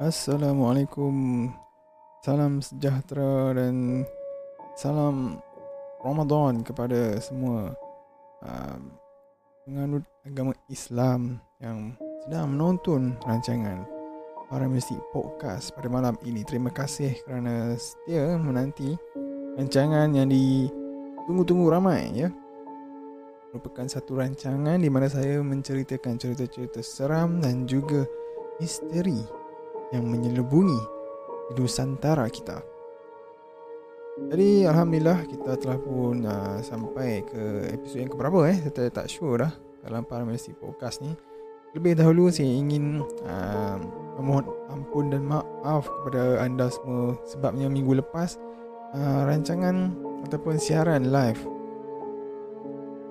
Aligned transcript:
Assalamualaikum. 0.00 1.12
Salam 2.24 2.64
sejahtera 2.64 3.52
dan 3.52 4.08
Salam 4.72 5.36
Ramadan 6.00 6.64
kepada 6.64 7.20
semua 7.20 7.76
uh, 8.40 8.80
Penganut 9.68 10.00
agama 10.24 10.56
Islam 10.72 11.36
Yang 11.60 12.00
sedang 12.24 12.48
menonton 12.48 13.12
rancangan 13.28 13.84
Para 14.48 14.64
Mistik 14.72 14.96
Podcast 15.12 15.76
pada 15.76 15.92
malam 15.92 16.16
ini. 16.24 16.48
Terima 16.48 16.72
kasih 16.72 17.20
kerana 17.28 17.76
setia 17.76 18.40
menanti 18.40 18.96
Rancangan 19.60 20.16
yang 20.16 20.32
ditunggu-tunggu 20.32 21.76
ramai 21.76 22.08
ya. 22.16 22.32
Merupakan 23.52 23.84
satu 23.84 24.16
rancangan 24.16 24.80
di 24.80 24.88
mana 24.88 25.12
saya 25.12 25.44
menceritakan 25.44 26.16
cerita-cerita 26.16 26.80
seram 26.80 27.44
dan 27.44 27.68
juga 27.68 28.08
misteri 28.56 29.39
yang 29.90 30.06
menyelubungi 30.06 30.78
Nusantara 31.58 32.30
kita. 32.30 32.62
Jadi 34.30 34.68
Alhamdulillah 34.68 35.26
kita 35.26 35.56
telah 35.58 35.78
pun 35.80 36.22
uh, 36.22 36.58
sampai 36.62 37.24
ke 37.24 37.72
episod 37.72 38.04
yang 38.04 38.12
keberapa 38.12 38.52
eh 38.52 38.58
Saya 38.60 38.92
tak 38.92 39.08
sure 39.08 39.40
dah 39.40 39.52
dalam 39.80 40.04
Paramedic 40.04 40.60
Podcast 40.60 41.00
ni 41.00 41.16
Lebih 41.72 41.96
dahulu 41.96 42.28
saya 42.28 42.52
ingin 42.52 43.00
uh, 43.24 43.80
memohon 44.20 44.44
ampun 44.68 45.08
dan 45.08 45.24
maaf 45.24 45.88
kepada 45.88 46.44
anda 46.44 46.68
semua 46.68 47.16
Sebabnya 47.24 47.72
minggu 47.72 47.96
lepas 48.04 48.36
uh, 48.92 49.24
rancangan 49.24 49.96
ataupun 50.28 50.60
siaran 50.60 51.08
live 51.08 51.40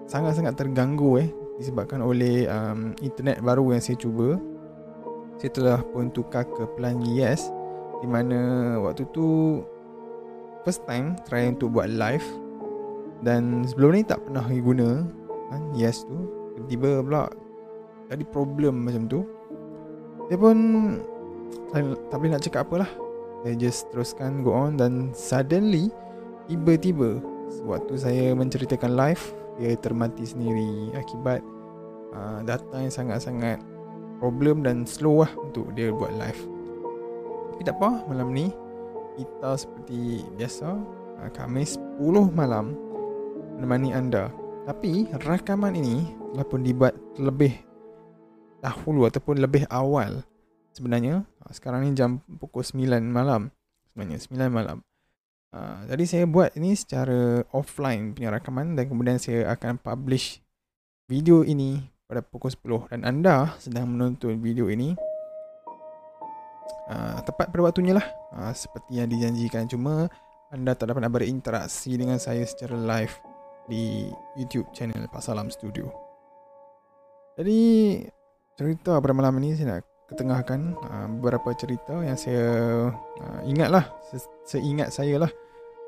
sangat-sangat 0.09 0.57
terganggu 0.57 1.21
eh 1.21 1.29
disebabkan 1.61 2.01
oleh 2.01 2.49
um, 2.49 2.97
internet 3.03 3.45
baru 3.45 3.77
yang 3.77 3.83
saya 3.83 3.99
cuba. 4.01 4.41
Saya 5.39 5.51
telah 5.55 5.79
pun 5.95 6.11
tukar 6.11 6.43
ke 6.43 6.67
plan 6.75 6.99
Yes 6.99 7.47
di 8.03 8.07
mana 8.07 8.75
waktu 8.79 9.07
tu 9.15 9.59
first 10.67 10.83
time 10.83 11.15
try 11.23 11.47
untuk 11.47 11.71
buat 11.71 11.87
live 11.87 12.23
dan 13.23 13.63
sebelum 13.63 13.95
ni 13.95 14.03
tak 14.03 14.19
pernah 14.27 14.43
guna 14.47 15.07
kan 15.47 15.61
Yes 15.75 16.03
tu 16.03 16.27
tiba-tiba 16.55 17.03
pula 17.03 17.23
jadi 18.09 18.23
problem 18.25 18.89
macam 18.89 19.05
tu. 19.05 19.21
Dia 20.27 20.37
pun 20.37 20.57
tak 22.09 22.17
boleh 22.17 22.31
nak 22.33 22.43
cakap 22.43 22.65
apalah. 22.65 22.89
Saya 23.45 23.55
just 23.55 23.87
teruskan 23.93 24.43
go 24.43 24.51
on 24.51 24.75
dan 24.75 25.15
suddenly 25.15 25.87
tiba-tiba 26.49 27.23
waktu 27.63 27.93
saya 27.95 28.35
menceritakan 28.35 28.97
live 28.97 29.23
dia 29.61 29.77
termati 29.79 30.25
sendiri 30.27 30.91
akibat 30.97 31.39
uh, 32.11 32.43
data 32.43 32.75
yang 32.81 32.91
sangat-sangat 32.91 33.61
problem 34.19 34.61
dan 34.61 34.83
slow 34.83 35.23
lah 35.23 35.31
untuk 35.39 35.71
dia 35.73 35.89
buat 35.89 36.11
live. 36.19 36.41
Tapi 37.55 37.61
tak 37.63 37.75
apa, 37.79 38.03
malam 38.07 38.35
ni 38.35 38.51
kita 39.19 39.59
seperti 39.59 40.23
biasa 40.39 40.79
uh, 41.19 41.29
Khamis 41.35 41.75
10 41.99 42.31
malam 42.31 42.75
menemani 43.59 43.91
anda. 43.91 44.31
Tapi 44.63 45.09
rakaman 45.23 45.75
ini 45.75 46.07
telah 46.31 46.45
pun 46.45 46.61
dibuat 46.61 46.93
lebih 47.17 47.51
dahulu 48.63 49.07
ataupun 49.07 49.39
lebih 49.43 49.67
awal 49.71 50.23
sebenarnya. 50.71 51.27
Uh, 51.43 51.51
sekarang 51.51 51.87
ni 51.87 51.95
jam 51.95 52.23
pukul 52.39 52.63
9 52.63 53.03
malam. 53.11 53.51
Sebenarnya 53.91 54.19
9 54.23 54.51
malam. 54.51 54.77
Uh, 55.49 55.81
jadi 55.89 56.03
saya 56.05 56.25
buat 56.29 56.53
ini 56.53 56.77
secara 56.77 57.41
offline 57.51 58.13
punya 58.13 58.29
rakaman 58.29 58.77
dan 58.77 58.85
kemudian 58.85 59.17
saya 59.17 59.49
akan 59.49 59.81
publish 59.81 60.45
video 61.09 61.41
ini 61.41 61.89
pada 62.09 62.25
pukul 62.25 62.49
10 62.49 62.89
dan 62.89 63.05
anda 63.05 63.53
sedang 63.61 63.93
menonton 63.93 64.41
video 64.41 64.65
ini 64.65 64.97
uh, 66.89 67.21
tepat 67.21 67.53
pada 67.53 67.61
waktunya 67.69 67.93
lah. 67.93 68.07
Uh, 68.33 68.49
seperti 68.49 68.97
yang 68.97 69.13
dijanjikan. 69.13 69.69
Cuma 69.69 70.09
anda 70.49 70.73
tak 70.73 70.89
dapat 70.89 71.05
berinteraksi 71.05 71.93
dengan 71.93 72.17
saya 72.17 72.41
secara 72.49 72.73
live 72.73 73.13
di 73.69 74.09
YouTube 74.33 74.73
channel 74.73 75.05
Pasalam 75.13 75.53
Studio. 75.53 75.93
Jadi 77.37 77.61
cerita 78.57 78.97
pada 78.97 79.13
malam 79.13 79.37
ini 79.39 79.53
saya 79.53 79.77
nak 79.77 79.85
ketengahkan 80.09 80.73
uh, 80.81 81.07
beberapa 81.21 81.53
cerita 81.53 82.01
yang 82.01 82.17
saya 82.17 82.89
uh, 83.21 83.39
ingatlah 83.45 83.85
se- 84.09 84.33
seingat 84.49 84.89
saya 84.89 85.21
lah. 85.21 85.31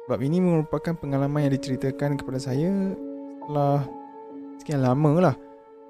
Sebab 0.05 0.21
ini 0.21 0.37
merupakan 0.37 0.93
pengalaman 0.93 1.49
yang 1.49 1.53
diceritakan 1.57 2.21
kepada 2.21 2.37
saya 2.37 2.69
setelah 3.41 3.81
sekian 4.61 4.85
lama 4.85 5.11
lah 5.17 5.35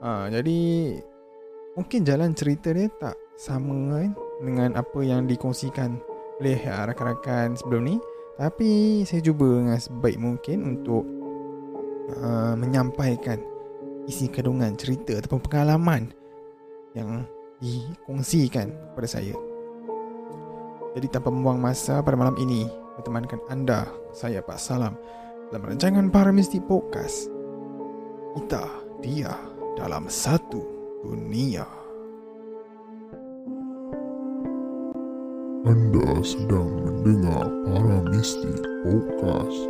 uh, 0.02 0.26
jadi 0.28 0.60
mungkin 1.78 2.04
jalan 2.04 2.36
cerita 2.36 2.76
dia 2.76 2.92
tak 3.00 3.16
sama 3.40 3.96
kan 3.96 4.12
dengan 4.42 4.70
apa 4.76 5.00
yang 5.06 5.30
dikongsikan 5.30 5.98
oleh 6.42 6.60
rakan-rakan 6.66 7.56
sebelum 7.56 7.86
ni 7.86 7.96
tapi 8.42 9.02
saya 9.06 9.22
cuba 9.22 9.62
dengan 9.62 9.78
sebaik 9.78 10.18
mungkin 10.18 10.58
untuk 10.66 11.06
uh, 12.18 12.58
menyampaikan 12.58 13.38
isi 14.10 14.28
kandungan 14.28 14.74
cerita 14.74 15.22
ataupun 15.22 15.42
pengalaman 15.46 16.10
yang 16.98 17.24
dikongsikan 17.62 18.74
kepada 18.92 19.08
saya. 19.08 19.36
Jadi 20.92 21.08
tanpa 21.08 21.32
membuang 21.32 21.62
masa 21.62 22.04
pada 22.04 22.20
malam 22.20 22.36
ini, 22.42 22.68
bertemankan 23.00 23.40
anda, 23.48 23.88
saya 24.12 24.44
Pak 24.44 24.60
Salam, 24.60 24.98
dalam 25.48 25.72
rancangan 25.72 26.12
Para 26.12 26.36
Mistik 26.36 26.68
Podcast. 26.68 27.32
Kita, 28.36 28.66
dia, 29.00 29.32
dalam 29.80 30.12
satu 30.12 30.60
dunia. 31.06 31.64
Anda 35.62 36.26
sedang 36.26 36.82
mendengar 36.82 37.46
Para 37.70 38.02
Mistik 38.10 38.66
Podcast. 38.82 39.70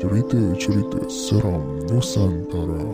Cerita-cerita 0.00 1.00
seram 1.08 1.80
Nusantara. 1.88 2.92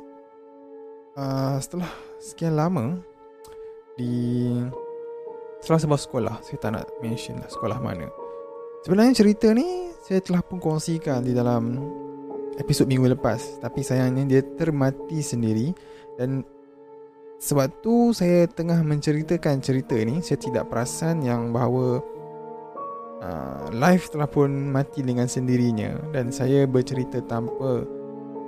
uh, 1.18 1.58
setelah 1.58 1.90
sekian 2.22 2.54
lama 2.54 3.02
di 3.98 4.62
salah 5.64 5.80
sebuah 5.80 6.02
sekolah. 6.04 6.36
Saya 6.44 6.58
tak 6.60 6.72
nak 6.76 6.86
mention 7.00 7.40
lah 7.40 7.48
sekolah 7.48 7.80
mana. 7.80 8.12
Sebenarnya 8.84 9.16
cerita 9.16 9.56
ni 9.56 9.96
saya 10.04 10.20
telah 10.20 10.44
pun 10.44 10.60
kongsikan 10.60 11.24
di 11.24 11.32
dalam 11.32 11.80
episod 12.60 12.84
minggu 12.84 13.16
lepas. 13.16 13.64
Tapi 13.64 13.80
sayangnya 13.80 14.28
dia 14.28 14.42
termati 14.44 15.24
sendiri 15.24 15.72
dan 16.20 16.44
sebab 17.44 17.84
tu 17.84 18.16
saya 18.16 18.48
tengah 18.48 18.80
menceritakan 18.88 19.60
cerita 19.60 20.00
ini 20.00 20.24
Saya 20.24 20.40
tidak 20.40 20.72
perasan 20.72 21.28
yang 21.28 21.52
bahawa 21.52 22.00
uh, 23.20 23.68
Live 23.76 24.16
telah 24.16 24.32
pun 24.32 24.72
mati 24.72 25.04
dengan 25.04 25.28
sendirinya 25.28 25.92
Dan 26.16 26.32
saya 26.32 26.64
bercerita 26.64 27.20
tanpa 27.20 27.84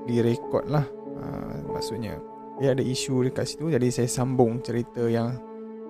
direkod 0.07 0.63
lah 0.71 0.87
uh, 1.19 1.55
Maksudnya 1.75 2.23
Dia 2.63 2.71
ada 2.71 2.79
isu 2.79 3.27
dekat 3.27 3.51
situ 3.51 3.67
Jadi 3.67 3.91
saya 3.91 4.07
sambung 4.07 4.63
cerita 4.63 5.03
yang 5.11 5.35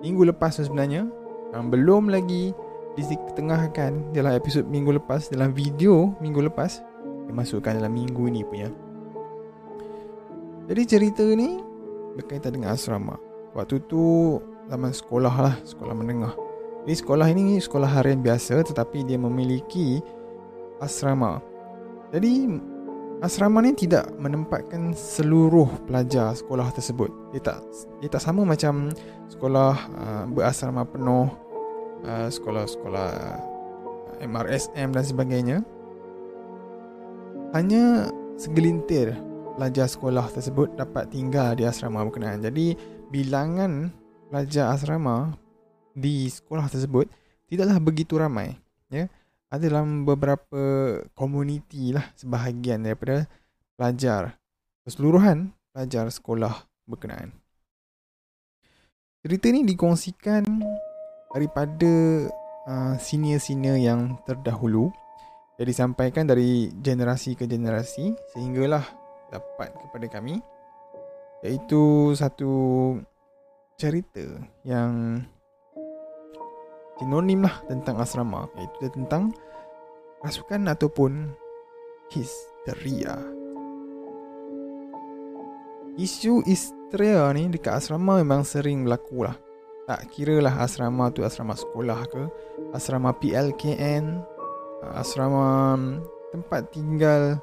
Minggu 0.00 0.28
lepas 0.28 0.56
sebenarnya 0.56 1.08
Yang 1.54 1.64
belum 1.72 2.12
lagi 2.12 2.52
Ditengahkan 2.96 4.16
dalam 4.16 4.32
episod 4.32 4.64
minggu 4.64 4.96
lepas 4.96 5.28
Dalam 5.28 5.52
video 5.52 6.16
minggu 6.20 6.48
lepas 6.48 6.80
Saya 7.26 7.34
masukkan 7.34 7.76
dalam 7.76 7.92
minggu 7.92 8.28
ini 8.28 8.42
punya 8.44 8.68
Jadi 10.66 10.82
cerita 10.82 11.22
ni 11.22 11.76
berkaitan 12.16 12.56
dengan 12.56 12.72
asrama. 12.72 13.20
Waktu 13.52 13.84
tu 13.84 14.36
zaman 14.72 14.90
sekolah 14.90 15.34
lah, 15.36 15.54
sekolah 15.62 15.92
menengah. 15.92 16.32
Jadi 16.88 16.94
sekolah 17.04 17.26
ini 17.28 17.60
sekolah 17.60 18.00
harian 18.00 18.24
biasa 18.24 18.64
tetapi 18.64 19.04
dia 19.04 19.20
memiliki 19.20 20.00
asrama. 20.80 21.44
Jadi 22.10 22.48
asrama 23.24 23.64
ni 23.64 23.72
tidak 23.72 24.12
menempatkan 24.20 24.92
seluruh 24.92 25.68
pelajar 25.88 26.36
sekolah 26.36 26.68
tersebut. 26.72 27.08
Dia 27.32 27.40
tak 27.40 27.60
dia 28.04 28.08
tak 28.12 28.22
sama 28.22 28.44
macam 28.44 28.92
sekolah 29.32 29.74
uh, 29.96 30.24
berasrama 30.28 30.84
penuh 30.84 31.32
uh, 32.04 32.28
sekolah-sekolah 32.28 33.08
uh, 33.16 34.24
MRSM 34.24 34.92
dan 34.92 35.04
sebagainya 35.04 35.56
hanya 37.56 38.12
segelintir 38.36 39.16
pelajar 39.56 39.88
sekolah 39.88 40.28
tersebut 40.28 40.76
dapat 40.76 41.08
tinggal 41.08 41.56
di 41.56 41.64
asrama 41.64 42.04
berkenaan. 42.04 42.44
Jadi 42.44 42.76
bilangan 43.08 43.88
pelajar 44.28 44.76
asrama 44.76 45.32
di 45.96 46.28
sekolah 46.28 46.68
tersebut 46.68 47.08
tidaklah 47.48 47.80
begitu 47.80 48.20
ramai. 48.20 48.60
Ya, 48.92 49.08
ada 49.46 49.62
dalam 49.62 50.02
beberapa 50.02 50.62
komuniti 51.14 51.94
lah 51.94 52.10
sebahagian 52.18 52.82
daripada 52.82 53.30
pelajar. 53.78 54.38
Keseluruhan 54.82 55.54
pelajar 55.70 56.10
sekolah 56.10 56.66
berkenaan. 56.86 57.34
Cerita 59.22 59.50
ni 59.50 59.66
dikongsikan 59.66 60.46
daripada 61.34 61.92
uh, 62.70 62.94
senior-senior 62.98 63.78
yang 63.78 64.18
terdahulu. 64.22 64.90
Jadi 65.56 65.72
sampaikan 65.72 66.28
dari 66.28 66.70
generasi 66.78 67.34
ke 67.34 67.48
generasi 67.48 68.14
sehinggalah 68.34 68.84
dapat 69.32 69.72
kepada 69.72 70.06
kami. 70.06 70.38
Iaitu 71.42 72.12
satu 72.14 72.52
cerita 73.76 74.24
yang 74.64 75.20
sinonim 76.98 77.44
lah 77.44 77.60
tentang 77.68 78.00
asrama 78.00 78.48
iaitu 78.56 78.88
tentang 78.92 79.32
rasukan 80.24 80.68
ataupun 80.72 81.32
histeria. 82.10 83.16
Isu 85.96 86.44
histeria 86.44 87.32
ni 87.32 87.48
dekat 87.48 87.80
asrama 87.80 88.20
memang 88.20 88.44
sering 88.44 88.84
berlaku 88.84 89.24
lah. 89.24 89.36
Tak 89.86 90.12
kira 90.12 90.42
lah 90.42 90.60
asrama 90.60 91.08
tu 91.14 91.22
asrama 91.22 91.54
sekolah 91.54 92.00
ke, 92.10 92.22
asrama 92.74 93.14
PLKN, 93.16 94.18
asrama 94.98 95.78
tempat 96.34 96.68
tinggal 96.74 97.38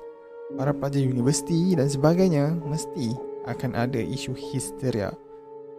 para 0.53 0.75
pelajar 0.75 1.01
universiti 1.01 1.73
dan 1.73 1.87
sebagainya 1.89 2.53
mesti 2.61 3.15
akan 3.49 3.73
ada 3.73 3.97
isu 3.99 4.35
histeria 4.37 5.11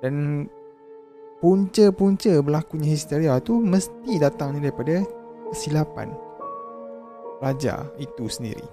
dan 0.03 0.49
punca-punca 1.45 2.41
berlakunya 2.41 2.97
histeria 2.97 3.37
tu 3.45 3.61
mesti 3.61 4.17
datang 4.17 4.57
daripada 4.57 5.05
kesilapan 5.53 6.09
pelajar 7.37 7.85
itu 8.01 8.25
sendiri 8.25 8.65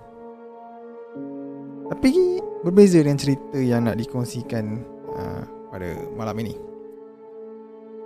tapi 1.92 2.40
berbeza 2.64 3.04
dengan 3.04 3.20
cerita 3.20 3.60
yang 3.60 3.92
nak 3.92 4.00
dikongsikan 4.00 4.88
uh, 5.12 5.44
pada 5.68 6.00
malam 6.16 6.40
ini 6.40 6.56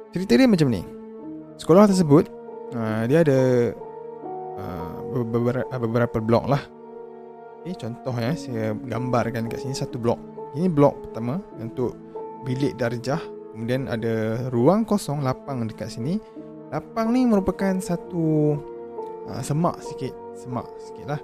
cerita 0.09 0.33
dia 0.33 0.49
macam 0.49 0.73
ni 0.73 0.81
sekolah 1.61 1.85
tersebut 1.85 2.25
uh, 2.73 3.05
dia 3.05 3.21
ada 3.21 3.69
uh, 4.57 4.93
beberapa, 5.13 5.69
beberapa 5.77 6.17
blok 6.17 6.47
lah 6.49 6.65
Okay, 7.65 7.81
contoh 7.81 8.13
ya, 8.13 8.37
saya 8.37 8.77
gambarkan 8.77 9.49
kat 9.49 9.57
sini 9.57 9.73
satu 9.73 9.97
blok. 9.97 10.21
Ini 10.53 10.69
blok 10.69 11.01
pertama 11.09 11.41
untuk 11.57 11.97
bilik 12.45 12.77
darjah. 12.77 13.17
Kemudian 13.55 13.87
ada 13.87 14.45
ruang 14.51 14.83
kosong 14.83 15.23
lapang 15.23 15.63
dekat 15.63 15.87
sini. 15.87 16.19
Lapang 16.75 17.15
ni 17.15 17.23
merupakan 17.23 17.71
satu 17.79 18.59
uh, 19.31 19.39
semak 19.39 19.79
sikit, 19.79 20.11
semak 20.35 20.67
sikit 20.83 21.15
lah. 21.15 21.21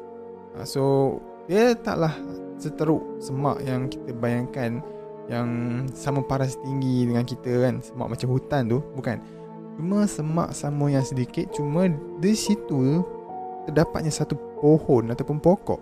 Uh, 0.56 0.64
so 0.64 0.84
dia 1.52 1.76
taklah 1.76 2.16
seteruk 2.56 3.04
semak 3.20 3.60
yang 3.68 3.92
kita 3.92 4.16
bayangkan 4.16 4.80
yang 5.28 5.50
sama 5.92 6.24
paras 6.24 6.56
tinggi 6.64 7.04
dengan 7.12 7.28
kita 7.28 7.68
kan 7.68 7.84
semak 7.84 8.16
macam 8.16 8.28
hutan 8.32 8.68
tu 8.68 8.80
bukan 8.98 9.18
cuma 9.80 10.04
semak 10.06 10.50
sama 10.54 10.92
yang 10.92 11.06
sedikit 11.06 11.50
cuma 11.56 11.88
di 12.20 12.34
situ 12.36 13.02
terdapatnya 13.66 14.12
satu 14.12 14.36
pohon 14.60 15.10
ataupun 15.10 15.40
pokok 15.40 15.82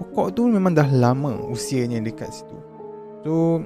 pokok 0.00 0.28
tu 0.32 0.48
memang 0.48 0.72
dah 0.72 0.88
lama 0.88 1.36
usianya 1.52 2.00
dekat 2.00 2.32
situ. 2.32 2.56
So 3.20 3.60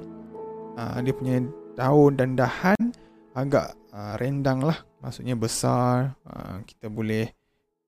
uh, 0.75 0.97
dia 1.01 1.13
punya 1.15 1.43
daun 1.75 2.15
dan 2.15 2.39
dahan 2.39 2.79
agak 3.35 3.75
uh, 3.91 4.15
rendang 4.19 4.63
lah. 4.63 4.79
Maksudnya 5.03 5.35
besar. 5.35 6.15
Uh, 6.23 6.63
kita 6.63 6.87
boleh 6.87 7.31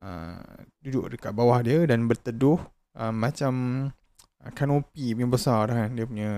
uh, 0.03 0.63
duduk 0.83 1.15
dekat 1.15 1.31
bawah 1.31 1.59
dia 1.63 1.87
dan 1.87 2.07
berteduh 2.07 2.59
uh, 2.99 3.13
macam 3.13 3.87
kanopi 4.53 5.15
yang 5.15 5.31
besar 5.31 5.71
kan. 5.71 5.89
Dia 5.95 6.05
punya 6.07 6.31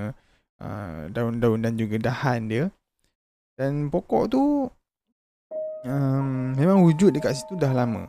uh, 0.62 1.10
daun-daun 1.10 1.62
dan 1.66 1.74
juga 1.78 1.98
dahan 2.00 2.50
dia. 2.50 2.66
Dan 3.60 3.92
pokok 3.92 4.24
tu 4.32 4.44
um, 5.84 6.56
memang 6.56 6.80
wujud 6.86 7.12
dekat 7.12 7.36
situ 7.36 7.60
dah 7.60 7.74
lama. 7.76 8.08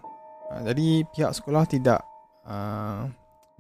Uh, 0.51 0.63
jadi 0.69 1.03
pihak 1.11 1.33
sekolah 1.35 1.67
tidak 1.67 2.01
uh, 2.47 3.11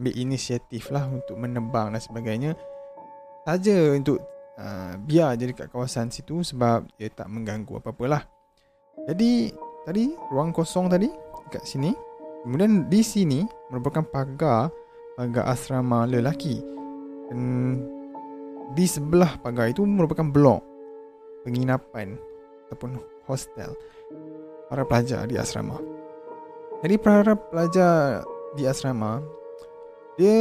ambil 0.00 0.14
inisiatif 0.16 0.88
lah 0.88 1.04
untuk 1.10 1.37
menebang 1.37 1.92
dan 1.92 2.00
sebagainya 2.00 2.56
saja 3.44 3.92
untuk 3.92 4.22
uh, 4.60 4.94
biar 5.00 5.34
je 5.40 5.50
dekat 5.50 5.72
kawasan 5.72 6.12
situ 6.12 6.44
sebab 6.44 6.84
dia 7.00 7.08
tak 7.08 7.32
mengganggu 7.32 7.80
apa-apalah. 7.80 8.28
Jadi 9.08 9.50
tadi 9.88 10.12
ruang 10.28 10.52
kosong 10.52 10.92
tadi 10.92 11.08
dekat 11.48 11.64
sini. 11.64 11.90
Kemudian 12.44 12.88
di 12.88 13.00
sini 13.04 13.40
merupakan 13.72 14.04
pagar 14.04 14.68
pagar 15.16 15.48
asrama 15.48 16.04
lelaki. 16.04 16.60
Dan 17.28 17.40
di 18.76 18.84
sebelah 18.86 19.40
pagar 19.40 19.72
itu 19.72 19.82
merupakan 19.82 20.24
blok 20.28 20.62
penginapan 21.42 22.16
ataupun 22.68 23.00
hostel 23.26 23.74
para 24.68 24.86
pelajar 24.86 25.26
di 25.26 25.34
asrama. 25.40 25.80
Jadi 26.80 26.96
para 26.96 27.34
pelajar 27.36 28.24
di 28.56 28.64
asrama 28.64 29.20
dia 30.16 30.36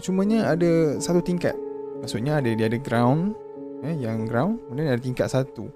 cumanya 0.00 0.52
ada 0.52 1.00
satu 1.00 1.24
tingkat. 1.24 1.56
Maksudnya 2.00 2.42
ada 2.42 2.50
dia 2.52 2.66
ada 2.66 2.78
ground 2.80 3.41
eh 3.82 3.94
yang 3.98 4.24
ground 4.30 4.62
kemudian 4.66 4.94
ada 4.94 5.02
tingkat 5.02 5.28
satu. 5.28 5.66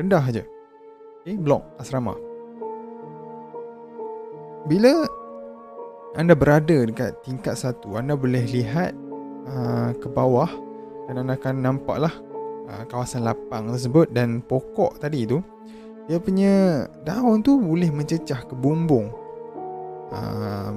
Rendah 0.00 0.24
aja. 0.24 0.42
Okay, 1.20 1.36
blok 1.36 1.60
asrama. 1.76 2.16
Bila 4.64 5.04
anda 6.16 6.32
berada 6.32 6.84
dekat 6.84 7.20
tingkat 7.22 7.54
satu, 7.54 8.00
anda 8.00 8.16
boleh 8.16 8.48
lihat 8.48 8.96
uh, 9.46 9.92
ke 9.94 10.08
bawah 10.08 10.48
dan 11.06 11.20
anda 11.20 11.36
akan 11.36 11.60
nampaklah 11.60 12.12
uh, 12.66 12.82
kawasan 12.88 13.26
lapang 13.26 13.68
tersebut 13.70 14.08
dan 14.14 14.40
pokok 14.40 14.96
tadi 14.98 15.28
tu 15.28 15.44
dia 16.08 16.18
punya 16.18 16.86
daun 17.06 17.44
tu 17.44 17.60
boleh 17.60 17.92
mencecah 17.92 18.42
ke 18.42 18.54
bumbung 18.56 19.12
uh, 20.10 20.72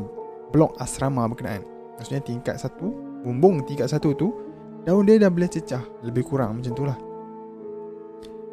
blok 0.53 0.77
asrama 0.77 1.25
berkenaan 1.25 1.65
Maksudnya 1.97 2.21
tingkat 2.25 2.57
satu 2.57 2.89
Bumbung 3.23 3.63
tingkat 3.63 3.87
satu 3.87 4.11
tu 4.13 4.29
Daun 4.83 5.07
dia 5.07 5.15
dah 5.15 5.31
boleh 5.31 5.47
cecah. 5.47 5.83
Lebih 6.03 6.27
kurang 6.27 6.59
macam 6.59 6.73
tu 6.75 6.83
lah. 6.83 6.97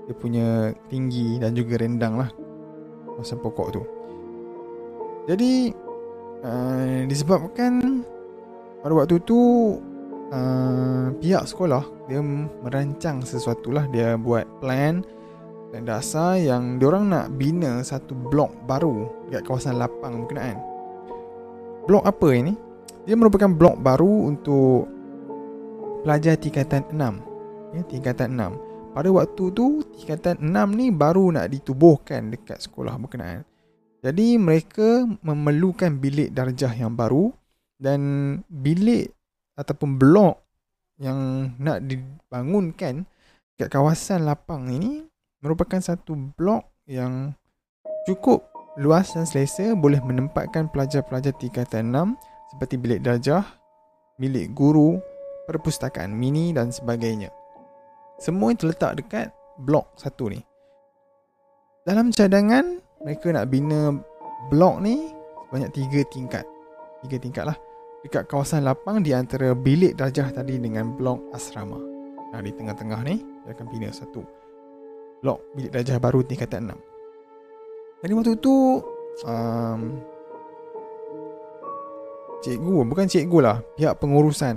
Dia 0.07 0.15
punya 0.15 0.71
tinggi 0.87 1.39
dan 1.43 1.55
juga 1.55 1.79
rendang 1.79 2.19
lah. 2.19 2.31
Kawasan 3.19 3.43
pokok 3.43 3.69
tu. 3.75 3.83
Jadi 5.29 5.71
uh, 6.43 7.05
Disebabkan 7.07 8.03
Pada 8.81 8.93
waktu 8.97 9.21
tu 9.23 9.39
uh, 10.33 11.07
Pihak 11.21 11.45
sekolah 11.45 11.85
Dia 12.09 12.19
merancang 12.65 13.23
sesuatu 13.23 13.71
lah. 13.71 13.85
Dia 13.93 14.17
buat 14.17 14.49
plan 14.59 15.05
Dan 15.71 15.87
dasar 15.87 16.41
yang 16.41 16.81
Diorang 16.81 17.13
nak 17.13 17.37
bina 17.37 17.85
satu 17.85 18.17
blok 18.17 18.51
baru 18.65 19.07
Dekat 19.29 19.47
kawasan 19.47 19.79
lapang 19.79 20.25
berkenaan. 20.25 20.59
Blok 21.87 22.05
apa 22.07 22.29
ini? 22.35 22.55
Dia 23.07 23.17
merupakan 23.17 23.51
blok 23.51 23.81
baru 23.81 24.31
untuk 24.31 25.00
pelajar 26.03 26.35
tingkatan 26.41 26.83
6. 26.93 27.77
Ya, 27.77 27.83
tingkatan 27.87 28.29
6. 28.35 28.97
Pada 28.97 29.09
waktu 29.15 29.45
tu, 29.55 29.87
tingkatan 30.01 30.43
6 30.43 30.79
ni 30.79 30.91
baru 30.91 31.31
nak 31.31 31.47
ditubuhkan 31.53 32.35
dekat 32.35 32.59
sekolah 32.59 32.99
berkenaan. 32.99 33.47
Jadi 34.01 34.41
mereka 34.41 35.05
memerlukan 35.21 36.01
bilik 36.01 36.33
darjah 36.33 36.73
yang 36.73 36.97
baru 36.97 37.31
dan 37.77 38.01
bilik 38.49 39.13
ataupun 39.61 40.01
blok 40.01 40.41
yang 40.97 41.53
nak 41.61 41.85
dibangunkan 41.85 43.05
dekat 43.57 43.69
kawasan 43.69 44.25
lapang 44.25 44.73
ini 44.73 45.05
merupakan 45.45 45.81
satu 45.81 46.17
blok 46.17 46.65
yang 46.89 47.37
cukup 48.09 48.49
luas 48.81 49.13
dan 49.13 49.29
selesa 49.29 49.77
boleh 49.77 50.01
menempatkan 50.01 50.73
pelajar-pelajar 50.73 51.37
tingkatan 51.37 51.93
6 51.93 52.17
seperti 52.57 52.75
bilik 52.81 53.01
darjah, 53.05 53.45
bilik 54.17 54.53
guru, 54.57 54.97
perpustakaan 55.51 56.15
mini 56.15 56.55
dan 56.55 56.71
sebagainya. 56.71 57.35
Semua 58.23 58.55
itu 58.55 58.71
letak 58.71 59.03
dekat 59.03 59.35
blok 59.59 59.91
satu 59.99 60.31
ni. 60.31 60.39
Dalam 61.83 62.15
cadangan, 62.15 62.79
mereka 63.03 63.35
nak 63.35 63.51
bina 63.51 63.91
blok 64.47 64.79
ni 64.79 65.11
banyak 65.51 65.75
tiga 65.75 66.07
tingkat. 66.15 66.47
Tiga 67.03 67.19
tingkat 67.19 67.45
lah. 67.51 67.59
Dekat 68.07 68.31
kawasan 68.31 68.63
lapang 68.63 69.03
di 69.03 69.11
antara 69.11 69.53
bilik 69.53 69.99
darjah 69.99 70.31
tadi 70.31 70.57
dengan 70.63 70.95
blok 70.95 71.35
asrama. 71.35 71.77
Nah, 72.31 72.39
di 72.39 72.55
tengah-tengah 72.55 73.01
ni, 73.03 73.19
dia 73.43 73.53
akan 73.53 73.67
bina 73.67 73.91
satu 73.91 74.23
blok 75.21 75.39
bilik 75.53 75.71
darjah 75.73 76.01
baru 76.01 76.25
tingkatan 76.25 76.73
6. 76.73 78.01
Jadi 78.01 78.13
waktu 78.17 78.33
tu 78.41 78.81
um, 79.29 79.81
Cikgu 82.41 82.89
Bukan 82.89 83.05
cikgu 83.05 83.39
lah 83.45 83.61
Pihak 83.77 84.01
pengurusan 84.01 84.57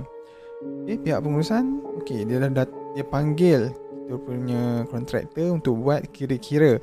Okay, 0.84 0.96
pihak 1.00 1.20
pengurusan? 1.24 1.80
Okay, 2.04 2.28
dia 2.28 2.40
dah 2.40 2.52
dat- 2.52 2.76
Dia 2.92 3.04
panggil 3.04 3.72
Kita 3.72 4.16
punya 4.20 4.62
kontraktor 4.88 5.56
Untuk 5.56 5.80
buat 5.80 6.04
kira-kira. 6.12 6.76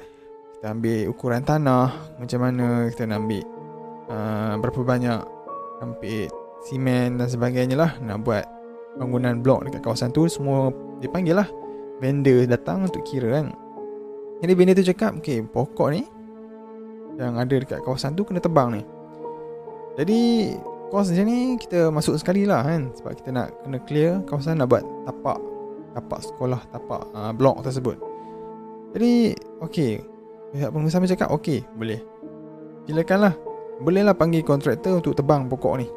Kita 0.58 0.74
ambil 0.74 1.10
ukuran 1.10 1.46
tanah 1.46 2.18
Macam 2.18 2.40
mana 2.42 2.90
kita 2.90 3.06
nak 3.06 3.22
ambil 3.26 3.44
uh, 4.10 4.54
Berapa 4.58 4.82
banyak 4.82 5.20
Ambil 5.82 6.30
Simen 6.66 7.18
dan 7.18 7.28
sebagainya 7.30 7.78
lah 7.78 7.92
Nak 8.02 8.26
buat 8.26 8.46
Bangunan 8.98 9.40
blok 9.42 9.70
dekat 9.70 9.82
kawasan 9.86 10.10
tu. 10.14 10.26
Semua 10.26 10.74
Dia 10.98 11.10
panggil 11.10 11.38
lah 11.38 11.50
Vendor 12.02 12.50
datang 12.50 12.90
untuk 12.90 13.06
kira 13.06 13.42
kan? 13.42 13.54
Jadi 14.42 14.54
vendor 14.58 14.74
tu 14.78 14.86
cakap 14.86 15.22
Okay 15.22 15.46
pokok 15.46 15.90
ni 15.94 16.02
Yang 17.22 17.34
ada 17.38 17.56
dekat 17.62 17.80
kawasan 17.86 18.18
tu 18.18 18.26
Kena 18.26 18.42
tebang 18.42 18.74
ni. 18.74 18.82
Jadi 19.98 20.54
Kos 20.92 21.08
macam 21.08 21.26
ni 21.26 21.56
Kita 21.56 21.88
masuk 21.88 22.20
sekali 22.20 22.44
lah 22.44 22.68
kan. 22.68 22.92
Sebab 23.00 23.12
kita 23.16 23.32
nak 23.32 23.56
Kena 23.64 23.80
clear 23.88 24.20
Kawasan 24.28 24.60
nak 24.60 24.68
buat 24.68 24.84
Tapak. 25.08 25.40
Tapak 25.96 26.20
sekolah 26.20 26.62
Tapak 26.70 27.02
uh, 27.16 27.32
blok 27.32 27.64
tersebut. 27.64 27.96
Jadi 28.92 29.32
Okay 29.64 30.04
Pihak 30.52 30.70
pengusaha 30.76 31.08
cakap 31.08 31.32
Okay 31.32 31.64
boleh. 31.80 32.04
Silakanlah 32.86 33.34
Bolehlah 33.80 34.14
panggil 34.14 34.44
kontraktor 34.44 35.00
Untuk 35.00 35.16
tebang 35.16 35.48
pokok 35.48 35.80
ni. 35.80 35.88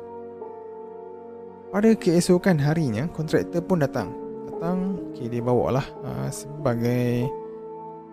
Pada 1.74 1.90
keesokan 1.98 2.54
harinya, 2.62 3.10
kontraktor 3.10 3.58
pun 3.58 3.82
datang. 3.82 4.14
Datang, 4.46 4.94
okay, 5.10 5.26
dia 5.26 5.42
bawa 5.42 5.82
lah 5.82 5.86
uh, 6.06 6.30
sebagai 6.30 7.26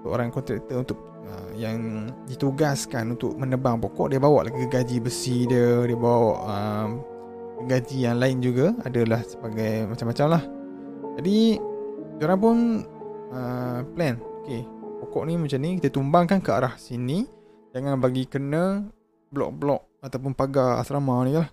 seorang 0.02 0.34
kontraktor 0.34 0.82
untuk 0.82 0.98
uh, 1.28 1.50
yang 1.58 2.10
ditugaskan 2.25 3.18
untuk 3.18 3.38
menebang 3.38 3.78
pokok. 3.82 4.13
Dia 4.13 4.20
bawa 4.22 4.48
lagi 4.48 4.66
gaji 4.66 4.98
besi 5.04 5.50
dia, 5.50 5.84
dia 5.86 5.98
bawa 5.98 6.34
uh, 6.46 6.88
gaji 7.66 8.08
yang 8.10 8.18
lain 8.18 8.38
juga 8.42 8.74
adalah 8.86 9.22
sebagai 9.25 9.86
macam-macam 9.90 10.28
lah. 10.38 10.44
Jadi, 11.22 11.60
orang 12.22 12.40
pun 12.40 12.58
uh, 13.36 13.80
plan, 13.94 14.16
okay, 14.42 14.63
pokok 15.04 15.24
ni 15.28 15.34
macam 15.38 15.60
ni, 15.60 15.70
kita 15.78 15.90
tumbangkan 15.94 16.40
ke 16.40 16.50
arah 16.50 16.74
sini. 16.80 17.25
Jangan 17.72 18.00
bagi 18.00 18.28
kena 18.28 18.84
blok-blok 19.32 20.04
ataupun 20.04 20.36
pagar 20.36 20.84
asrama 20.84 21.24
ni 21.24 21.40
lah. 21.40 21.48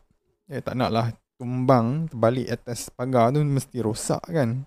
Eh, 0.48 0.64
tak 0.64 0.74
nak 0.74 0.90
lah 0.90 1.06
tumbang 1.38 2.10
terbalik 2.10 2.50
atas 2.50 2.90
pagar 2.90 3.30
tu 3.30 3.40
mesti 3.46 3.78
rosak 3.78 4.20
kan. 4.26 4.66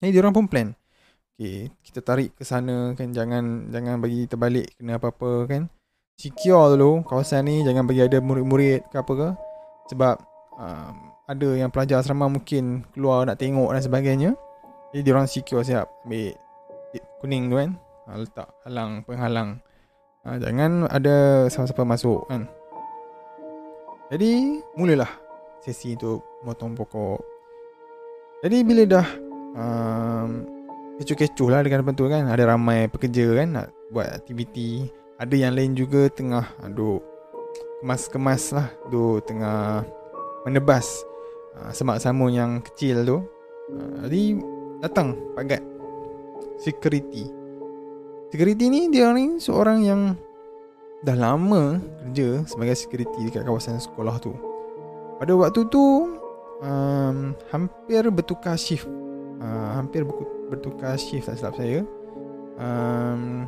Jadi 0.00 0.16
orang 0.16 0.34
pun 0.34 0.46
plan. 0.48 0.68
Okay, 1.38 1.70
kita 1.86 2.02
tarik 2.02 2.34
ke 2.34 2.42
sana 2.42 2.98
kan 2.98 3.14
jangan 3.14 3.70
jangan 3.70 4.02
bagi 4.02 4.26
terbalik 4.26 4.74
kena 4.74 4.98
apa-apa 4.98 5.46
kan. 5.46 5.70
Secure 6.18 6.74
dulu 6.74 7.06
kawasan 7.06 7.46
ni 7.46 7.62
jangan 7.62 7.86
bagi 7.86 8.02
ada 8.02 8.18
murid-murid 8.18 8.90
ke 8.90 8.98
apa 8.98 9.12
ke. 9.14 9.28
Sebab 9.94 10.18
um, 10.58 10.94
ada 11.30 11.48
yang 11.54 11.70
pelajar 11.70 12.02
asrama 12.02 12.26
mungkin 12.26 12.82
keluar 12.90 13.22
nak 13.22 13.38
tengok 13.38 13.70
dan 13.70 13.82
sebagainya. 13.86 14.30
Jadi 14.90 15.00
dia 15.06 15.12
orang 15.14 15.30
secure 15.30 15.62
siap 15.62 15.86
ambil 16.02 16.34
kuning 17.22 17.46
tu 17.46 17.54
kan. 17.54 17.70
Ha, 17.78 18.10
letak 18.18 18.48
halang 18.66 19.06
penghalang. 19.06 19.50
Ha, 20.26 20.42
jangan 20.42 20.90
ada 20.90 21.46
siapa-siapa 21.46 21.86
masuk 21.86 22.26
kan. 22.26 22.50
Jadi 24.10 24.58
mulalah 24.74 25.14
sesi 25.62 25.94
untuk 25.94 26.42
motong 26.42 26.74
pokok. 26.74 27.22
Jadi 28.42 28.58
bila 28.66 28.82
dah 28.90 29.06
um, 29.54 30.57
kecoh-kecoh 30.98 31.48
lah 31.48 31.62
dengan 31.62 31.86
betul 31.86 32.10
kan. 32.10 32.26
Ada 32.26 32.54
ramai 32.54 32.90
pekerja 32.90 33.38
kan 33.38 33.48
nak 33.54 33.66
buat 33.94 34.10
aktiviti. 34.10 34.90
Ada 35.18 35.34
yang 35.34 35.52
lain 35.54 35.72
juga 35.78 36.10
tengah 36.10 36.46
duk 36.74 37.02
kemas-kemas 37.80 38.54
lah. 38.54 38.68
Duk 38.90 39.22
tengah 39.24 39.86
menebas 40.42 41.06
uh, 41.58 41.70
semak 41.70 42.02
samun 42.02 42.34
yang 42.34 42.50
kecil 42.62 43.06
tu. 43.06 43.18
Uh, 43.70 44.06
jadi 44.10 44.22
datang 44.82 45.14
pagat 45.38 45.62
security. 46.58 47.30
Security 48.28 48.66
ni 48.68 48.92
dia 48.92 49.08
ni 49.14 49.40
seorang 49.40 49.78
yang 49.86 50.00
dah 51.06 51.14
lama 51.14 51.78
kerja 52.02 52.42
sebagai 52.50 52.74
security 52.74 53.30
dekat 53.30 53.46
kawasan 53.46 53.78
sekolah 53.78 54.18
tu. 54.18 54.34
Pada 55.18 55.34
waktu 55.34 55.66
tu 55.70 56.14
um, 56.62 57.34
Hampir 57.50 58.02
bertukar 58.10 58.58
shift. 58.58 58.86
Uh, 59.38 59.78
Hampir 59.78 60.02
bertukar 60.02 60.37
shift 60.96 61.26
tak 61.28 61.36
silap 61.36 61.54
saya. 61.56 61.84
Um, 62.58 63.46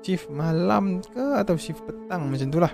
Shift 0.00 0.32
malam 0.32 1.04
ke 1.04 1.24
Atau 1.36 1.60
shift 1.60 1.84
petang 1.84 2.28
macam 2.28 2.48
tu 2.48 2.60
lah. 2.60 2.72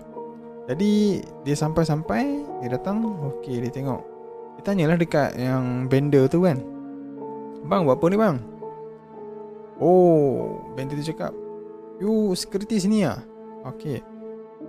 Jadi 0.67 1.23
Dia 1.43 1.55
sampai-sampai 1.55 2.43
Dia 2.63 2.75
datang 2.75 3.03
Okay 3.35 3.59
dia 3.63 3.71
tengok. 3.71 4.03
Dia 4.59 4.63
tanyalah 4.63 4.99
dekat 4.99 5.35
yang 5.39 5.87
vendor 5.91 6.27
tu 6.31 6.43
kan. 6.43 6.59
Bang 7.67 7.87
buat 7.87 7.99
apa 7.99 8.07
ni 8.11 8.17
bang? 8.19 8.37
Oh 9.83 10.63
Vendor 10.75 10.99
tu 11.03 11.07
cakap 11.11 11.35
You 11.99 12.35
security 12.39 12.79
sini 12.79 13.07
lah 13.07 13.23
Okay 13.67 14.03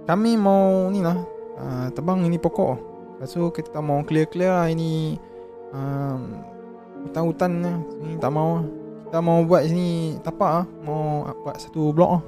Kami 0.06 0.38
mau 0.38 0.90
ni 0.90 1.02
lah 1.02 1.18
uh, 1.58 1.88
tebang 1.94 2.24
ini 2.26 2.38
pokok. 2.38 2.78
Lepas 3.18 3.34
tu 3.34 3.50
kita 3.50 3.82
mau 3.82 4.06
clear-clear 4.06 4.54
lah 4.54 4.68
ini 4.70 5.18
um, 5.74 6.38
Hutan-hutan 7.06 7.52
ni 8.02 8.18
tak 8.18 8.32
mau 8.34 8.66
Kita 9.06 9.20
mau 9.22 9.46
buat 9.46 9.68
sini 9.68 10.18
tapak 10.26 10.50
lah 10.64 10.66
Mau 10.82 11.28
buat 11.46 11.62
satu 11.62 11.94
blok 11.94 12.12
lah 12.18 12.24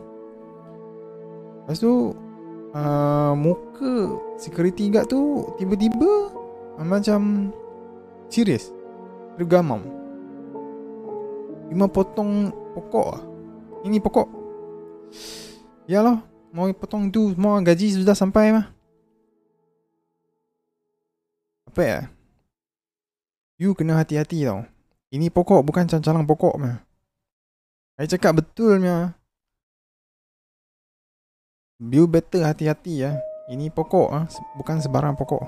Lepas 1.66 1.80
tu 1.82 2.14
uh, 2.74 3.34
Muka 3.34 4.20
security 4.38 4.94
guard 4.94 5.10
tu 5.10 5.50
Tiba-tiba 5.58 6.34
uh, 6.78 6.86
Macam 6.86 7.54
Serius. 8.30 8.70
Dia 9.40 9.46
gamam 9.48 9.82
Lima 11.70 11.86
potong 11.86 12.50
pokok 12.74 13.08
lah 13.14 13.24
Ini 13.86 13.98
pokok. 14.02 14.28
Yalah 15.90 16.22
Mau 16.54 16.70
potong 16.74 17.10
tu 17.14 17.34
Semua 17.34 17.62
gaji 17.62 17.94
sudah 17.94 18.18
sampai 18.18 18.54
mah. 18.54 18.68
Apa 21.70 21.82
ya? 21.86 22.00
You 23.60 23.76
kena 23.76 24.00
hati-hati 24.00 24.48
tau. 24.48 24.64
Ini 25.12 25.28
pokok 25.28 25.68
bukan 25.68 25.84
cancalang 25.84 26.24
pokok 26.24 26.56
mah. 26.56 26.80
Saya 28.00 28.16
cakap 28.16 28.40
betul 28.40 28.80
mah. 28.80 29.12
You 31.84 32.08
better 32.08 32.48
hati-hati 32.48 33.04
ya. 33.04 33.20
Ini 33.52 33.68
pokok 33.68 34.08
ah, 34.16 34.32
bukan 34.56 34.80
sebarang 34.80 35.20
pokok. 35.20 35.44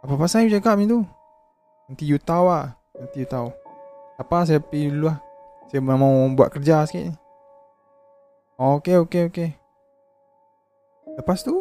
Apa 0.00 0.16
pasal 0.16 0.48
you 0.48 0.56
cakap 0.56 0.80
macam 0.80 0.88
tu? 0.88 1.00
Nanti 1.92 2.08
you 2.08 2.16
tahu 2.16 2.48
ah. 2.48 2.72
Nanti 2.96 3.20
you 3.20 3.28
tahu. 3.28 3.52
Apa 4.16 4.48
saya 4.48 4.64
pergi 4.64 4.88
dulu 4.88 5.12
lah. 5.12 5.20
Saya 5.68 5.84
mau 5.84 6.24
buat 6.32 6.56
kerja 6.56 6.88
sikit 6.88 7.04
ni. 7.04 7.14
Okay, 8.56 8.96
okay, 8.96 9.28
okay. 9.28 9.48
Lepas 11.20 11.44
tu, 11.44 11.52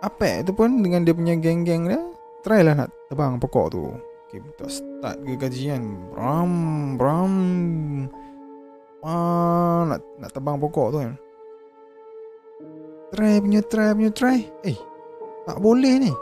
Apek 0.00 0.48
tu 0.48 0.56
pun 0.56 0.80
dengan 0.80 1.04
dia 1.04 1.12
punya 1.12 1.36
geng-geng 1.36 1.84
dia 1.84 2.09
Try 2.40 2.60
lah 2.64 2.74
nak 2.74 2.90
tebang 3.12 3.36
pokok 3.36 3.66
tu. 3.72 3.82
Okay, 4.30 4.38
kita 4.38 4.66
start 4.70 5.16
ke 5.26 5.34
gajian 5.34 5.82
Bram, 6.14 6.52
bram. 6.94 7.34
Ah, 9.02 9.88
nak, 9.88 10.00
nak 10.20 10.30
tebang 10.30 10.56
pokok 10.60 10.88
tu 10.92 10.98
kan. 11.02 11.14
Try 13.10 13.42
punya 13.42 13.60
try 13.66 13.90
punya 13.92 14.10
try. 14.14 14.38
Eh, 14.64 14.78
tak 15.44 15.58
boleh 15.58 15.94
ni. 16.08 16.12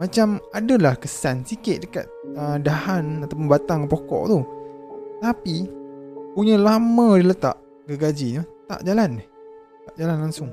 Macam 0.00 0.40
adalah 0.56 0.96
kesan 0.96 1.44
sikit 1.44 1.84
dekat 1.84 2.08
uh, 2.32 2.56
dahan 2.56 3.22
ataupun 3.22 3.46
batang 3.46 3.84
pokok 3.84 4.22
tu. 4.32 4.40
Tapi 5.20 5.80
Punya 6.30 6.54
lama 6.54 7.18
dia 7.18 7.26
letak 7.26 7.56
gergaji 7.90 8.38
tu 8.38 8.44
Tak 8.70 8.86
jalan 8.86 9.18
Tak 9.90 9.94
jalan 9.98 10.16
langsung. 10.30 10.50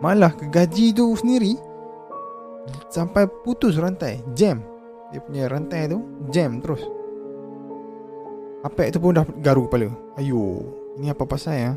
Malah 0.00 0.32
kegaji 0.32 0.94
tu 0.96 1.12
sendiri 1.18 1.58
Sampai 2.88 3.26
putus 3.44 3.76
rantai. 3.76 4.22
Jam. 4.32 4.62
Dia 5.08 5.24
punya 5.24 5.48
rantai 5.48 5.88
tu 5.88 6.04
Jam 6.28 6.60
terus. 6.60 6.84
Apek 8.60 8.92
tu 8.92 8.98
pun 9.00 9.16
dah 9.16 9.24
garu 9.40 9.70
kepala. 9.70 9.88
Ayo 10.20 10.62
Ini 10.98 11.14
apa 11.14 11.24
pasal 11.24 11.54
ya? 11.54 11.72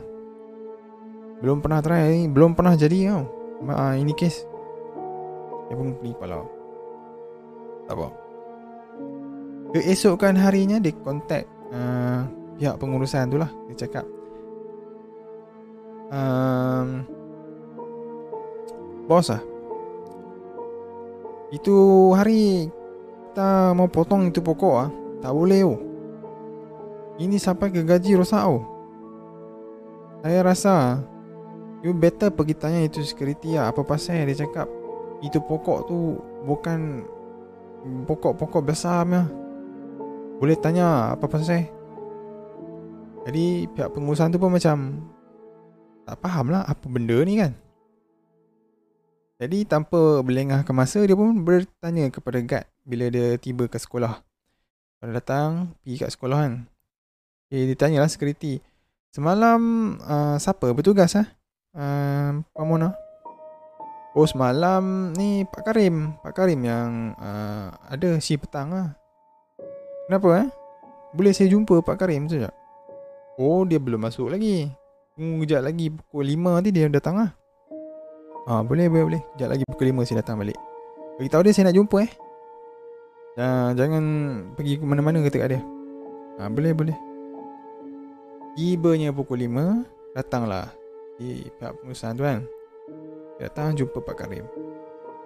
Belum 1.40 1.62
pernah 1.62 1.80
try 1.80 2.10
ni 2.12 2.28
Belum 2.28 2.58
pernah 2.58 2.76
jadi 2.76 3.14
tau. 3.14 3.24
Uh, 3.62 3.94
Ini 3.96 4.12
case 4.18 4.44
Dia 5.70 5.76
pun 5.78 5.96
pening 6.02 6.18
kepala. 6.18 6.44
Tak 7.88 7.96
apa. 7.96 8.08
Keesokan 9.78 10.36
harinya 10.36 10.82
Dia 10.82 10.92
contact 11.00 11.48
uh, 11.72 12.26
Pihak 12.58 12.76
pengurusan 12.82 13.32
tu 13.32 13.38
lah. 13.40 13.50
Dia 13.70 13.88
cakap 13.88 14.06
um, 16.12 16.88
bos 19.08 19.32
lah 19.32 19.42
Itu 21.52 21.76
hari 22.16 22.72
Kita 23.32 23.76
mau 23.76 23.92
potong 23.92 24.32
itu 24.32 24.40
pokok 24.40 24.76
ah. 24.80 24.90
Tak 25.20 25.32
boleh 25.36 25.62
oh. 25.68 25.80
Ini 27.20 27.36
sampai 27.38 27.70
ke 27.70 27.84
gaji 27.84 28.16
rosak 28.16 28.48
oh. 28.48 28.64
Saya 30.24 30.40
rasa 30.48 31.04
You 31.84 31.92
better 31.92 32.32
pergi 32.32 32.56
tanya 32.56 32.80
itu 32.88 33.04
security 33.04 33.60
lah 33.60 33.76
Apa 33.76 33.84
pasal 33.84 34.24
dia 34.26 34.48
cakap. 34.48 34.72
Itu 35.20 35.44
pokok 35.44 35.92
tu 35.92 36.18
Bukan 36.48 37.04
Pokok-pokok 38.08 38.62
besar 38.64 39.04
punya 39.04 39.28
Boleh 40.40 40.58
tanya 40.58 41.14
apa 41.18 41.26
pasal? 41.28 41.68
Jadi 43.28 43.70
pihak 43.70 43.94
pengurusan 43.94 44.34
tu 44.34 44.42
pun 44.42 44.54
macam 44.54 45.04
Tak 46.08 46.18
faham 46.22 46.50
lah 46.50 46.66
apa 46.66 46.86
benda 46.90 47.22
ni 47.22 47.38
kan 47.38 47.54
Jadi 49.42 49.66
tanpa 49.66 50.22
berlengahkan 50.22 50.70
masa 50.70 51.02
Dia 51.02 51.18
pun 51.18 51.34
bertanya 51.42 52.14
kepada 52.14 52.38
guard 52.46 52.70
Bila 52.86 53.10
dia 53.10 53.42
tiba 53.42 53.66
ke 53.66 53.82
sekolah. 53.82 54.22
Pada 55.02 55.18
datang 55.18 55.74
Pergi 55.82 56.06
kat 56.06 56.14
sekolah 56.14 56.38
kan. 56.46 56.54
Okay, 57.50 57.66
dia 57.66 57.74
tanya 57.74 58.06
lah 58.06 58.12
security 58.14 58.62
Semalam 59.10 59.62
uh, 60.06 60.38
Siapa 60.38 60.70
bertugas 60.78 61.18
ah? 61.18 61.26
uh, 61.74 62.38
Pak 62.54 62.66
Mona. 62.70 62.94
Oh 64.14 64.30
semalam 64.30 65.16
ni 65.18 65.42
Pak 65.50 65.66
Karim 65.66 66.14
Pak 66.22 66.38
Karim 66.38 66.62
yang 66.62 67.18
uh, 67.18 67.74
Ada 67.90 68.22
si 68.22 68.38
petang 68.38 68.70
lah 68.70 68.94
Kenapa 70.06 70.46
eh? 70.46 70.48
Boleh 71.18 71.34
saya 71.34 71.50
jumpa 71.50 71.82
Pak 71.82 71.98
Karim 71.98 72.30
sekejap? 72.30 72.54
Oh 73.42 73.66
dia 73.66 73.80
belum 73.80 74.06
masuk 74.06 74.32
lagi. 74.32 74.70
Tunggu 75.16 75.44
kejap 75.44 75.66
lagi 75.66 75.90
Pukul 75.90 76.30
5 76.30 76.56
nanti 76.60 76.70
dia 76.70 76.92
datang 76.92 77.16
lah 77.18 77.41
Ah 78.50 78.66
boleh 78.66 78.90
boleh 78.90 79.06
boleh. 79.06 79.22
Kejap 79.38 79.50
lagi 79.54 79.64
pukul 79.70 79.94
5 79.94 80.08
saya 80.10 80.18
datang 80.26 80.42
balik. 80.42 80.58
Beritahu 81.22 81.42
dia 81.46 81.54
saya 81.54 81.70
nak 81.70 81.78
jumpa 81.78 81.98
eh. 82.02 82.12
Jangan, 83.38 83.70
jangan 83.78 84.04
pergi 84.58 84.74
ke 84.82 84.84
mana-mana 84.84 85.22
kata 85.22 85.38
kat 85.38 85.50
dia. 85.54 85.62
Ah, 86.42 86.50
Boleh 86.50 86.74
boleh. 86.74 86.98
Tibanya 88.58 89.14
pukul 89.14 89.46
5 89.46 90.18
Datanglah. 90.18 90.74
Di 91.22 91.46
pihak 91.54 91.78
pengurusan 91.78 92.18
tu 92.18 92.26
kan 92.26 92.42
datang 93.42 93.74
jumpa 93.74 93.98
Pak 94.02 94.16
Karim. 94.26 94.46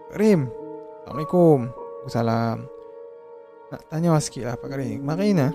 Pak 0.08 0.16
Karim 0.16 0.48
Assalamualaikum. 1.04 1.60
Waalaikumsalam. 1.72 2.58
Nak 3.72 3.82
tanya 3.92 4.20
sikit 4.20 4.44
lah 4.48 4.56
Pak 4.60 4.70
Karim. 4.72 5.04
Kemarin 5.04 5.36
lah 5.40 5.52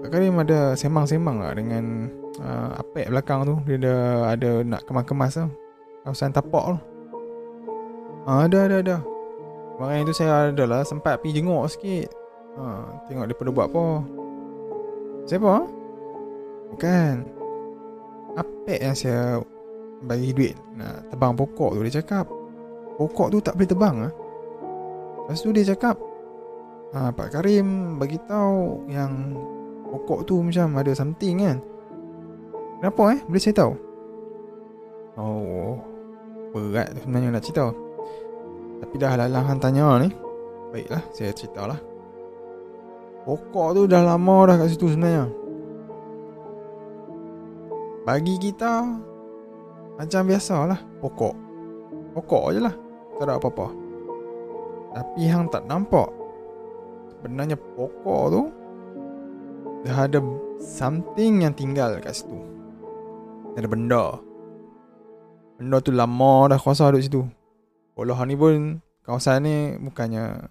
Pak 0.00 0.10
Karim 0.16 0.34
ada 0.40 0.58
semang-semang 0.80 1.44
lah 1.44 1.52
dengan 1.52 2.08
uh, 2.40 2.80
Apek 2.80 3.12
belakang 3.12 3.44
tu? 3.44 3.54
Dia 3.68 3.76
ada, 3.76 3.94
ada 4.32 4.50
nak 4.64 4.82
kemas-kemas 4.88 5.36
tu 5.36 5.48
Kawasan 6.04 6.32
tapak 6.32 6.64
tu. 6.72 6.78
Ha, 8.24 8.48
Ada 8.48 8.58
ada 8.68 8.76
ada. 8.80 8.96
Kemarin 9.76 10.08
tu 10.08 10.12
saya 10.16 10.52
ada 10.52 10.64
lah 10.68 10.80
Sempat 10.84 11.20
pergi 11.20 11.40
jenguk 11.40 11.64
sikit. 11.68 12.08
Ha, 12.56 12.64
Tengok 13.08 13.28
dia 13.28 13.36
pada 13.36 13.50
buat 13.52 13.66
apa. 13.68 13.86
Siapa? 15.28 15.54
Bukan. 16.72 17.14
Apek 18.36 18.80
yang 18.80 18.96
saya 18.96 19.42
Bagi 20.06 20.30
duit 20.30 20.54
Nak 20.78 21.10
tebang 21.10 21.34
pokok 21.34 21.74
tu 21.74 21.82
Dia 21.82 21.98
cakap 21.98 22.30
Pokok 22.94 23.34
tu 23.34 23.42
tak 23.42 23.58
boleh 23.58 23.68
tebang 23.68 23.96
ah. 24.06 24.12
Lepas 25.26 25.42
tu 25.42 25.50
dia 25.50 25.66
cakap 25.66 25.98
ha, 26.94 27.10
Pak 27.10 27.34
Karim 27.34 27.98
bagi 27.98 28.22
tahu 28.22 28.86
Yang 28.86 29.34
Pokok 29.90 30.22
tu 30.22 30.38
macam 30.38 30.78
ada 30.78 30.94
something 30.94 31.42
kan. 31.42 31.58
Kenapa 32.78 33.18
eh? 33.18 33.20
Boleh 33.26 33.42
saya 33.42 33.54
tahu? 33.58 33.74
Oh 35.18 35.89
Berat 36.50 36.98
sebenarnya 36.98 37.30
nak 37.30 37.44
cerita. 37.46 37.70
Tapi 38.80 38.94
dah 38.96 39.14
lalang 39.14 39.44
hang 39.44 39.60
tanya 39.60 40.00
ni 40.00 40.08
Baiklah 40.72 41.04
saya 41.12 41.30
ceritalah. 41.36 41.78
Pokok 43.28 43.76
tu 43.76 43.82
dah 43.84 44.02
lama 44.02 44.48
dah 44.48 44.56
kat 44.56 44.72
situ 44.72 44.90
sebenarnya. 44.90 45.28
Bagi 48.08 48.40
kita 48.40 48.88
Macam 50.00 50.22
biasa 50.24 50.56
lah 50.64 50.80
Pokok. 51.04 51.34
Pokok 52.16 52.44
je 52.56 52.60
lah 52.64 52.74
Tak 53.20 53.24
ada 53.28 53.36
apa-apa. 53.36 53.66
Tapi 54.96 55.20
yang 55.28 55.46
tak 55.52 55.68
nampak 55.68 56.08
Sebenarnya 57.12 57.60
pokok 57.60 58.24
tu 58.32 58.42
Dah 59.84 60.08
ada 60.08 60.18
Something 60.60 61.40
yang 61.40 61.56
tinggal 61.56 61.96
kat 62.04 62.20
situ. 62.20 62.36
Ada 63.56 63.64
benda 63.64 64.20
Benda 65.60 65.84
tu 65.84 65.92
lama 65.92 66.48
dah 66.48 66.56
kuasa 66.56 66.88
duduk 66.88 67.04
situ 67.04 67.22
Walau 67.92 68.16
ni 68.24 68.32
pun 68.32 68.80
Kawasan 69.04 69.44
ni 69.44 69.76
bukannya 69.76 70.48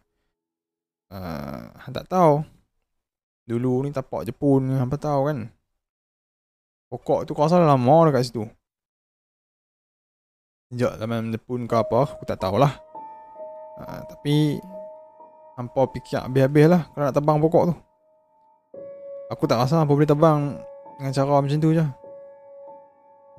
uh, 1.09 1.89
tak 1.89 2.05
tahu 2.05 2.45
Dulu 3.49 3.83
ni 3.83 3.89
tapak 3.89 4.29
Jepun 4.29 4.77
Han 4.77 4.85
tahu 4.93 5.21
kan 5.25 5.49
Pokok 6.89 7.29
tu 7.29 7.37
kau 7.37 7.45
salah 7.45 7.69
lama 7.69 8.09
dekat 8.09 8.25
situ. 8.25 8.49
Sejak 10.73 10.97
zaman 10.97 11.29
Jepun 11.29 11.69
ke 11.69 11.77
apa, 11.77 12.09
aku 12.09 12.25
tak 12.25 12.41
tahulah. 12.41 12.81
Ha, 13.77 14.09
tapi, 14.09 14.57
hampa 15.53 15.85
fikir 15.93 16.25
habis-habis 16.25 16.65
lah 16.65 16.81
kalau 16.89 17.03
nak 17.05 17.13
tebang 17.13 17.37
pokok 17.37 17.63
tu. 17.69 17.75
Aku 19.29 19.45
tak 19.45 19.61
rasa 19.61 19.85
apa 19.85 19.93
boleh 19.93 20.09
tebang 20.09 20.57
dengan 20.97 21.13
cara 21.13 21.37
macam 21.37 21.61
tu 21.61 21.69
je. 21.77 21.85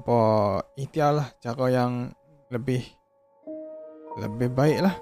Apa 0.01 0.21
ikhtiar 0.81 1.13
lah 1.13 1.29
cara 1.45 1.69
yang 1.69 2.09
lebih 2.49 2.81
lebih 4.17 4.49
baik 4.49 4.81
lah. 4.81 4.97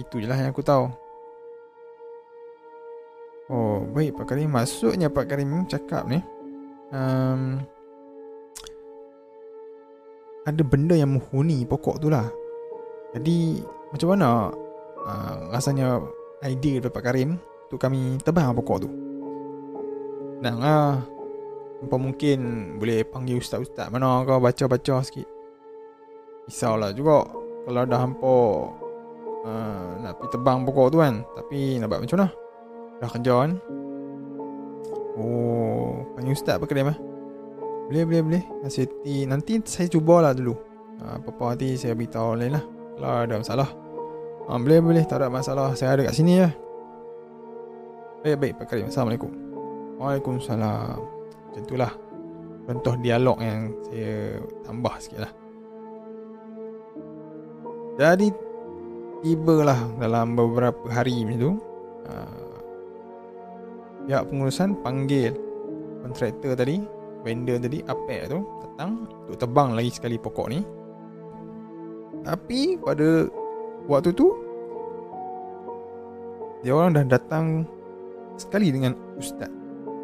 Itu 0.00 0.24
je 0.24 0.26
lah 0.26 0.40
yang 0.40 0.56
aku 0.56 0.64
tahu. 0.64 0.88
Oh, 3.48 3.84
baik 3.92 4.16
Pak 4.16 4.32
Karim. 4.32 4.56
Maksudnya 4.56 5.12
Pak 5.12 5.28
Karim 5.28 5.68
cakap 5.68 6.08
ni 6.08 6.20
um, 6.92 7.60
ada 10.48 10.62
benda 10.64 10.96
yang 10.96 11.12
menghuni 11.12 11.68
pokok 11.68 12.00
tu 12.00 12.08
lah. 12.08 12.24
Jadi 13.12 13.60
macam 13.92 14.08
mana 14.16 14.28
uh, 15.04 15.34
rasanya 15.52 16.00
idea 16.44 16.80
daripada 16.80 16.96
Pak 16.96 17.04
Karim 17.04 17.30
untuk 17.68 17.80
kami 17.80 18.16
tebang 18.24 18.56
pokok 18.56 18.78
tu? 18.84 18.88
Dan 20.40 20.62
ah, 20.62 21.02
apa 21.78 21.94
mungkin 21.94 22.38
boleh 22.82 23.06
panggil 23.06 23.38
ustaz-ustaz? 23.38 23.86
Mana 23.94 24.26
kau 24.26 24.42
baca-baca 24.42 24.98
sikit. 25.06 25.28
Risaulah 26.50 26.90
juga. 26.90 27.22
Kalau 27.68 27.82
dah 27.86 28.00
hampa 28.00 28.36
uh, 29.46 29.86
nak 30.02 30.18
pergi 30.18 30.34
tebang 30.34 30.66
pokok 30.66 30.86
tu 30.90 30.98
kan. 30.98 31.22
Tapi 31.38 31.78
nak 31.78 31.86
buat 31.86 32.00
macam 32.02 32.16
mana? 32.18 32.28
Dah 32.98 33.10
kerja 33.14 33.34
kan? 33.46 33.52
Oh 35.18 36.02
Panggil 36.14 36.34
ustaz 36.34 36.58
kedai 36.58 36.82
mah? 36.82 36.98
Boleh 37.86 38.02
boleh 38.04 38.22
boleh. 38.26 38.42
Nanti, 38.66 39.14
nanti 39.24 39.52
saya 39.62 39.86
cubalah 39.86 40.34
dulu. 40.34 40.58
Ha, 40.98 41.22
Apa-apa 41.22 41.54
nanti 41.54 41.78
saya 41.78 41.94
beritahu 41.94 42.34
lain 42.34 42.58
lah. 42.58 42.64
Kalau 42.98 43.10
ada 43.22 43.34
masalah. 43.38 43.68
Ha, 44.50 44.58
Boleh 44.58 44.78
boleh. 44.82 45.04
Tak 45.06 45.22
ada 45.22 45.30
masalah. 45.30 45.78
Saya 45.78 45.94
ada 45.94 46.10
kat 46.10 46.18
sini 46.18 46.42
ya 46.42 46.50
Baik 48.26 48.36
baik. 48.42 48.52
Pak 48.58 48.66
Karim. 48.66 48.90
Assalamualaikum. 48.90 49.30
Waalaikumsalam 50.02 51.17
Macam 51.48 51.62
itulah 51.64 51.92
Contoh 52.68 53.00
dialog 53.00 53.40
yang 53.40 53.72
saya 53.88 54.44
tambah 54.68 54.94
sikit 55.00 55.24
lah. 55.24 55.32
Jadi 57.96 58.28
Tibalah 59.18 59.98
dalam 59.98 60.38
beberapa 60.38 60.86
hari 60.86 61.26
macam 61.26 61.40
tu 61.42 61.52
ha, 62.06 62.14
pihak 64.06 64.30
pengurusan 64.30 64.78
panggil 64.78 65.34
kontraktor 66.06 66.54
tadi 66.54 66.78
vendor 67.26 67.58
tadi 67.58 67.82
apek 67.82 68.30
tu 68.30 68.46
datang 68.62 69.10
untuk 69.26 69.42
tebang 69.42 69.74
lagi 69.74 69.90
sekali 69.90 70.22
pokok 70.22 70.46
ni. 70.54 70.62
Tapi 72.22 72.78
pada 72.78 73.26
waktu 73.90 74.14
tu 74.14 74.30
dia 76.62 76.78
orang 76.78 76.94
dah 76.94 77.18
datang 77.18 77.66
sekali 78.38 78.70
dengan 78.70 78.94
ustaz. 79.18 79.50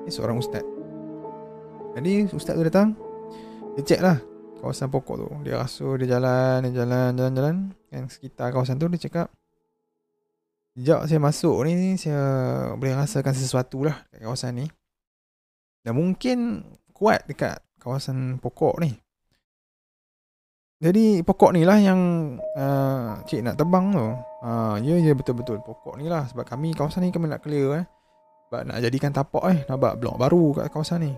Ni 0.03 0.11
seorang 0.11 0.43
ustaz 0.43 0.74
jadi 1.95 2.27
ustaz 2.35 2.59
tu 2.59 2.67
datang 2.67 2.99
dia 3.75 3.83
check 3.83 4.03
lah 4.03 4.19
kawasan 4.65 4.89
pokok 4.89 5.17
tu. 5.21 5.29
Dia 5.45 5.61
rasa 5.61 5.85
dia 6.01 6.17
jalan 6.17 6.65
dia 6.65 6.73
jalan 6.81 7.11
jalan 7.13 7.33
jalan. 7.37 7.57
Yang 7.93 8.17
sekitar 8.17 8.49
kawasan 8.49 8.81
tu 8.81 8.89
dia 8.91 9.07
cakap 9.07 9.29
Sejak 10.75 11.07
saya 11.07 11.23
masuk 11.23 11.63
ni 11.63 11.95
Saya 11.95 12.23
boleh 12.75 12.99
rasakan 12.99 13.31
sesuatu 13.31 13.87
lah 13.87 14.03
Kat 14.11 14.19
kawasan 14.27 14.59
ni. 14.59 14.67
Dan 15.87 15.95
mungkin 15.95 16.67
Kuat 16.91 17.23
dekat 17.31 17.63
kawasan 17.79 18.43
pokok 18.43 18.83
ni. 18.83 18.99
Jadi 20.83 21.23
pokok 21.23 21.55
ni 21.55 21.63
lah 21.63 21.79
yang 21.79 22.01
uh, 22.59 23.23
Cik 23.31 23.47
nak 23.47 23.63
tebang 23.63 23.95
tu. 23.95 24.11
Uh, 24.43 24.75
Ya 24.83 24.99
ya 24.99 25.15
betul-betul 25.15 25.63
Pokok 25.63 26.03
ni 26.03 26.11
lah. 26.11 26.27
Sebab 26.27 26.43
kami 26.43 26.75
kawasan 26.75 27.07
ni 27.07 27.15
kami 27.15 27.31
nak 27.31 27.47
clear 27.47 27.79
eh. 27.79 27.87
Sebab 28.51 28.75
nak 28.75 28.83
jadikan 28.83 29.15
tapak 29.15 29.45
eh. 29.55 29.59
Nak 29.71 29.79
buat 29.79 29.95
blok 30.03 30.19
baru 30.19 30.45
kat 30.59 30.67
kawasan 30.75 31.07
ni 31.07 31.15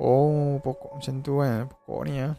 Oh 0.00 0.56
pokok 0.64 0.96
macam 0.96 1.14
tu 1.20 1.44
eh. 1.44 1.68
Pokok 1.68 2.00
ni 2.08 2.24
ya. 2.24 2.32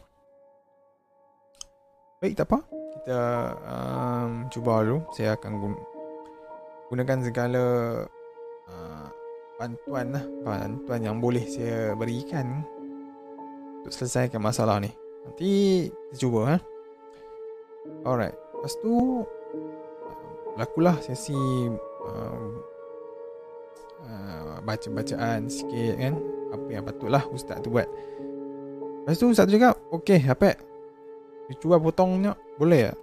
Baik 2.18 2.34
tak 2.34 2.46
apa. 2.50 2.58
Kita 2.98 3.20
um, 3.54 4.30
cuba 4.50 4.82
dulu. 4.82 4.98
Saya 5.14 5.38
akan 5.38 5.52
gun- 5.62 5.84
gunakan 6.90 7.18
segala 7.22 7.64
uh, 8.66 9.06
bantuan 9.62 10.10
lah. 10.10 10.24
Bantuan 10.42 11.00
yang 11.06 11.22
boleh 11.22 11.46
saya 11.46 11.94
berikan. 11.94 12.66
Untuk 13.82 13.94
selesaikan 13.94 14.42
masalah 14.42 14.82
ni. 14.82 14.90
Nanti 15.22 15.86
kita 15.86 16.16
cuba 16.18 16.40
ha? 16.50 16.58
alright. 18.02 18.34
Lepas 18.58 18.74
tu 18.82 19.22
berlakulah 20.54 20.98
sesi 21.02 21.38
uh, 22.06 22.50
uh, 24.06 24.58
baca-bacaan 24.66 25.46
sikit 25.46 25.94
kan 25.98 26.14
apa 26.52 26.68
yang 26.68 26.84
patutlah 26.84 27.24
ustaz 27.32 27.58
tu 27.64 27.72
buat. 27.72 27.88
Lepas 29.02 29.18
tu 29.18 29.32
ustaz 29.32 29.48
tu 29.48 29.56
cakap 29.56 29.80
ok 29.90 30.08
apa 30.28 30.54
dia 31.50 31.56
cuba 31.58 31.80
potongnya 31.80 32.38
boleh 32.60 32.92
tak? 32.92 32.98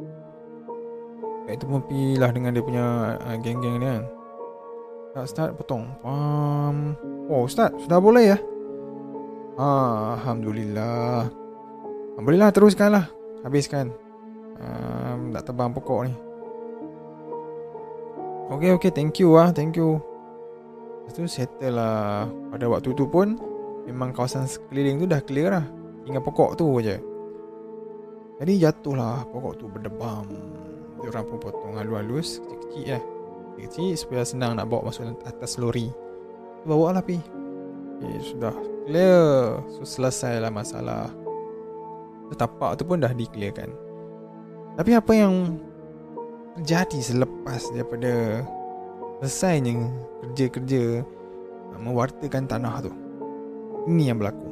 Kat 1.49 1.53
itu 1.57 1.65
pun 1.65 1.81
pilah 1.83 2.29
dengan 2.29 2.53
dia 2.53 2.63
punya 2.63 2.85
uh, 3.19 3.37
geng-geng 3.41 3.81
dia 3.81 3.97
kan. 3.97 4.03
Tak 5.17 5.25
start 5.25 5.51
potong. 5.57 5.89
Um, 6.05 6.93
Oh 7.29 7.45
Ustaz 7.45 7.73
sudah 7.81 7.97
boleh 7.97 8.33
ya? 8.33 8.37
Ah, 9.57 10.17
Alhamdulillah. 10.17 11.25
Ah, 12.17 12.21
Bolehlah 12.21 12.53
teruskan 12.53 12.93
lah. 12.93 13.05
Habiskan. 13.41 13.89
Um, 14.61 15.33
Tak 15.33 15.49
tebang 15.49 15.73
pokok 15.73 16.05
ni. 16.05 16.13
Okay 18.49 18.73
okay 18.73 18.89
thank 18.89 19.21
you 19.21 19.37
ah 19.37 19.53
Thank 19.53 19.77
you 19.77 20.01
Lepas 21.09 21.17
tu 21.17 21.25
settle 21.25 21.73
lah. 21.73 22.29
Pada 22.53 22.69
waktu 22.69 22.93
tu 22.93 23.09
pun 23.09 23.33
Memang 23.89 24.13
kawasan 24.13 24.45
sekeliling 24.45 25.01
tu 25.01 25.09
dah 25.09 25.17
clear 25.17 25.49
lah. 25.49 25.65
Tinggal 26.05 26.21
pokok 26.21 26.53
tu 26.53 26.77
je. 26.85 27.01
Jadi 28.37 28.53
jatuh 28.61 28.93
lah. 28.93 29.25
Pokok 29.25 29.57
tu 29.57 29.65
berdebam. 29.65 30.29
Dia 31.01 31.09
orang 31.09 31.25
pun 31.25 31.37
potong 31.41 31.73
halus-halus 31.73 32.37
kecil-kecil 32.37 32.85
lah. 32.93 33.03
Kecil 33.57 33.97
supaya 33.97 34.21
senang 34.21 34.53
nak 34.53 34.69
bawa 34.69 34.93
masuk 34.93 35.09
atas 35.25 35.57
lori. 35.57 35.89
Bawa 36.69 36.93
lah 36.93 37.01
pi. 37.01 37.17
Okay, 37.97 38.21
sudah. 38.21 38.53
Clear. 38.85 39.57
So 39.73 39.89
selesai 39.89 40.37
lah 40.37 40.53
masalah. 40.53 41.09
Tapak 42.37 42.77
tu 42.77 42.85
pun 42.85 43.01
dah 43.01 43.09
declarekan 43.09 43.89
tapi 44.79 44.95
apa 44.95 45.11
yang 45.11 45.59
terjadi 46.55 46.99
selepas 47.03 47.67
daripada 47.75 48.47
selesainya 49.19 49.91
kerja-kerja 50.23 51.03
mewartakan 51.79 52.43
tanah 52.49 52.87
tu 52.87 52.91
ini 53.87 54.11
yang 54.11 54.19
berlaku 54.19 54.47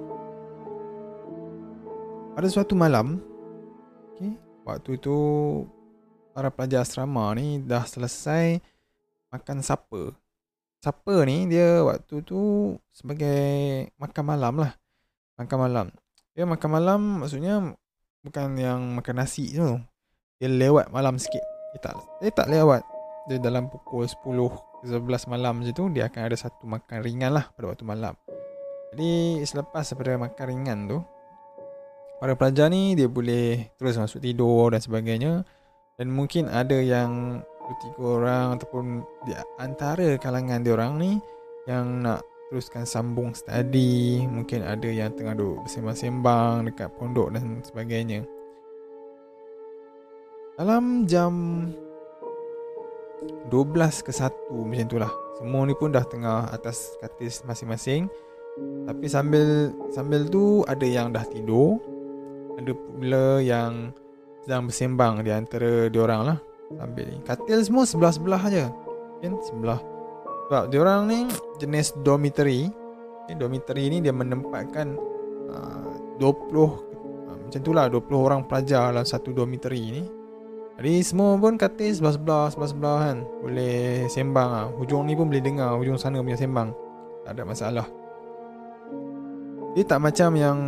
pada 2.38 2.48
suatu 2.48 2.78
malam 2.78 3.20
okay, 4.14 4.38
waktu 4.64 5.00
itu 5.00 5.18
para 6.38 6.54
pelajar 6.54 6.86
asrama 6.86 7.34
ni 7.34 7.58
dah 7.66 7.82
selesai 7.82 8.62
makan 9.34 9.66
supper. 9.66 10.14
Supper 10.78 11.26
ni 11.26 11.50
dia 11.50 11.82
waktu 11.82 12.22
tu 12.22 12.74
sebagai 12.94 13.90
makan 13.98 14.24
malam 14.24 14.54
lah. 14.62 14.78
Makan 15.42 15.58
malam. 15.58 15.88
Dia 16.38 16.46
makan 16.46 16.70
malam 16.70 17.02
maksudnya 17.26 17.74
bukan 18.22 18.54
yang 18.54 18.80
makan 18.94 19.18
nasi 19.18 19.50
tu. 19.50 19.82
Dia 20.38 20.50
lewat 20.50 20.94
malam 20.94 21.18
sikit. 21.18 21.42
Dia 21.74 21.80
tak, 21.82 21.94
dia 22.22 22.30
tak 22.30 22.48
lewat. 22.54 22.86
Dia 23.28 23.38
dalam 23.44 23.68
pukul 23.68 24.08
10 24.08 24.24
11 24.88 25.32
malam 25.32 25.62
je 25.66 25.76
tu 25.76 25.92
dia 25.92 26.08
akan 26.08 26.22
ada 26.32 26.38
satu 26.40 26.64
makan 26.64 27.04
ringan 27.04 27.36
lah 27.36 27.52
pada 27.54 27.76
waktu 27.76 27.84
malam. 27.84 28.16
Jadi 28.96 29.44
selepas 29.44 29.84
daripada 29.84 30.16
makan 30.32 30.46
ringan 30.48 30.80
tu 30.88 30.98
para 32.18 32.34
pelajar 32.34 32.72
ni 32.74 32.98
dia 32.98 33.06
boleh 33.06 33.70
terus 33.78 33.98
masuk 33.98 34.22
tidur 34.22 34.74
dan 34.74 34.82
sebagainya 34.82 35.46
dan 35.98 36.08
mungkin 36.10 36.50
ada 36.50 36.78
yang 36.78 37.42
tiga 37.84 38.02
orang 38.18 38.48
ataupun 38.58 39.04
di 39.28 39.34
antara 39.60 40.16
kalangan 40.18 40.64
dia 40.64 40.74
orang 40.74 40.94
ni 40.98 41.12
yang 41.68 42.02
nak 42.02 42.24
teruskan 42.48 42.88
sambung 42.88 43.36
study 43.36 44.24
mungkin 44.24 44.64
ada 44.64 44.88
yang 44.88 45.12
tengah 45.14 45.36
duduk 45.36 45.68
bersembang-sembang 45.68 46.72
dekat 46.72 46.90
pondok 46.96 47.36
dan 47.36 47.60
sebagainya 47.60 48.24
dalam 50.56 51.04
jam 51.06 51.34
12 53.50 54.06
ke 54.06 54.12
1 54.14 54.30
macam 54.54 54.86
itulah 54.86 55.12
semua 55.38 55.62
ni 55.66 55.74
pun 55.78 55.94
dah 55.94 56.06
tengah 56.06 56.50
atas 56.50 56.98
katil 57.02 57.30
masing-masing 57.46 58.10
tapi 58.90 59.06
sambil 59.06 59.74
sambil 59.94 60.26
tu 60.26 60.66
ada 60.66 60.86
yang 60.86 61.14
dah 61.14 61.26
tidur 61.26 61.78
ada 62.58 62.74
pula 62.74 63.38
yang 63.42 63.94
sedang 64.42 64.66
bersembang 64.66 65.22
di 65.22 65.32
antara 65.36 65.92
diorang 65.92 66.22
lah 66.24 66.38
sambil 66.76 67.06
ni. 67.08 67.18
Katil 67.24 67.60
semua 67.64 67.84
sebelah-sebelah 67.88 68.42
aja. 68.42 68.66
Kan 69.24 69.34
sebelah. 69.46 69.80
Sebab 70.48 70.64
diorang 70.72 71.08
ni 71.08 71.28
jenis 71.60 71.96
dormitory. 72.04 72.72
Okay, 73.28 73.36
dormitory 73.36 73.92
ni 73.92 73.98
dia 74.00 74.16
menempatkan 74.16 74.96
uh, 75.52 76.16
20 76.20 76.24
uh, 76.24 76.72
macam 77.28 77.60
tu 77.60 77.72
lah 77.76 77.92
20 77.92 78.08
orang 78.16 78.42
pelajar 78.48 78.92
dalam 78.92 79.08
satu 79.08 79.36
dormitory 79.36 79.84
ni. 79.92 80.04
Jadi 80.78 81.02
semua 81.02 81.34
pun 81.42 81.58
katil 81.58 81.90
sebelah-sebelah 81.90 82.54
sebelah-sebelah 82.54 82.98
kan. 83.02 83.18
Boleh 83.42 84.06
sembang 84.14 84.50
ah. 84.54 84.68
Hujung 84.78 85.10
ni 85.10 85.18
pun 85.18 85.26
boleh 85.26 85.42
dengar 85.42 85.74
hujung 85.74 85.98
sana 85.98 86.22
punya 86.22 86.38
sembang. 86.38 86.70
Tak 87.26 87.34
ada 87.34 87.44
masalah. 87.44 87.88
Dia 89.74 89.86
tak 89.86 90.02
macam 90.02 90.34
yang 90.38 90.60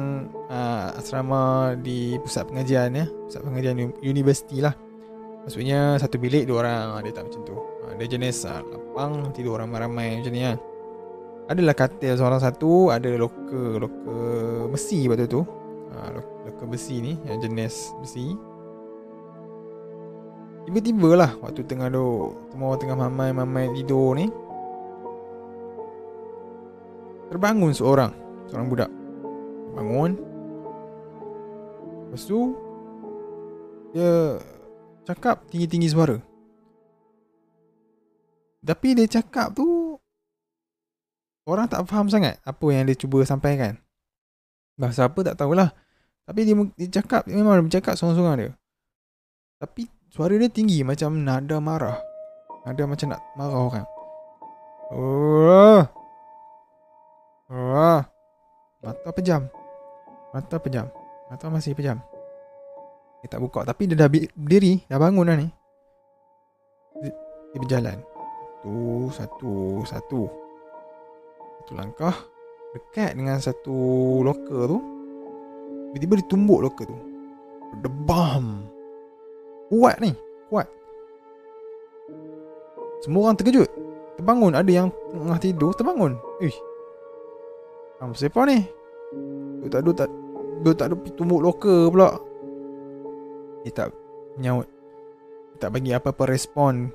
uh, 0.50 0.98
asrama 0.98 1.74
di 1.82 2.18
pusat 2.22 2.46
pengajian 2.46 2.94
ya, 2.94 3.06
pusat 3.26 3.42
pengajian 3.42 3.90
universiti 4.06 4.62
lah. 4.62 4.74
Maksudnya 5.46 5.98
satu 5.98 6.22
bilik 6.22 6.46
dua 6.46 6.62
orang, 6.62 6.86
ah, 6.94 7.02
dia 7.02 7.14
tak 7.14 7.26
macam 7.26 7.42
tu. 7.42 7.58
Uh, 7.58 7.94
dia 7.98 8.06
jenis 8.06 8.46
uh, 8.46 8.62
lapang 8.66 9.34
tidur 9.34 9.58
ramai-ramai 9.58 10.22
macam 10.22 10.34
ni 10.34 10.46
kan. 10.46 10.58
Adalah 11.50 11.74
katil 11.74 12.14
seorang 12.22 12.38
satu, 12.38 12.94
ada 12.94 13.10
loker, 13.18 13.82
loker 13.82 14.70
besi 14.70 15.10
waktu 15.10 15.26
tu. 15.26 15.42
Uh, 15.90 16.10
loker 16.46 16.70
besi 16.70 17.02
ni 17.02 17.18
yang 17.26 17.42
jenis 17.42 17.90
besi. 18.02 18.38
Tiba-tiba 20.70 21.18
lah 21.18 21.34
waktu 21.42 21.66
tengah 21.66 21.90
duk 21.90 22.54
Semua 22.54 22.78
tengah 22.78 22.94
mamai-mamai 22.94 23.74
tidur 23.74 24.14
ni 24.14 24.30
Terbangun 27.34 27.74
seorang 27.74 28.14
Seorang 28.46 28.70
budak. 28.70 28.92
Bangun. 29.74 30.14
Lepas 32.06 32.22
tu 32.22 32.54
Dia 33.98 34.38
Cakap 35.10 35.50
tinggi-tinggi 35.50 35.90
suara. 35.90 36.22
Tapi 38.62 38.94
dia 38.94 39.10
cakap 39.10 39.58
tu 39.58 39.98
Orang 41.50 41.66
tak 41.66 41.82
faham 41.90 42.14
sangat 42.14 42.38
Apa 42.46 42.70
yang 42.70 42.86
dia 42.86 42.94
cuba 42.94 43.26
sampaikan. 43.26 43.74
Bahasa 44.78 45.10
apa 45.10 45.34
tak 45.34 45.34
tahulah. 45.34 45.74
Tapi 46.30 46.46
dia, 46.46 46.54
dia 46.78 47.02
cakap 47.02 47.26
Memang 47.26 47.58
dia 47.58 47.66
bercakap 47.66 47.98
sorang-sorang 47.98 48.38
dia. 48.38 48.52
Tapi 49.58 49.99
Suara 50.10 50.34
dia 50.42 50.50
tinggi 50.50 50.82
Macam 50.82 51.22
nada 51.22 51.62
marah. 51.62 52.02
Nada 52.66 52.84
macam 52.90 53.08
nak 53.14 53.22
marah 53.38 53.62
orang. 53.62 53.88
Oh. 54.90 55.84
Oh. 57.50 58.02
Mata 58.82 59.10
pejam. 59.14 59.46
Mata 60.34 60.58
pejam. 60.58 60.90
Mata 61.30 61.46
masih 61.50 61.78
pejam. 61.78 62.02
Dia 63.22 63.28
tak 63.30 63.42
buka. 63.42 63.62
Tapi 63.64 63.86
dia 63.86 63.96
dah 63.96 64.10
berdiri. 64.10 64.82
Dah 64.90 64.98
bangun 64.98 65.30
dah 65.30 65.38
ni. 65.38 65.48
Dia, 67.06 67.58
berjalan. 67.62 68.02
Satu 68.60 69.10
Satu 69.14 69.54
Satu. 69.86 70.22
Satu 71.62 71.72
langkah. 71.78 72.18
Dekat 72.74 73.18
dengan 73.18 73.38
satu 73.42 73.78
loker 74.26 74.70
tu. 74.70 74.80
Tiba-tiba 75.94 76.14
dia 76.22 76.28
tumbuk 76.30 76.60
loker 76.66 76.86
tu. 76.86 76.98
Berdebam 77.74 78.66
Kuat 79.70 80.02
ni 80.02 80.12
Kuat. 80.50 80.66
Semua 83.06 83.30
orang 83.30 83.38
terkejut. 83.38 83.70
Terbangun 84.18 84.58
Ada 84.58 84.72
yang 84.74 84.90
tengah 85.14 85.38
tidur 85.38 85.72
Terbangun. 85.78 86.18
Eh 86.42 86.58
Siapa 88.18 88.50
ni? 88.50 88.66
Duk 89.62 89.70
tak 89.70 89.82
duk 89.86 89.96
tak 89.96 90.10
Duk 90.66 90.76
tak 90.76 90.88
duk 90.90 91.06
tumbuk 91.14 91.46
loka 91.46 91.88
pula. 91.94 92.18
Dia 93.62 93.72
tak 93.72 93.94
Menyaut 94.36 94.66
Dia 95.54 95.58
tak 95.62 95.70
bagi 95.78 95.94
apa-apa 95.94 96.26
respon. 96.26 96.90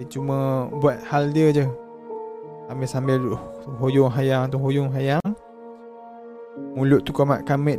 Dia 0.00 0.08
cuma 0.08 0.72
Buat 0.80 1.04
hal 1.12 1.28
dia 1.28 1.52
je. 1.52 1.66
Sambil-sambil 2.72 3.36
Hoyong 3.76 4.08
hayang 4.08 4.48
tu 4.48 4.56
Hoyong 4.56 4.88
hayang. 4.96 5.20
Mulut 6.72 7.04
tu 7.04 7.12
kamat 7.12 7.44
kamit. 7.44 7.76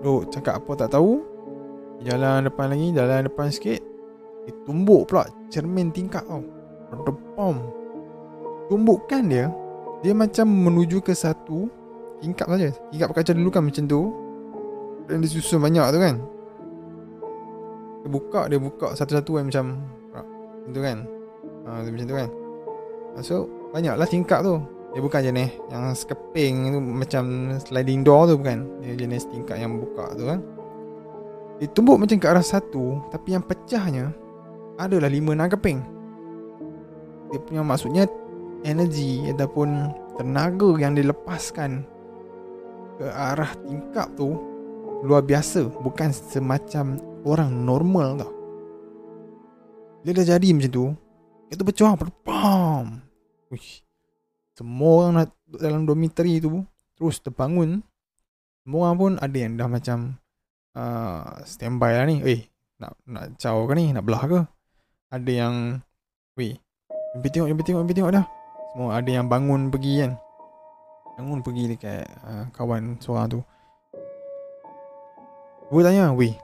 Duk 0.00 0.32
cakap 0.32 0.56
apa 0.56 0.72
tak 0.72 0.96
tahu 0.96 1.31
Jalan 2.02 2.50
depan 2.50 2.66
lagi 2.70 2.90
Jalan 2.90 3.30
depan 3.30 3.46
sikit 3.50 3.80
Dia 4.46 4.52
tumbuk 4.66 5.06
pula 5.10 5.26
Cermin 5.48 5.94
tingkap 5.94 6.26
tau 6.26 6.42
Berdepam 6.90 7.62
Tumbukkan 8.66 9.22
dia 9.30 9.46
Dia 10.02 10.12
macam 10.12 10.50
menuju 10.50 10.98
ke 10.98 11.14
satu 11.14 11.82
tingkap 12.22 12.46
saja. 12.46 12.70
Tingkap 12.94 13.10
kaca 13.10 13.34
dulu 13.34 13.50
kan 13.50 13.66
macam 13.66 13.84
tu. 13.90 14.00
Dan 15.10 15.18
dia 15.18 15.28
susun 15.28 15.58
banyak 15.58 15.86
tu 15.90 15.98
kan. 15.98 16.14
Dia 18.06 18.08
buka, 18.08 18.40
dia 18.46 18.58
buka 18.62 18.94
satu-satu 18.94 19.30
kan 19.42 19.44
macam 19.50 19.64
macam 20.14 20.70
tu 20.70 20.80
kan. 20.80 20.98
Ha, 21.66 21.70
macam 21.82 22.06
tu 22.06 22.16
kan. 22.16 22.28
So, 23.20 23.34
banyaklah 23.74 24.06
tingkap 24.06 24.46
tu. 24.46 24.62
Dia 24.94 25.00
bukan 25.02 25.20
jenis 25.24 25.50
yang 25.72 25.84
sekeping 25.96 26.54
tu 26.76 26.78
macam 26.78 27.24
sliding 27.58 28.06
door 28.06 28.30
tu 28.30 28.38
bukan. 28.38 28.62
Dia 28.86 28.94
jenis 28.94 29.26
tingkat 29.26 29.58
yang 29.58 29.82
buka 29.82 30.14
tu 30.14 30.30
kan. 30.30 30.38
Dia 31.62 31.70
tumbuk 31.70 32.02
macam 32.02 32.18
ke 32.18 32.26
arah 32.26 32.42
satu 32.42 33.06
tapi 33.14 33.38
yang 33.38 33.46
pecahnya 33.46 34.10
adalah 34.82 35.06
lima 35.06 35.38
enam 35.38 35.46
keping. 35.46 35.78
Dia 37.30 37.38
punya 37.38 37.62
maksudnya 37.62 38.10
energi 38.66 39.30
ataupun 39.30 39.94
tenaga 40.18 40.74
yang 40.82 40.98
dilepaskan 40.98 41.86
ke 42.98 43.06
arah 43.06 43.54
tingkap 43.62 44.10
tu 44.18 44.34
luar 45.02 45.22
biasa 45.22 45.66
bukan 45.82 46.14
semacam 46.14 46.98
orang 47.26 47.50
normal 47.50 48.22
tau 48.22 48.32
dia 50.02 50.14
dah 50.14 50.26
jadi 50.34 50.48
macam 50.54 50.70
tu 50.70 50.86
itu 51.50 51.62
pecah 51.62 51.94
pam 52.22 53.02
Uish. 53.50 53.82
semua 54.54 55.10
orang 55.10 55.26
dalam 55.46 55.82
dormitory 55.86 56.38
tu 56.38 56.62
terus 56.94 57.18
terbangun 57.18 57.82
semua 58.62 58.90
orang 58.90 58.98
pun 58.98 59.12
ada 59.18 59.36
yang 59.36 59.58
dah 59.58 59.66
macam 59.66 60.21
uh, 60.76 61.40
standby 61.44 61.96
lah 61.96 62.04
ni. 62.08 62.20
Eh 62.24 62.40
nak 62.80 62.98
nak 63.06 63.36
caw 63.38 63.62
ke 63.68 63.72
ni? 63.76 63.92
Nak 63.92 64.04
belah 64.04 64.24
ke? 64.26 64.40
Ada 65.12 65.30
yang 65.30 65.54
weh 66.36 66.56
jumpa 67.12 67.28
tengok 67.28 67.48
jumpa 67.52 67.62
tengok 67.62 67.80
jumpa 67.84 67.94
tengok 67.94 68.12
dah. 68.16 68.26
Semua 68.72 68.88
ada 68.96 69.10
yang 69.12 69.28
bangun 69.28 69.68
pergi 69.68 69.92
kan? 70.00 70.12
Bangun 71.20 71.40
pergi 71.44 71.64
dekat 71.76 72.08
uh, 72.24 72.44
kawan 72.56 72.96
seorang 72.98 73.28
tu. 73.28 73.40
Gue 75.72 75.80
tanya 75.80 76.12
Weh 76.12 76.36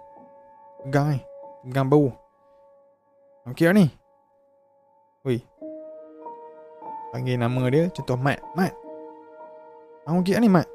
Pegang 0.84 1.12
ni 1.12 1.20
Pegang 1.64 1.88
bau. 1.88 2.08
Okey 3.48 3.68
lah 3.68 3.76
ni? 3.76 3.86
Weh 5.24 5.40
Panggil 7.12 7.40
nama 7.40 7.62
dia 7.68 7.88
Contoh 7.92 8.16
Mat. 8.16 8.40
Mat. 8.56 8.72
Okey 10.08 10.36
lah 10.36 10.40
ni 10.44 10.48
Mat. 10.52 10.68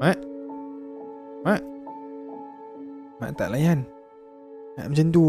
Mat 0.00 0.35
Mat 3.16 3.32
tak 3.32 3.48
layan. 3.52 3.88
Mat 4.76 4.92
macam 4.92 5.08
tu 5.08 5.24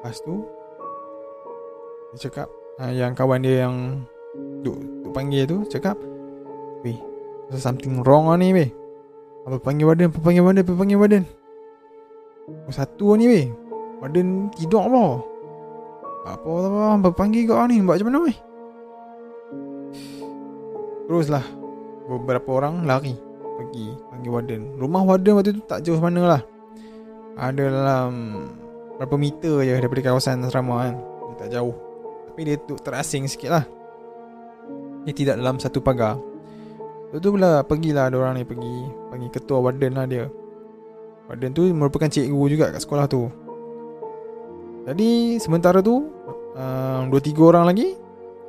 Lepas 0.00 0.16
tu 0.24 0.34
Dia 2.12 2.18
cakap 2.28 2.48
uh, 2.80 2.88
Yang 2.88 3.12
kawan 3.20 3.44
dia 3.44 3.68
yang 3.68 4.00
Duk, 4.64 4.80
duk 5.04 5.12
panggil 5.12 5.44
tu 5.44 5.60
Cakap 5.68 6.00
Weh 6.80 6.96
There's 7.52 7.60
something 7.60 8.00
wrong 8.00 8.32
ni 8.40 8.56
weh. 8.56 8.72
Apa 9.44 9.60
panggil 9.60 9.84
badan 9.84 10.08
Apa 10.08 10.18
panggil 10.24 10.40
badan 10.40 10.64
Apa 10.64 10.72
panggil 10.72 10.98
oh, 11.04 12.72
Satu 12.72 13.20
ni 13.20 13.28
weh. 13.28 13.46
Badan 14.00 14.48
tidur 14.56 14.88
apa? 14.88 15.04
Apa 16.32 16.48
apa 16.48 16.80
Apa 16.96 17.08
panggil 17.12 17.44
kau 17.44 17.60
ni 17.68 17.84
Buat 17.84 18.00
macam 18.00 18.08
mana 18.08 18.18
weh? 18.24 18.38
Teruslah 21.04 21.63
Beberapa 22.04 22.60
orang 22.60 22.84
lari 22.84 23.16
Pergi 23.54 23.96
Panggil 24.12 24.30
warden. 24.30 24.62
Rumah 24.76 25.02
warden 25.06 25.32
waktu 25.40 25.56
tu 25.56 25.62
tak 25.64 25.80
jauh 25.86 26.00
mana 26.02 26.22
lah. 26.36 26.42
Ada 27.38 27.64
dalam 27.70 28.12
Berapa 29.00 29.14
meter 29.16 29.64
je 29.64 29.72
Daripada 29.78 30.00
kawasan 30.12 30.44
asrama 30.44 30.84
kan. 30.84 30.94
Dia 31.00 31.34
tak 31.40 31.48
jauh. 31.56 31.74
Tapi 32.28 32.40
dia 32.44 32.56
tu 32.60 32.74
terasing 32.76 33.24
sikit 33.30 33.50
lah. 33.54 33.64
Dia 35.06 35.14
tidak 35.14 35.34
dalam 35.40 35.56
satu 35.56 35.80
pagar. 35.80 36.18
Lepas 37.08 37.20
tu 37.22 37.28
pula 37.30 37.62
Pergilah 37.64 38.10
ada 38.10 38.16
orang 38.20 38.42
ni 38.42 38.44
pergi 38.44 38.76
Panggil 39.08 39.30
ketua 39.32 39.58
warden 39.64 39.92
lah 39.96 40.04
dia. 40.04 40.26
Warden 41.30 41.50
tu 41.56 41.64
merupakan 41.72 42.10
cikgu 42.10 42.42
juga 42.52 42.74
kat 42.74 42.82
sekolah 42.84 43.06
tu. 43.08 43.30
Jadi 44.84 45.40
sementara 45.40 45.80
tu 45.80 46.04
um, 46.52 47.00
Dua 47.08 47.20
tiga 47.22 47.48
orang 47.48 47.64
lagi 47.64 47.96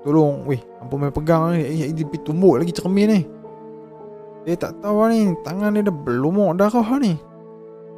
Tolong 0.03 0.43
Weh 0.43 0.59
Ampun 0.83 0.97
main 0.99 1.13
pegang 1.15 1.55
ni. 1.55 1.63
Eh 1.63 1.93
dia 1.95 2.03
pergi 2.03 2.25
tumbuk 2.25 2.59
lagi 2.59 2.75
cermin 2.75 3.07
ni 3.07 3.34
Dia 4.45 4.53
tak 4.53 4.77
tahu 4.79 4.95
lah 5.01 5.09
ni 5.09 5.33
Tangan 5.41 5.73
dia 5.73 5.89
dah 5.89 5.95
belumuk 5.95 6.53
darah 6.53 6.85
ni. 7.01 7.17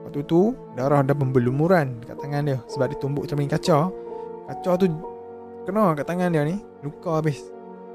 Waktu 0.08 0.24
tu 0.24 0.56
Darah 0.80 1.04
dah 1.04 1.12
membelumuran 1.12 2.00
Kat 2.08 2.16
tangan 2.24 2.48
dia 2.48 2.58
Sebab 2.72 2.88
dia 2.88 2.98
tumbuk 2.98 3.28
cermin 3.28 3.52
kaca 3.52 3.92
Kaca 4.48 4.72
tu 4.80 4.88
Kena 5.68 5.92
kat 6.00 6.08
tangan 6.08 6.32
dia 6.32 6.48
ni 6.48 6.56
Luka 6.80 7.20
habis. 7.20 7.44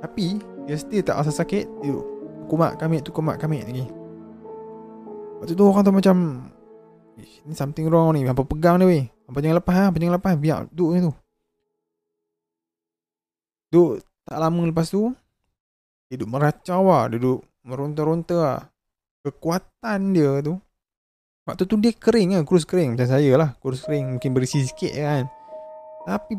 Tapi 0.05 0.37
dia 0.69 0.77
still 0.77 1.01
tak 1.01 1.25
rasa 1.25 1.33
sakit 1.33 1.65
Dia 1.81 1.97
kumat 2.53 2.77
kami 2.77 3.01
tu 3.01 3.09
kumat 3.09 3.41
kami 3.41 3.65
lagi. 3.65 3.89
Waktu 5.41 5.57
tu 5.57 5.65
orang 5.65 5.83
tu 5.89 5.95
macam 5.97 6.17
Ni 7.17 7.55
something 7.57 7.89
wrong 7.89 8.13
ni 8.13 8.29
Apa 8.29 8.45
pegang 8.45 8.77
dia 8.77 8.85
weh. 8.85 9.09
Apa 9.25 9.41
jangan 9.41 9.57
lepas 9.65 9.75
ha? 9.81 9.85
Apa 9.89 9.97
jangan 9.97 10.15
lepas 10.21 10.33
Biar 10.37 10.69
duduk 10.69 10.91
ni 10.93 11.01
tu. 11.01 11.13
Duduk 13.73 14.05
Tak 14.29 14.37
lama 14.37 14.61
lepas 14.69 14.87
tu 14.93 15.17
Dia 16.13 16.21
duduk 16.21 16.29
meracau 16.29 16.85
lah 16.85 17.09
Dia 17.09 17.17
duduk 17.17 17.41
meronta-ronta 17.63 18.37
lah. 18.39 18.63
Kekuatan 19.23 20.11
dia 20.11 20.43
tu. 20.43 20.59
Waktu 21.43 21.67
tu 21.67 21.75
dia 21.75 21.91
kering 21.91 22.39
kan 22.39 22.43
Kurus 22.47 22.63
kering. 22.63 22.95
Macam 22.95 23.09
saya 23.11 23.33
lah 23.35 23.59
Kurus 23.59 23.83
kering 23.83 24.15
Mungkin 24.15 24.31
berisi 24.31 24.63
sikit 24.63 24.95
kan. 24.95 25.27
Tapi 26.07 26.39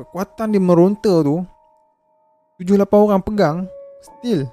Kekuatan 0.00 0.48
dia 0.48 0.62
meronta 0.64 1.20
tu 1.20 1.44
Tujuh 2.56 2.80
lapan 2.80 2.98
orang 3.04 3.20
pegang 3.20 3.56
Still 4.00 4.48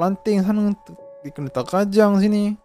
Planting 0.00 0.40
sana 0.40 0.72
Dia 1.20 1.30
kena 1.36 1.52
terkajang 1.52 2.24
sini 2.24 2.56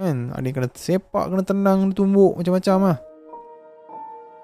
Kan? 0.00 0.32
Ada 0.32 0.44
yang 0.48 0.56
kena 0.56 0.68
sepak 0.72 1.28
Kena 1.28 1.44
tenang 1.44 1.78
Kena 1.84 1.92
tumbuk 1.92 2.32
Macam-macam 2.40 2.76
lah. 2.80 2.98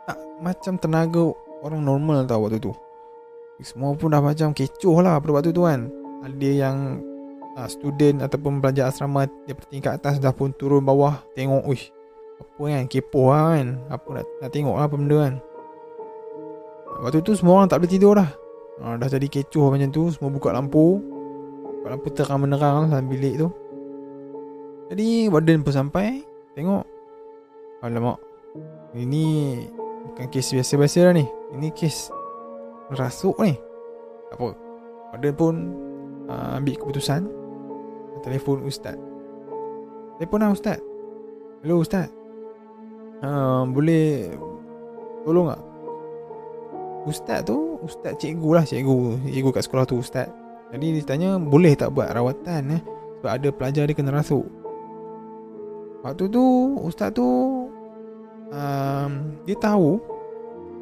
Tak 0.05 0.19
Macam 0.45 0.73
tenaga 0.77 1.25
Orang 1.65 1.81
normal 1.81 2.29
tau 2.29 2.45
waktu 2.45 2.61
tu. 2.61 2.77
Semua 3.65 3.97
pun 3.97 4.13
dah 4.13 4.21
macam 4.21 4.53
kecoh 4.53 5.01
lah 5.01 5.17
Pada 5.17 5.33
waktu 5.33 5.51
tu 5.51 5.65
kan 5.65 5.89
Ada 6.25 6.49
yang 6.49 6.77
uh, 7.59 7.69
Student 7.71 8.23
Ataupun 8.23 8.63
pelajar 8.63 8.91
asrama 8.91 9.27
Daripada 9.47 9.67
tingkat 9.71 9.93
atas 9.99 10.19
Dah 10.19 10.35
pun 10.35 10.55
turun 10.55 10.83
bawah 10.83 11.23
Tengok 11.35 11.67
Uish 11.67 11.91
Apa 12.39 12.63
kan 12.71 12.85
Kepoh 12.87 13.31
lah 13.31 13.59
kan. 13.59 13.69
Apa 13.91 14.07
nak, 14.19 14.25
nak 14.43 14.51
tengok 14.51 14.77
lah 14.79 14.85
Apa 14.87 14.97
benda 14.99 15.19
kan. 15.23 15.35
Waktu 16.99 17.23
tu 17.23 17.33
semua 17.39 17.63
orang 17.63 17.71
tak 17.71 17.79
boleh 17.79 17.93
tidur 17.95 18.19
dah. 18.19 18.31
Ha, 18.83 18.99
Dah 18.99 19.07
jadi 19.07 19.27
kecoh 19.31 19.71
macam 19.71 19.91
tu 19.95 20.11
Semua 20.11 20.31
buka 20.35 20.51
lampu. 20.51 20.99
Buka 21.79 21.87
lampu 21.95 22.09
terang 22.11 22.43
menerang 22.43 22.91
dalam 22.91 23.07
bilik 23.07 23.39
tu. 23.39 23.49
Jadi 24.91 25.31
warden 25.31 25.63
pun 25.63 25.75
sampai 25.75 26.27
Tengok. 26.59 26.83
Alamak 27.87 28.19
Ini 28.99 29.27
Bukan 30.11 30.27
kes 30.33 30.51
biasa-biasa 30.51 30.99
lah 31.07 31.15
ni. 31.15 31.27
Ini 31.55 31.71
kes 31.71 32.11
Rasuk 32.89 33.37
ni. 33.45 33.55
Apa? 34.33 34.57
Warden 35.15 35.35
pun 35.37 35.55
uh, 36.29 36.61
Ambil 36.61 36.77
keputusan. 36.77 37.27
Telefon 38.23 38.63
ustaz. 38.69 38.95
Telefon 40.21 40.39
lah 40.45 40.53
ustaz. 40.53 40.79
Hello 41.65 41.83
ustaz. 41.83 42.13
Uh, 43.19 43.67
Boleh 43.67 44.31
Tolong 45.27 45.51
tak? 45.51 45.63
Ustaz 47.03 47.43
tu 47.43 47.83
Ustaz 47.83 48.15
cikgu 48.15 48.51
lah 48.55 48.63
Cikgu 48.63 49.27
Cikgu 49.27 49.51
kat 49.51 49.63
sekolah 49.67 49.85
tu 49.91 49.99
Ustaz. 49.99 50.31
Jadi 50.71 50.95
dia 50.95 51.03
tanya 51.03 51.31
Boleh 51.43 51.75
tak 51.75 51.91
buat 51.91 52.15
rawatan 52.15 52.79
eh? 52.79 52.83
Sebab 53.19 53.31
ada 53.35 53.49
pelajar 53.51 53.91
dia 53.91 53.97
kena 53.99 54.15
rasuk. 54.15 54.47
Waktu 56.07 56.31
tu 56.31 56.45
Ustaz 56.79 57.11
tu 57.11 57.27
um, 58.55 59.11
Dia 59.43 59.57
tahu 59.59 59.99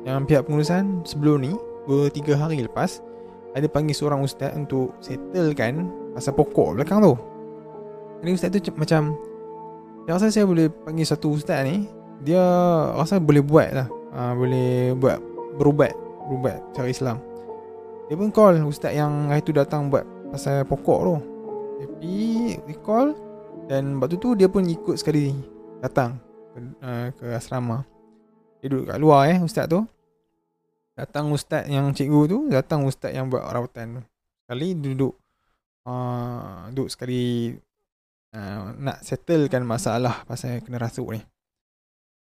Yang 0.05 0.17
pihak 0.29 0.43
pengurusan 0.45 1.09
Sebelum 1.09 1.41
ni 1.41 1.53
Dua 1.89 2.13
tiga 2.13 2.37
hari 2.37 2.61
lepas 2.61 3.01
Ada 3.57 3.73
panggil 3.73 3.97
seorang 3.97 4.21
ustaz 4.21 4.53
Untuk 4.53 4.93
settlekan 5.01 5.89
Pasal 6.13 6.37
pokok 6.37 6.77
belakang 6.77 7.01
tu. 7.01 7.17
Jadi 8.21 8.31
ustaz 8.37 8.49
tu 8.53 8.61
macam 8.77 9.17
Dia 10.05 10.21
rasa 10.21 10.29
saya 10.29 10.45
boleh 10.45 10.69
panggil 10.69 11.09
satu 11.09 11.33
ustaz 11.33 11.65
ni 11.65 11.89
Dia 12.21 12.45
rasa 12.93 13.17
boleh 13.17 13.41
buat 13.41 13.69
lah. 13.73 13.89
Uh, 14.13 14.33
Boleh 14.37 14.93
buat 14.93 15.19
Berubat 15.57 15.97
berubat 16.27 16.59
cara 16.75 16.91
Islam. 16.91 17.23
Dia 18.11 18.19
pun 18.19 18.31
call 18.35 18.59
ustaz 18.67 18.93
yang 18.95 19.31
hari 19.31 19.43
tu 19.47 19.55
datang 19.55 19.87
buat 19.87 20.03
pasal 20.35 20.67
pokok 20.67 21.01
tu. 21.07 21.17
Tapi 21.83 22.15
dia 22.67 22.77
call 22.83 23.15
Dan 23.71 24.03
waktu 24.03 24.19
tu 24.19 24.35
dia 24.35 24.51
pun 24.51 24.67
ikut 24.67 24.99
sekali 24.99 25.35
datang 25.81 26.19
ke, 26.55 26.59
uh, 26.83 27.07
ke 27.15 27.27
asrama. 27.35 27.87
Dia 28.61 28.75
duduk 28.75 28.91
kat 28.91 28.99
luar 28.99 29.31
eh 29.31 29.39
ustaz 29.39 29.71
tu 29.71 29.87
Datang 30.97 31.29
ustaz 31.29 31.69
yang 31.69 31.93
cikgu 31.93 32.21
tu 32.25 32.39
Datang 32.49 32.89
ustaz 32.89 33.13
yang 33.13 33.29
buat 33.29 33.45
rawatan 33.45 34.01
tu. 34.01 34.03
Sekali 34.43 34.73
duduk 34.73 35.13
uh, 35.85 36.73
Duduk 36.73 36.89
sekali 36.89 37.53
uh, 38.33 38.73
Nak 38.81 39.05
settlekan 39.05 39.61
masalah 39.69 40.25
Pasal 40.25 40.65
kena 40.65 40.81
rasuk 40.81 41.13
ni. 41.13 41.21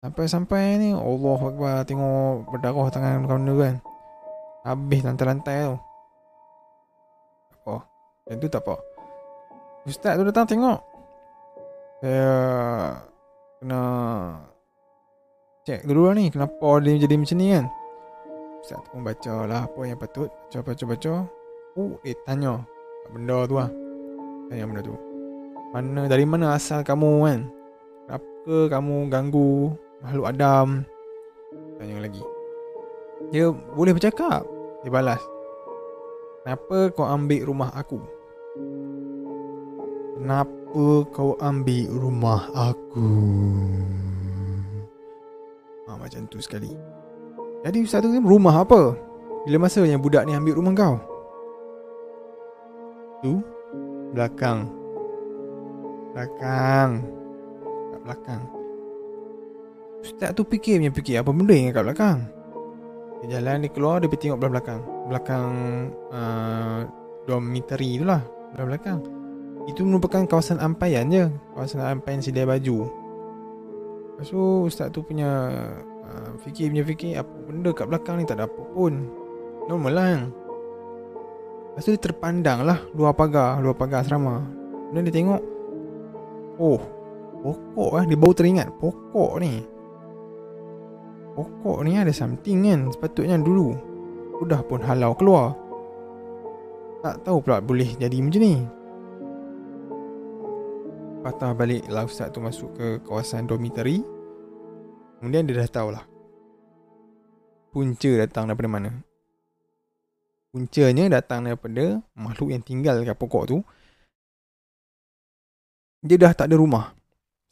Sampai-sampai 0.06 0.78
ni 0.78 0.90
Allah 0.94 1.40
Akbar 1.42 1.82
Tengok 1.90 2.46
berdarah 2.54 2.88
tangan 2.94 3.26
kawan 3.26 3.50
tu 3.50 3.56
kan. 3.58 3.76
Habis 4.70 5.02
lantai-lantai 5.02 5.58
tu. 5.66 5.78
Apa 7.58 7.76
Yang 8.30 8.38
tu 8.38 8.48
tak 8.54 8.62
apa 8.70 8.76
Ustaz 9.90 10.14
tu 10.14 10.24
datang 10.30 10.46
tengok. 10.46 10.80
Saya 12.06 12.30
Kena 13.60 13.82
check 15.68 15.84
dulu 15.84 16.08
lah 16.08 16.14
ni 16.16 16.32
kenapa 16.32 16.80
dia 16.80 16.96
jadi 16.96 17.16
macam 17.20 17.38
ni 17.38 17.48
kan 17.52 17.66
Ustaz 18.60 18.80
tu 18.84 18.90
pun 18.92 19.02
baca 19.08 19.34
lah 19.48 19.66
apa 19.68 19.82
yang 19.88 19.96
patut. 19.96 20.28
Baca 20.28 20.60
baca 20.64 20.84
baca. 20.84 21.14
Oh 21.80 21.96
eh 22.04 22.16
tanya. 22.28 22.60
Benda 23.10 23.48
tu 23.48 23.56
lah 23.56 23.70
tanya 24.52 24.64
benda 24.68 24.82
tu. 24.84 24.96
Mana 25.72 26.10
dari 26.12 26.26
mana 26.28 26.58
asal 26.60 26.84
kamu 26.84 27.12
kan? 27.24 27.40
Kenapa 28.06 28.56
kamu 28.74 28.96
ganggu 29.08 29.74
makhluk 30.04 30.28
Adam? 30.28 30.68
Tanya 31.80 32.04
lagi. 32.04 32.24
Dia 33.32 33.54
boleh 33.54 33.96
bercakap. 33.96 34.44
Dia 34.84 34.92
balas. 34.92 35.22
Kenapa 36.44 36.90
kau 36.92 37.08
ambil 37.08 37.46
rumah 37.46 37.70
aku? 37.72 38.00
Kenapa 40.20 40.86
kau 41.16 41.40
ambil 41.40 41.88
rumah 41.96 42.50
aku? 42.52 43.12
Ha, 45.88 45.96
macam 45.96 46.28
tu 46.28 46.44
sekali 46.44 46.99
jadi 47.60 47.78
ustaz 47.84 48.00
tu 48.00 48.10
rumah 48.24 48.64
apa? 48.64 48.96
Bila 49.44 49.68
masa 49.68 49.84
yang 49.84 50.00
budak 50.00 50.24
ni 50.24 50.36
ambil 50.36 50.56
rumah 50.56 50.74
kau? 50.76 50.96
Tu? 53.20 53.34
Belakang. 54.16 54.68
Belakang. 56.16 56.90
Kat 57.92 58.00
belakang. 58.08 58.42
Ustaz 60.00 60.32
tu 60.32 60.48
fikir 60.48 60.80
punya 60.80 60.92
fikir 60.96 61.16
apa 61.20 61.32
benda 61.36 61.52
yang 61.52 61.76
kat 61.76 61.84
belakang? 61.84 62.20
Dia 63.20 63.36
jalan 63.36 63.68
dia 63.68 63.72
keluar 63.76 64.00
dia 64.00 64.08
pergi 64.08 64.32
tengok 64.32 64.38
belah 64.40 64.52
belakang. 64.56 64.82
Belakang 65.12 65.48
uh, 66.16 66.80
dormitory 67.28 68.00
tu 68.00 68.06
lah. 68.08 68.24
Belah 68.56 68.66
belakang. 68.72 69.00
Itu 69.68 69.84
merupakan 69.84 70.24
kawasan 70.24 70.64
ampaian 70.64 71.04
je. 71.12 71.28
Kawasan 71.52 71.84
ampaian 71.84 72.24
sedia 72.24 72.48
baju. 72.48 72.88
Lepas 74.16 74.32
tu 74.32 74.42
ustaz 74.64 74.88
tu 74.96 75.04
punya 75.04 75.60
uh, 76.10 76.34
fikir 76.42 76.74
punya 76.74 76.86
fikir 76.86 77.12
apa 77.22 77.34
benda 77.46 77.70
kat 77.72 77.86
belakang 77.86 78.18
ni 78.18 78.26
tak 78.26 78.42
ada 78.42 78.50
apa 78.50 78.62
pun. 78.74 79.20
Normal 79.70 79.94
lah 79.94 80.06
kan 80.10 80.24
Lepas 81.78 81.86
tu 81.86 81.94
dia 81.94 82.02
terpandang 82.02 82.66
lah 82.66 82.82
Luar 82.98 83.14
pagar 83.14 83.62
Luar 83.62 83.78
pagar 83.78 84.02
asrama. 84.02 84.42
Kemudian 84.90 85.06
dia 85.06 85.14
tengok 85.14 85.42
Oh 86.58 86.82
Pokok 87.46 87.92
lah 87.94 88.04
Dia 88.10 88.18
baru 88.18 88.34
teringat 88.34 88.68
Pokok 88.82 89.38
ni. 89.38 89.62
Pokok 91.38 91.86
ni 91.86 92.02
ada 92.02 92.10
something 92.10 92.66
kan 92.66 92.90
Sepatutnya 92.90 93.38
dulu. 93.38 93.78
Sudah 94.42 94.66
pun 94.66 94.82
halau 94.82 95.14
keluar. 95.14 95.54
Tak 97.00 97.24
tahu 97.24 97.40
pula 97.40 97.64
boleh 97.64 97.96
jadi 97.96 98.20
macam 98.20 98.44
ni. 98.44 98.60
Patah 101.24 101.52
balik 101.52 101.84
lah 101.92 102.08
Ustaz 102.08 102.32
tu 102.32 102.40
masuk 102.44 102.72
ke 102.76 103.04
kawasan 103.04 103.48
dormitory 103.48 104.04
Kemudian 105.20 105.44
dia 105.46 105.60
dah 105.60 105.68
tahu 105.68 105.92
lah 105.92 106.04
Punca 107.70 108.12
datang 108.18 108.48
daripada 108.50 108.72
mana 108.72 108.92
Puncanya 110.50 111.22
datang 111.22 111.46
daripada 111.46 112.02
makhluk 112.18 112.50
yang 112.50 112.66
tinggal 112.66 112.98
dekat 112.98 113.14
pokok 113.14 113.44
tu. 113.54 113.58
Dia 116.02 116.18
dah 116.18 116.34
tak 116.34 116.50
ada 116.50 116.58
rumah. 116.58 116.98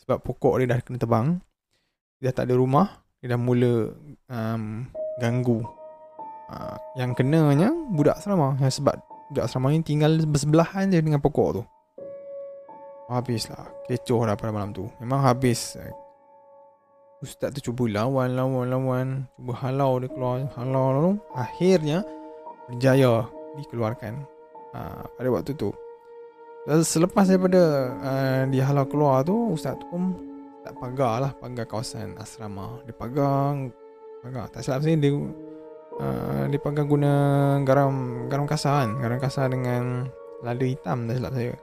Sebab 0.01 0.17
pokok 0.25 0.57
dia 0.57 0.73
dah 0.73 0.79
kena 0.81 0.97
tebang. 0.97 1.37
Dia 2.17 2.33
dah 2.33 2.41
tak 2.41 2.45
ada 2.49 2.57
rumah. 2.57 3.05
Dia 3.21 3.37
dah 3.37 3.39
mula 3.39 3.93
um, 4.33 4.89
ganggu. 5.21 5.61
Uh, 6.49 6.77
yang 6.97 7.13
kenanya 7.13 7.69
budak 7.69 8.17
asrama. 8.17 8.57
Yang 8.57 8.81
sebab 8.81 8.97
budak 9.29 9.45
asrama 9.45 9.69
ni 9.69 9.85
tinggal 9.85 10.17
bersebelahan 10.25 10.89
je 10.89 10.97
dengan 10.97 11.21
pokok 11.21 11.49
tu. 11.53 11.63
Habislah. 13.13 13.85
Kecoh 13.85 14.25
dah 14.25 14.33
pada 14.33 14.49
malam 14.49 14.73
tu. 14.73 14.89
Memang 14.97 15.21
habis. 15.21 15.77
Ustaz 17.17 17.49
tu 17.57 17.73
cuba 17.73 17.89
lawan, 17.89 18.37
lawan, 18.37 18.69
lawan. 18.69 19.07
Cuba 19.41 19.53
halau 19.65 19.97
dia 19.97 20.05
keluar. 20.05 20.45
Halau, 20.53 20.85
lalu. 20.93 21.11
Akhirnya 21.33 22.05
berjaya 22.69 23.25
dikeluarkan 23.57 24.21
uh, 24.77 25.01
pada 25.17 25.29
waktu 25.33 25.57
tu. 25.57 25.73
Dan 26.69 26.85
selepas 26.85 27.25
daripada 27.25 27.89
uh, 28.05 28.41
dia 28.53 28.69
halau 28.69 28.85
keluar 28.85 29.25
tu, 29.25 29.33
Ustaz 29.49 29.73
tu 29.81 29.89
pun 29.89 30.13
tak 30.61 30.77
pagar 30.77 31.25
lah, 31.25 31.31
pagar 31.33 31.65
kawasan 31.65 32.13
asrama. 32.21 32.85
Dia 32.85 32.93
pagar, 32.93 33.65
pagar. 34.21 34.45
Tak 34.53 34.61
silap 34.61 34.85
saya, 34.85 34.93
dia, 35.01 35.17
uh, 35.97 36.43
dia 36.53 36.59
pagar 36.61 36.85
guna 36.85 37.11
garam 37.65 38.29
garam 38.29 38.45
kasar 38.45 38.85
kan. 38.85 38.91
Garam 39.01 39.17
kasar 39.17 39.49
dengan 39.49 40.05
lada 40.45 40.65
hitam, 40.69 41.09
tak 41.09 41.17
silap 41.17 41.33
saya. 41.33 41.53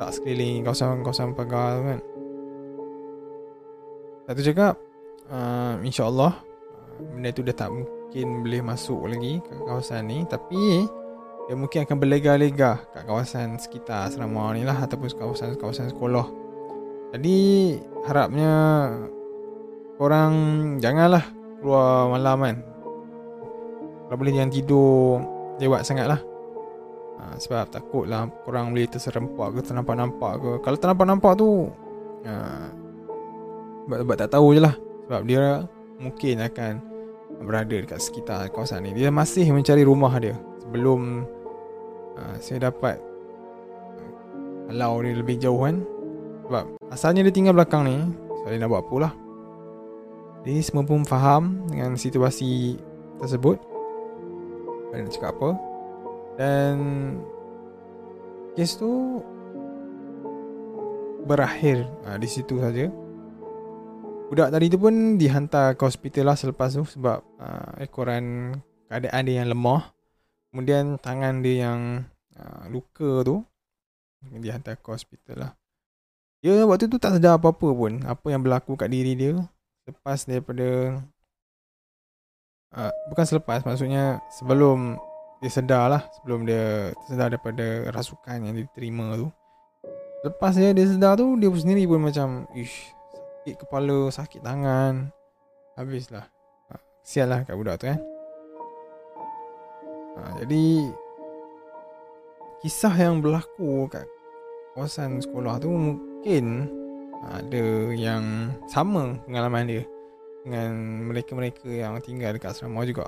Tak 0.00 0.10
sekeliling 0.16 0.64
kawasan-kawasan 0.64 1.36
pagar 1.36 1.76
tu 1.76 1.82
kan. 1.92 2.00
Satu 4.26 4.42
cakap, 4.42 4.74
uh, 5.30 5.78
insyaAllah, 5.86 6.34
benda 7.14 7.30
tu 7.30 7.46
dah 7.46 7.54
tak 7.54 7.70
mungkin 7.70 8.42
boleh 8.42 8.58
masuk 8.58 9.06
lagi 9.06 9.38
ke 9.38 9.54
kawasan 9.62 10.10
ni 10.10 10.26
tapi 10.26 10.82
dia 11.46 11.54
mungkin 11.54 11.86
akan 11.86 11.96
berlega-lega 12.02 12.82
kat 12.90 13.06
kawasan 13.06 13.54
sekitar 13.54 14.10
asrama 14.10 14.50
ni 14.50 14.66
lah 14.66 14.82
ataupun 14.82 15.06
kawasan-kawasan 15.14 15.94
sekolah. 15.94 16.26
Jadi 17.14 17.38
harapnya 18.02 18.52
korang 19.94 20.34
janganlah 20.82 21.22
keluar 21.62 22.10
malam 22.10 22.38
kan. 22.42 22.56
Kalau 24.10 24.18
boleh 24.18 24.34
jangan 24.34 24.50
tidur 24.50 25.22
lewat 25.62 25.86
sangat 25.86 26.10
lah. 26.10 26.20
Ha, 27.16 27.38
sebab 27.38 27.70
takut 27.70 28.10
lah 28.10 28.26
korang 28.42 28.74
boleh 28.74 28.90
terserempak 28.90 29.54
ke 29.54 29.60
ternampak-nampak 29.70 30.32
ke. 30.42 30.50
Kalau 30.66 30.76
ternampak-nampak 30.82 31.32
tu 31.38 31.70
sebab, 33.86 34.14
tak 34.18 34.34
tahu 34.34 34.58
je 34.58 34.60
lah. 34.62 34.74
Sebab 35.06 35.22
dia 35.22 35.62
mungkin 36.02 36.42
akan 36.42 36.72
berada 37.46 37.76
dekat 37.78 38.02
sekitar 38.02 38.50
kawasan 38.50 38.82
ni. 38.82 38.90
Dia 38.96 39.14
masih 39.14 39.46
mencari 39.54 39.86
rumah 39.86 40.12
dia 40.18 40.34
sebelum 40.62 41.22
uh, 42.18 42.36
saya 42.42 42.68
dapat 42.68 42.98
halau 44.66 44.98
dia 45.06 45.14
lebih 45.14 45.38
jauh 45.38 45.62
kan. 45.62 45.86
Sebab 46.46 46.64
asalnya 46.90 47.26
dia 47.26 47.34
tinggal 47.34 47.54
belakang 47.54 47.86
ni. 47.86 47.96
So 48.42 48.50
dia 48.50 48.58
nak 48.58 48.70
buat 48.74 48.82
apa 48.82 48.96
lah. 49.06 49.12
Jadi 50.46 50.62
semua 50.62 50.86
pun 50.86 51.02
faham 51.02 51.66
dengan 51.70 51.94
situasi 51.94 52.78
tersebut. 53.22 53.58
Dia 54.90 55.02
nak 55.02 55.12
cakap 55.14 55.30
apa. 55.38 55.50
Dan 56.36 56.74
kes 58.58 58.78
tu 58.78 59.22
berakhir 61.26 61.86
uh, 62.06 62.18
di 62.18 62.28
situ 62.30 62.58
saja. 62.62 62.90
Budak 64.26 64.50
tadi 64.50 64.66
tu 64.66 64.78
pun 64.82 65.14
dihantar 65.14 65.78
ke 65.78 65.82
hospital 65.86 66.34
lah 66.34 66.36
selepas 66.36 66.74
tu 66.74 66.82
sebab 66.82 67.22
uh, 67.38 67.78
ekoran 67.78 68.58
keadaan 68.90 69.22
dia 69.22 69.46
yang 69.46 69.54
lemah. 69.54 69.94
Kemudian 70.50 70.98
tangan 70.98 71.46
dia 71.46 71.70
yang 71.70 72.02
uh, 72.34 72.66
luka 72.66 73.22
tu 73.22 73.46
dihantar 74.26 74.82
ke 74.82 74.88
hospital 74.90 75.46
lah. 75.46 75.52
Dia 76.42 76.66
waktu 76.66 76.90
tu 76.90 76.98
tak 76.98 77.22
sedar 77.22 77.38
apa-apa 77.38 77.70
pun 77.70 78.02
apa 78.02 78.26
yang 78.26 78.42
berlaku 78.42 78.74
kat 78.74 78.90
diri 78.90 79.14
dia 79.14 79.38
lepas 79.86 80.26
daripada 80.26 80.98
uh, 82.74 82.92
bukan 83.06 83.24
selepas 83.30 83.62
maksudnya 83.62 84.18
sebelum 84.34 84.98
dia 85.38 85.50
sedar 85.54 85.86
lah 85.86 86.02
sebelum 86.18 86.42
dia 86.42 86.90
sedar 87.06 87.30
daripada 87.30 87.94
rasukan 87.94 88.42
yang 88.42 88.58
diterima 88.58 89.14
tu. 89.14 89.30
Lepas 90.26 90.58
dia, 90.58 90.74
dia 90.74 90.90
sedar 90.90 91.14
tu 91.14 91.38
dia 91.38 91.46
sendiri 91.54 91.86
pun 91.86 92.02
macam 92.02 92.50
ish 92.58 92.95
sakit 93.46 93.62
kepala, 93.62 94.10
sakit 94.10 94.42
tangan. 94.42 95.06
Habislah. 95.78 96.26
Ha, 96.66 96.82
sial 97.06 97.30
lah 97.30 97.46
kat 97.46 97.54
budak 97.54 97.78
tu 97.78 97.86
kan. 97.86 98.02
Ha, 100.18 100.42
jadi, 100.42 100.90
kisah 102.58 102.90
yang 102.98 103.22
berlaku 103.22 103.86
kat 103.86 104.02
kawasan 104.74 105.22
sekolah 105.22 105.62
tu 105.62 105.70
mungkin 105.70 106.66
ada 107.22 107.94
yang 107.94 108.50
sama 108.66 109.14
pengalaman 109.30 109.70
dia 109.70 109.86
dengan 110.42 111.06
mereka-mereka 111.06 111.70
yang 111.70 112.02
tinggal 112.02 112.34
dekat 112.34 112.50
asrama 112.50 112.82
juga. 112.82 113.06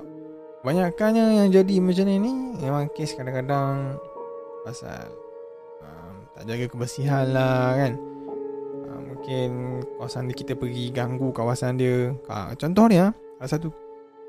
Banyakkannya 0.62 1.34
yang 1.42 1.48
jadi 1.50 1.82
macam 1.82 2.06
ni 2.06 2.34
memang 2.62 2.86
kes 2.94 3.18
kadang-kadang 3.18 3.98
pasal 4.62 5.10
um, 5.82 6.30
tak 6.38 6.46
jaga 6.46 6.70
kebersihan 6.70 7.26
lah 7.34 7.74
kan 7.74 8.07
mungkin 9.18 9.82
kawasan 9.98 10.30
dia 10.30 10.36
kita 10.38 10.54
pergi 10.54 10.94
ganggu 10.94 11.34
kawasan 11.34 11.74
dia. 11.74 12.14
Ha, 12.30 12.54
contoh 12.54 12.86
ni 12.86 13.02
ha, 13.02 13.10
satu 13.42 13.66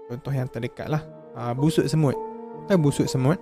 contoh 0.09 0.33
yang 0.33 0.49
terdekat 0.49 0.89
lah. 0.89 1.05
Ha, 1.37 1.53
busuk 1.53 1.85
semut. 1.85 2.17
Kan 2.65 2.81
busuk 2.81 3.05
semut. 3.05 3.37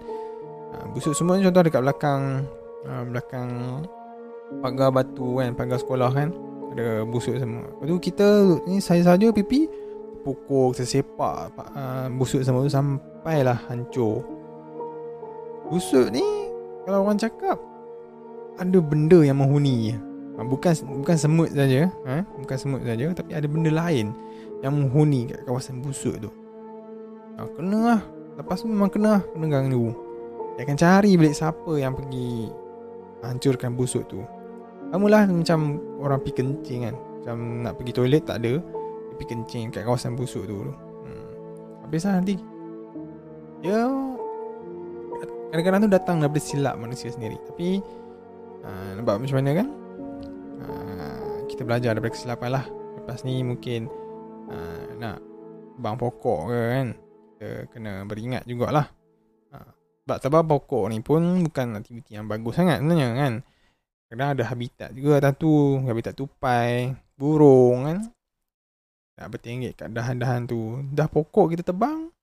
Ha, 0.75 0.91
busuk 0.91 1.15
semut 1.15 1.39
ni 1.39 1.47
contoh 1.47 1.63
dekat 1.63 1.79
belakang 1.79 2.43
ha, 2.83 3.07
belakang 3.07 3.49
pagar 4.59 4.91
batu 4.91 5.39
kan, 5.39 5.55
pagar 5.55 5.79
sekolah 5.79 6.11
kan. 6.11 6.35
Ada 6.75 7.07
busuk 7.07 7.39
semut. 7.39 7.63
Lepas 7.79 7.87
tu 7.87 7.97
kita 8.03 8.27
ni 8.67 8.83
saya 8.83 9.07
saja 9.07 9.31
pipi 9.31 9.71
pukul 10.27 10.75
tersepak 10.75 11.55
ha, 11.55 12.11
busuk 12.11 12.43
semut 12.43 12.67
tu 12.67 12.75
sampailah 12.75 13.55
hancur. 13.71 14.19
Busuk 15.71 16.11
ni 16.11 16.23
kalau 16.83 17.07
orang 17.07 17.15
cakap 17.15 17.55
ada 18.59 18.77
benda 18.83 19.23
yang 19.23 19.39
menghuni 19.39 19.95
bukan 20.45 20.73
bukan 21.01 21.17
semut 21.17 21.49
saja 21.49 21.89
ha? 22.05 22.21
bukan 22.37 22.57
semut 22.61 22.81
saja 22.85 23.09
tapi 23.17 23.33
ada 23.33 23.49
benda 23.49 23.73
lain 23.73 24.13
yang 24.61 24.73
menghuni 24.73 25.33
kat 25.33 25.41
kawasan 25.49 25.81
busuk 25.81 26.21
tu. 26.21 26.29
Ha, 27.37 27.45
kena 27.57 27.79
lah. 27.97 28.01
Lepas 28.37 28.61
tu 28.61 28.69
memang 28.69 28.89
kena 28.89 29.17
lah 29.17 29.21
kena 29.33 29.45
ganggu 29.49 30.07
dia 30.57 30.65
akan 30.65 30.77
cari 30.81 31.13
balik 31.21 31.37
siapa 31.37 31.71
yang 31.77 31.93
pergi 31.93 32.49
hancurkan 33.21 33.77
busuk 33.77 34.09
tu. 34.09 34.25
Lah 34.89 35.23
macam 35.29 35.77
orang 36.01 36.17
pergi 36.25 36.41
kencing 36.41 36.81
kan. 36.89 36.95
Macam 36.97 37.37
nak 37.61 37.73
pergi 37.77 37.93
toilet 37.93 38.25
tak 38.25 38.41
ada 38.41 38.57
dia 38.57 39.13
pergi 39.13 39.29
kencing 39.37 39.69
kat 39.69 39.85
kawasan 39.85 40.17
busuk 40.17 40.49
tu. 40.49 40.57
Hmm. 40.65 41.29
habis 41.85 42.09
lah 42.09 42.17
nanti. 42.17 42.35
Ya 43.61 43.85
kadang-kadang 45.53 45.85
tu 45.85 45.91
datang 45.93 46.17
daripada 46.25 46.41
silap 46.41 46.75
manusia 46.81 47.13
sendiri. 47.13 47.37
Tapi 47.53 47.77
uh, 48.65 48.89
nampak 48.97 49.21
macam 49.21 49.37
mana 49.37 49.51
kan 49.61 49.67
uh, 50.67 51.47
kita 51.47 51.63
belajar 51.63 51.95
daripada 51.95 52.13
kesilapan 52.13 52.49
lah. 52.59 52.65
Lepas 52.99 53.23
ni 53.23 53.41
mungkin 53.41 53.87
uh, 54.51 54.85
nak 54.99 55.23
bang 55.79 55.95
pokok 55.95 56.39
ke 56.51 56.61
kan 56.73 56.87
kita 57.37 57.49
kena 57.71 57.93
beringat 58.03 58.43
jugalah. 58.43 58.91
Uh, 59.51 60.17
sebab 60.19 60.43
pokok 60.47 60.91
ni 60.91 60.99
pun 60.99 61.43
bukan 61.47 61.79
aktiviti 61.79 62.15
yang 62.15 62.27
bagus 62.27 62.59
sangat 62.59 62.83
sebenarnya 62.83 63.09
kan. 63.15 63.33
Kadang 64.07 64.29
ada 64.39 64.43
habitat 64.47 64.89
juga 64.95 65.19
atas 65.19 65.35
tu 65.35 65.51
habitat 65.83 66.15
tupai 66.15 66.95
burung 67.19 67.87
kan. 67.87 67.99
Nak 69.17 69.27
bertinggi 69.33 69.73
kat 69.73 69.91
dahan-dahan 69.91 70.47
tu. 70.47 70.85
Dah 70.93 71.11
pokok 71.11 71.51
kita 71.55 71.63
tebang 71.65 72.13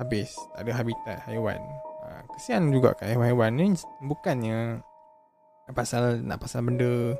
habis. 0.00 0.34
Tak 0.56 0.64
ada 0.64 0.72
habitat 0.74 1.18
haiwan. 1.28 1.60
Ha, 2.00 2.24
kesian 2.34 2.72
juga 2.72 2.96
kat 2.96 3.12
haiwan-haiwan 3.12 3.50
ni 3.54 3.76
bukannya 4.02 4.80
pasal 5.74 6.22
nak 6.24 6.42
pasal 6.42 6.66
benda 6.66 7.14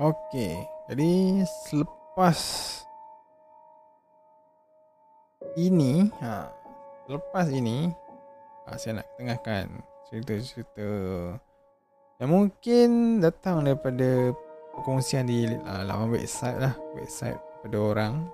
Okey, 0.00 0.56
jadi 0.88 1.44
selepas 1.68 2.03
ini, 5.58 6.06
ha, 6.22 6.46
selepas 7.10 7.50
ini, 7.50 7.90
ha, 8.62 8.78
saya 8.78 9.02
nak 9.02 9.08
tengahkan 9.18 9.66
cerita-cerita 10.06 10.90
yang 12.22 12.30
mungkin 12.30 13.18
datang 13.18 13.66
daripada 13.66 14.30
perkongsian 14.78 15.26
di 15.26 15.58
uh, 15.58 15.82
laman 15.82 16.14
website 16.14 16.54
lah, 16.62 16.78
website 16.94 17.34
pada 17.66 17.76
orang. 17.82 18.30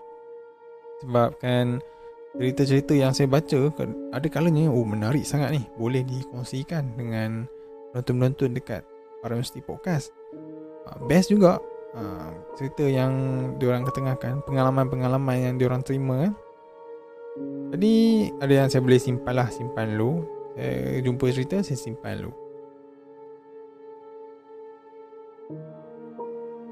Sebabkan 1.01 1.81
cerita-cerita 2.37 2.93
yang 2.93 3.17
saya 3.17 3.33
baca 3.33 3.73
ada 4.13 4.29
kalanya 4.29 4.69
oh 4.69 4.85
menarik 4.85 5.25
sangat 5.25 5.57
ni, 5.57 5.65
boleh 5.81 6.05
dikongsikan 6.05 7.01
dengan 7.01 7.49
penonton-penonton 7.97 8.61
dekat 8.61 8.85
para 9.25 9.41
mesti 9.41 9.65
podcast. 9.65 10.13
Ah, 10.85 11.01
best 11.09 11.33
juga 11.33 11.57
uh, 11.97 12.31
cerita 12.59 12.85
yang 12.87 13.13
diorang 13.57 13.87
ketengahkan 13.87 14.43
pengalaman-pengalaman 14.45 15.53
yang 15.53 15.57
diorang 15.57 15.83
terima 15.83 16.29
kan 16.29 16.35
jadi 17.71 17.95
ada 18.43 18.53
yang 18.53 18.69
saya 18.69 18.83
boleh 18.83 18.99
simpan 18.99 19.35
lah 19.39 19.49
simpan 19.49 19.95
dulu. 19.95 20.27
Saya 20.59 20.99
jumpa 21.07 21.25
cerita 21.31 21.63
saya 21.63 21.79
simpan 21.79 22.19
dulu. 22.19 22.33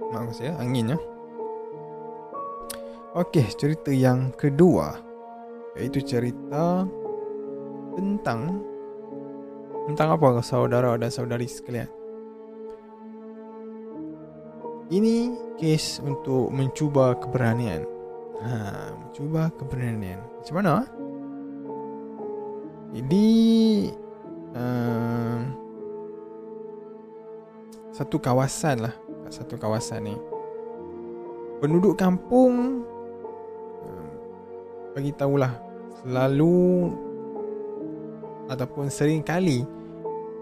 Maaf 0.08 0.32
saya 0.34 0.56
angin 0.56 0.96
ya 0.96 0.98
Okey, 3.12 3.44
cerita 3.60 3.92
yang 3.92 4.32
kedua 4.32 4.96
iaitu 5.76 6.02
cerita 6.02 6.86
tentang 7.94 8.62
tentang 9.86 10.08
apa 10.16 10.42
saudara 10.42 10.96
dan 10.98 11.10
saudari 11.12 11.46
sekalian. 11.46 11.97
Ini 14.88 15.36
kes 15.60 16.00
untuk 16.00 16.48
mencuba 16.48 17.12
keberanian. 17.20 17.84
Ha, 18.40 18.96
mencuba 18.96 19.52
keberanian. 19.60 20.16
Macam 20.40 20.54
mana? 20.56 20.74
Jadi 22.96 23.28
uh, 24.56 25.38
satu 27.92 28.16
kawasan 28.16 28.88
lah, 28.88 28.94
satu 29.28 29.60
kawasan 29.60 30.08
ni. 30.08 30.16
Penduduk 31.60 32.00
kampung 32.00 32.80
uh, 33.84 34.08
bagi 34.96 35.12
tahulah 35.12 35.52
selalu 36.00 36.96
ataupun 38.48 38.88
sering 38.88 39.20
kali 39.20 39.68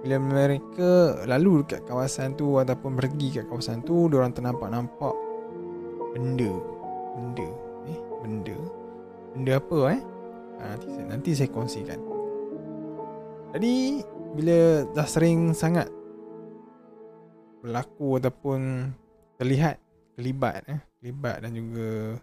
bila 0.07 0.23
mereka 0.23 1.19
lalu 1.27 1.67
dekat 1.67 1.83
kawasan 1.83 2.39
tu 2.39 2.63
ataupun 2.63 2.95
pergi 2.95 3.43
kat 3.43 3.51
kawasan 3.51 3.83
tu 3.83 4.07
dia 4.07 4.23
orang 4.23 4.31
ternampak-nampak 4.31 5.11
benda 6.15 6.53
benda 7.19 7.49
eh 7.91 7.99
benda 8.23 8.57
benda 9.35 9.53
apa 9.59 9.79
eh 9.99 10.03
ha, 10.63 10.65
nanti 10.79 10.87
saya 10.95 11.07
nanti 11.11 11.31
saya 11.35 11.51
kongsikan 11.51 11.99
jadi 13.51 13.75
bila 14.39 14.87
dah 14.95 15.09
sering 15.11 15.51
sangat 15.59 15.91
berlaku 17.67 18.23
ataupun 18.23 18.95
terlihat 19.43 19.83
terlibat 20.15 20.71
eh 20.71 20.81
terlibat 21.03 21.43
dan 21.43 21.51
juga 21.51 22.23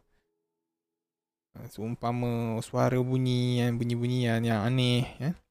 uh, 1.59 1.67
seumpama 1.67 2.63
suara 2.63 2.95
bunyi 3.03 3.59
yang 3.59 3.75
bunyi-bunyian 3.75 4.39
yang 4.39 4.63
aneh 4.63 5.03
ya 5.19 5.35
eh? 5.35 5.42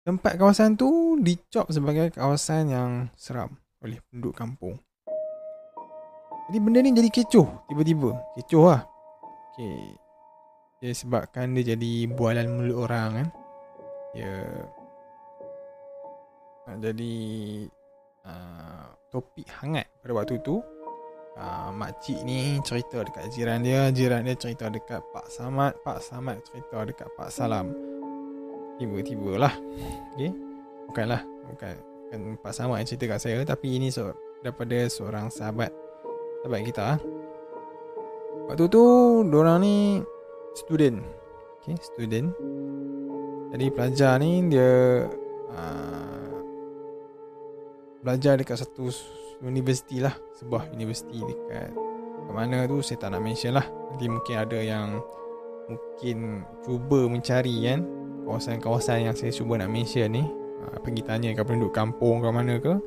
Tempat 0.00 0.40
kawasan 0.40 0.80
tu 0.80 1.20
dicop 1.20 1.68
sebagai 1.68 2.08
kawasan 2.08 2.72
yang 2.72 2.90
seram 3.20 3.52
oleh 3.84 4.00
penduduk 4.08 4.32
kampung. 4.32 4.80
Jadi 6.48 6.56
benda 6.56 6.80
ni 6.80 6.96
jadi 6.96 7.12
kecoh 7.12 7.68
tiba-tiba. 7.68 8.16
Kecoh 8.40 8.64
lah. 8.72 8.82
Okay. 9.52 9.92
Dia 10.80 10.92
sebabkan 10.96 11.52
dia 11.52 11.76
jadi 11.76 12.08
bualan 12.16 12.48
mulut 12.48 12.88
orang 12.88 13.08
kan. 13.12 13.28
Ya. 14.16 14.34
Jadi 16.80 17.14
uh, 18.24 18.88
topik 19.12 19.52
hangat 19.60 19.84
pada 20.00 20.16
waktu 20.16 20.40
tu. 20.40 20.64
Uh, 21.36 21.70
makcik 21.76 22.24
ni 22.24 22.56
cerita 22.64 23.04
dekat 23.04 23.28
jiran 23.36 23.60
dia. 23.60 23.92
Jiran 23.92 24.24
dia 24.24 24.32
cerita 24.32 24.72
dekat 24.72 25.04
Pak 25.12 25.28
Samad. 25.28 25.76
Pak 25.84 26.00
Samad 26.00 26.40
cerita 26.48 26.88
dekat 26.88 27.12
Pak 27.20 27.28
Salam 27.28 27.89
tiba-tiba 28.80 29.36
lah. 29.36 29.54
Okay. 30.16 30.32
bukanlah 30.88 31.20
bukan 31.52 31.76
bukan 32.08 32.20
Pak 32.40 32.52
Samad 32.56 32.80
yang 32.80 32.88
cerita 32.88 33.04
kat 33.12 33.20
saya 33.20 33.44
tapi 33.44 33.76
ini 33.76 33.92
so, 33.92 34.10
daripada 34.40 34.88
seorang 34.88 35.28
sahabat 35.28 35.68
sahabat 36.40 36.60
kita 36.64 36.82
lah. 36.82 36.98
waktu 38.48 38.64
tu 38.72 38.82
orang 39.28 39.60
ni 39.60 39.76
student. 40.56 41.04
Okay, 41.60 41.76
student. 41.84 42.32
Jadi 43.52 43.66
pelajar 43.68 44.16
ni 44.16 44.48
dia 44.48 45.04
uh, 45.52 46.34
belajar 48.00 48.40
dekat 48.40 48.56
satu 48.64 48.88
universiti 49.44 50.00
lah. 50.00 50.16
Sebuah 50.40 50.72
universiti 50.72 51.20
dekat 51.20 51.70
ke 52.26 52.30
mana 52.32 52.64
tu 52.64 52.80
saya 52.80 52.96
tak 52.96 53.12
nak 53.12 53.22
mention 53.22 53.54
lah. 53.54 53.66
Nanti 53.92 54.06
mungkin 54.08 54.34
ada 54.40 54.58
yang 54.58 55.02
mungkin 55.70 56.42
cuba 56.66 57.06
mencari 57.06 57.54
kan 57.68 57.99
kawasan-kawasan 58.30 59.10
yang 59.10 59.16
saya 59.18 59.34
cuba 59.34 59.58
nak 59.58 59.74
mention 59.74 60.06
ni 60.14 60.22
uh, 60.62 60.78
pergi 60.78 61.02
tanya 61.02 61.34
ke 61.34 61.42
penduduk 61.42 61.74
kampung 61.74 62.22
ke 62.22 62.28
mana 62.30 62.62
ke 62.62 62.78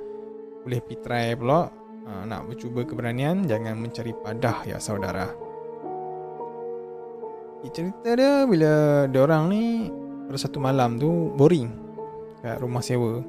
boleh 0.63 0.79
pergi 0.79 0.97
try 1.03 1.27
pula 1.35 1.67
uh, 2.07 2.23
nak 2.23 2.47
mencuba 2.47 2.87
keberanian 2.87 3.43
jangan 3.43 3.75
mencari 3.75 4.15
padah 4.15 4.63
ya 4.63 4.79
saudara 4.79 5.35
cerita 7.71 8.11
dia 8.13 8.43
bila 8.43 9.07
orang 9.07 9.43
ni 9.47 9.63
pada 10.27 10.37
satu 10.39 10.59
malam 10.59 10.99
tu 10.99 11.31
boring 11.39 11.71
kat 12.43 12.59
rumah 12.59 12.83
sewa. 12.83 13.23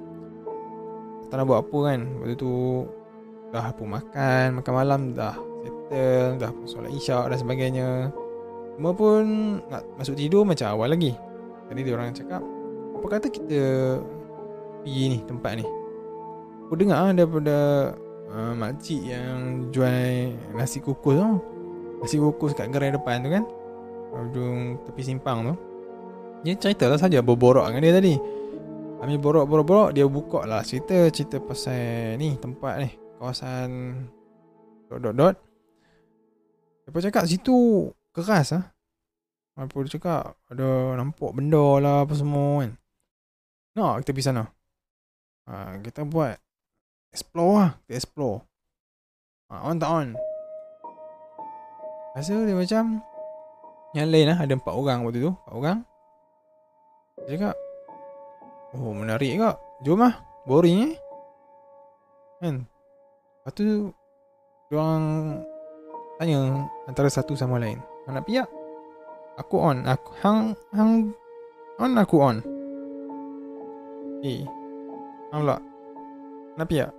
Tak 1.31 1.39
nak 1.39 1.47
buat 1.47 1.59
apa 1.63 1.79
kan. 1.87 2.01
Waktu 2.19 2.35
tu 2.35 2.53
dah 3.55 3.71
pun 3.79 3.95
makan, 3.95 4.59
makan 4.59 4.73
malam 4.75 5.01
dah 5.15 5.39
settle, 5.63 6.43
dah 6.43 6.51
pun 6.51 6.67
solat 6.67 6.91
isyak 6.91 7.31
dan 7.31 7.39
sebagainya. 7.39 7.89
Semua 8.75 8.91
pun 8.91 9.23
nak 9.71 9.87
masuk 9.95 10.19
tidur 10.19 10.43
macam 10.43 10.67
awal 10.75 10.99
lagi. 10.99 11.15
Jadi 11.71 11.81
dia 11.81 11.93
orang 11.97 12.13
cakap, 12.13 12.43
apa 12.95 13.07
kata 13.09 13.27
kita 13.33 13.63
pergi 14.85 15.05
ni 15.17 15.19
tempat 15.25 15.53
ni. 15.61 15.67
Aku 16.69 16.75
dengar 16.77 17.09
ah 17.09 17.13
daripada 17.13 17.57
uh, 18.33 18.53
makcik 18.57 19.01
yang 19.05 19.69
jual 19.73 20.33
nasi 20.57 20.81
kukus 20.81 21.17
tu. 21.17 21.29
Nasi 22.05 22.17
kukus 22.21 22.53
kat 22.53 22.73
gerai 22.73 22.93
depan 22.93 23.25
tu 23.25 23.29
kan. 23.33 23.45
Ujung 24.15 24.81
tepi 24.89 25.03
simpang 25.03 25.53
tu. 25.53 25.55
Dia 26.45 26.55
cerita 26.61 26.89
lah 26.89 27.01
saja 27.01 27.25
berborok 27.25 27.73
dengan 27.73 27.83
dia 27.85 27.95
tadi. 27.97 28.15
Kami 29.05 29.21
borok-borok-borok 29.21 29.93
Dia 29.93 30.09
buka 30.09 30.49
lah 30.49 30.65
cerita 30.65 30.97
Cerita 31.13 31.37
pasal 31.37 32.17
ni 32.17 32.41
Tempat 32.41 32.75
ni 32.81 32.89
Kawasan 33.21 34.01
Dot-dot-dot 34.89 35.37
Lepas 36.89 37.05
cakap 37.05 37.29
situ 37.29 37.93
Keras 38.17 38.57
lah 38.57 38.74
Apa 39.55 39.87
dia 39.87 39.95
cakap? 39.95 40.35
Ada 40.51 40.99
nampak 40.99 41.31
benda 41.31 41.79
lah 41.79 42.03
Apa 42.03 42.15
semua 42.19 42.67
kan. 42.67 42.75
Nak 43.79 44.03
kita 44.03 44.11
pergi 44.11 44.27
sana? 44.27 44.45
Ha, 45.47 45.79
Kita 45.79 46.03
buat 46.03 46.35
Explore 47.15 47.55
lah. 47.55 47.71
Kita 47.87 47.95
explore. 48.03 48.43
Ha, 49.51 49.71
On 49.71 49.79
tak 49.79 49.91
on? 49.95 50.09
Rasa 52.19 52.35
dia 52.43 52.55
macam 52.59 52.99
Yang 53.95 54.09
lain 54.11 54.27
lah. 54.35 54.39
Ada 54.43 54.53
empat 54.59 54.75
orang 54.75 54.99
waktu 55.07 55.23
tu. 55.23 55.31
Empat 55.31 55.55
orang. 55.55 55.79
Dia 57.15 57.39
cakap 57.39 57.57
Oh 58.75 58.91
menarik 58.91 59.39
kak 59.39 59.57
Jom 59.87 60.03
lah. 60.03 60.19
Boring 60.51 60.91
eh 60.91 60.95
Kan? 62.43 62.67
Lepas 62.67 63.53
tu 63.55 63.95
Diorang 64.67 65.39
Tanya 66.19 66.67
Antara 66.91 67.07
satu 67.07 67.39
sama 67.39 67.63
lain. 67.63 67.79
Nak 68.11 68.27
piak 68.27 68.64
Aku 69.35 69.57
on. 69.59 69.83
Aku, 69.83 70.11
Hang 70.23 70.55
Hang 70.71 71.11
On 71.83 71.91
aku 71.99 72.17
on. 72.23 72.39
Eh 74.23 74.47
Hang 75.35 75.43
pula 75.43 75.59
Nak 76.55 76.67
piak 76.71 76.91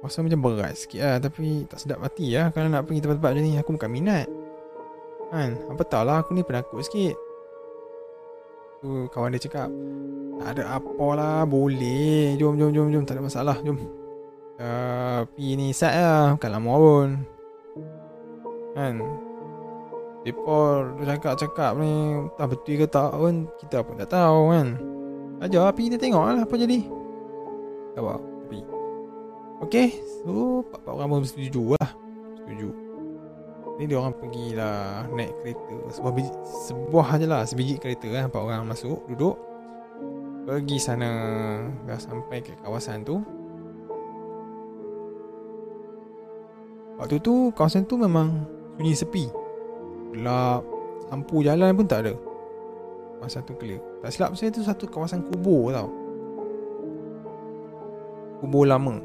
Rasa 0.00 0.24
macam 0.24 0.40
berat 0.40 0.78
sikit 0.78 1.00
lah 1.04 1.16
Tapi 1.20 1.68
tak 1.68 1.82
sedap 1.82 2.00
hati 2.00 2.32
lah 2.32 2.48
Kalau 2.54 2.72
nak 2.72 2.86
pergi 2.86 3.02
tempat-tempat 3.02 3.30
macam 3.34 3.44
ni. 3.44 3.52
Aku 3.58 3.70
bukan 3.74 3.90
minat. 3.90 4.26
Kan? 5.34 5.58
Apa 5.68 5.82
tahu 5.84 6.04
lah 6.06 6.22
Aku 6.22 6.38
ni 6.38 6.46
penakut 6.46 6.80
sikit. 6.86 7.18
Tu 8.80 8.88
kawan 9.12 9.34
dia 9.36 9.42
cakap 9.42 9.68
tak 10.40 10.56
ada 10.56 10.80
apa 10.80 11.06
lah 11.12 11.44
Boleh. 11.44 12.32
Jom 12.40 12.56
jom 12.56 12.72
jom 12.72 12.88
jom. 12.88 13.04
Tak 13.04 13.18
ada 13.18 13.22
masalah 13.26 13.56
Jom. 13.60 13.76
Tapi 14.56 15.46
ni 15.58 15.76
set 15.76 15.92
lah 15.92 16.32
Bukan 16.38 16.50
lama 16.54 16.72
pun. 16.80 17.08
Kan 18.72 18.94
Mereka 20.20 21.00
cakap-cakap 21.00 21.72
ni 21.80 21.92
Tak 22.36 22.46
betul 22.52 22.74
ke 22.76 22.86
tak 22.86 23.16
pun 23.16 23.48
Kita 23.56 23.80
pun 23.80 23.96
tak 23.96 24.12
tahu 24.12 24.52
kan. 24.52 24.68
Ajar 25.40 25.72
api 25.72 25.88
kita 25.88 25.96
tengok 25.96 26.24
lah 26.28 26.38
Apa 26.44 26.54
jadi. 26.60 26.84
Tak 27.96 28.02
apa 28.04 28.14
Api. 28.20 28.60
Okay 29.64 29.88
So 30.20 30.60
Pak-pak 30.68 30.92
orang 30.92 31.08
pun 31.08 31.24
setuju 31.24 31.72
lah. 31.80 31.90
Setuju. 32.36 32.68
Ni 33.80 33.88
dia 33.88 33.96
orang 33.96 34.12
pergilah 34.12 35.08
Naik 35.08 35.32
kereta. 35.40 35.76
Sebuah 35.88 36.12
biji, 36.12 36.32
Sebuah 36.68 37.08
je 37.16 37.26
lah 37.26 37.42
Sebiji 37.48 37.74
kereta 37.80 38.06
kan 38.12 38.28
Empat 38.28 38.42
orang 38.44 38.68
masuk 38.68 39.00
Duduk. 39.08 39.40
Pergi 40.44 40.76
sana 40.82 41.10
dah 41.84 42.00
sampai 42.00 42.42
ke 42.42 42.56
kawasan 42.64 43.06
tu. 43.06 43.22
Waktu 47.00 47.16
tu 47.24 47.48
kawasan 47.56 47.88
tu 47.88 47.96
memang 47.96 48.44
sunyi 48.76 48.92
sepi 48.92 49.39
gelap. 50.14 50.62
Lampu 51.10 51.42
jalan 51.42 51.74
pun 51.74 51.86
tak 51.90 52.06
ada. 52.06 52.14
Kawasan 53.18 53.42
tu 53.44 53.54
clear. 53.58 53.82
Tak 54.00 54.10
silap 54.14 54.30
saya 54.38 54.48
tu 54.54 54.62
satu 54.62 54.86
kawasan 54.86 55.26
kubur 55.26 55.74
tau. 55.74 55.90
Kubur 58.40 58.64
lama. 58.64 59.02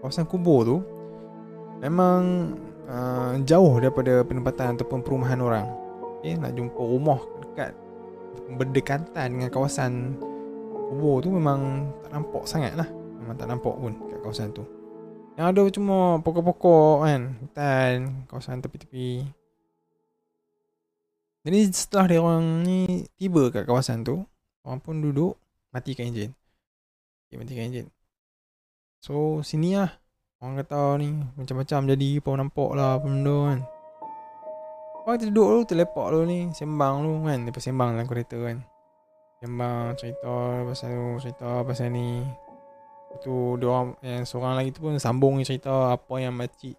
Kawasan 0.00 0.24
kubur 0.24 0.64
tu 0.64 0.76
memang 1.82 2.54
uh, 2.88 3.36
jauh 3.44 3.76
daripada 3.82 4.24
penempatan 4.24 4.78
ataupun 4.78 5.04
perumahan 5.04 5.42
orang. 5.42 5.66
Okay, 6.20 6.36
nak 6.36 6.52
jumpa 6.56 6.80
rumah 6.80 7.20
dekat 7.42 7.72
berdekatan 8.56 9.28
dengan 9.36 9.50
kawasan 9.52 10.16
kubur 10.90 11.22
tu 11.22 11.30
memang 11.30 11.86
tak 12.02 12.10
nampak 12.18 12.42
sangat 12.50 12.74
lah 12.74 12.88
Memang 13.22 13.36
tak 13.38 13.46
nampak 13.46 13.74
pun 13.78 13.92
kat 14.10 14.18
kawasan 14.26 14.50
tu 14.50 14.66
Yang 15.40 15.56
ada 15.56 15.62
cuma 15.72 16.20
pokok-pokok 16.20 17.08
kan 17.08 17.32
Hutan, 17.40 18.28
kawasan 18.28 18.60
tepi-tepi. 18.60 19.24
Jadi 21.48 21.58
setelah 21.72 22.04
dia 22.12 22.20
orang 22.20 22.60
ni 22.60 23.08
tiba 23.16 23.48
kat 23.48 23.64
kawasan 23.64 24.04
tu 24.04 24.20
Orang 24.60 24.84
pun 24.84 25.00
duduk 25.00 25.40
matikan 25.72 26.12
enjin. 26.12 26.36
Okay, 27.24 27.40
Matikan 27.40 27.72
enjin. 27.72 27.88
So 29.00 29.40
sini 29.40 29.80
lah. 29.80 29.96
Orang 30.44 30.60
kata 30.60 31.00
ni 31.00 31.08
macam-macam 31.08 31.88
jadi 31.96 32.20
Pau 32.20 32.36
nampak 32.36 32.70
lah 32.76 33.00
apa 33.00 33.08
benda 33.08 33.36
kan. 33.48 33.60
Orang 35.08 35.16
kita 35.16 35.32
duduk 35.32 35.48
dulu 35.48 35.62
Terlepak 35.64 36.06
dulu 36.12 36.24
ni 36.28 36.52
Sembang 36.52 37.00
dulu 37.00 37.24
kan. 37.24 37.48
Lepas 37.48 37.64
sembang 37.64 37.96
dalam 37.96 38.04
kereta 38.04 38.36
kan. 38.44 38.60
Sembang 39.40 39.96
cerita 39.96 40.68
Pasal 40.68 40.92
tu 40.92 41.04
Cerita 41.24 41.64
pasal 41.64 41.88
ni 41.96 42.28
Tu 43.18 43.58
dia 43.58 43.66
orang 43.66 43.98
Yang 43.98 44.22
seorang 44.30 44.54
lagi 44.54 44.70
tu 44.70 44.86
pun 44.86 44.94
Sambung 45.02 45.42
cerita 45.42 45.90
Apa 45.90 46.22
yang 46.22 46.38
makcik 46.38 46.78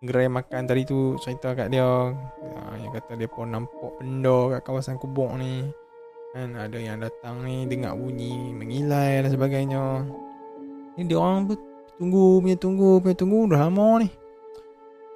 Gerai 0.00 0.32
makan 0.32 0.64
tadi 0.64 0.88
tu 0.88 1.20
Cerita 1.20 1.52
kat 1.52 1.68
dia. 1.68 1.84
Ya, 1.84 2.62
Yang 2.80 3.02
kata 3.02 3.12
dia 3.20 3.28
pun 3.28 3.52
nampak 3.52 3.92
benda 4.00 4.56
Kat 4.56 4.60
kawasan 4.64 4.96
kubuk 4.96 5.28
ni. 5.36 5.68
Kan 6.32 6.56
ada 6.56 6.78
yang 6.80 7.04
datang 7.04 7.44
ni 7.44 7.68
Dengar 7.68 7.92
bunyi 7.94 8.56
Mengilai 8.56 9.20
dan 9.20 9.30
sebagainya. 9.30 10.08
Ni 10.96 11.04
dia 11.04 11.20
orang 11.20 11.52
pun 11.52 11.58
Tunggu 11.98 12.38
punya 12.38 12.56
tunggu 12.56 12.90
punya 13.02 13.16
tunggu 13.18 13.38
Dah 13.52 13.60
lama 13.68 14.00
ni. 14.00 14.08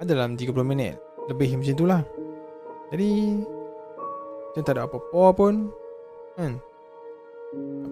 Ada 0.03 0.19
dalam 0.19 0.37
30 0.37 0.53
minit 0.61 0.99
Lebih 1.31 1.57
macam 1.57 1.75
tu 1.79 1.85
lah. 1.89 2.01
Jadi 2.93 3.41
Macam 4.51 4.61
tak 4.61 4.73
ada 4.77 4.85
apa-apa 4.85 5.23
pun 5.33 5.53
Kan. 6.37 6.61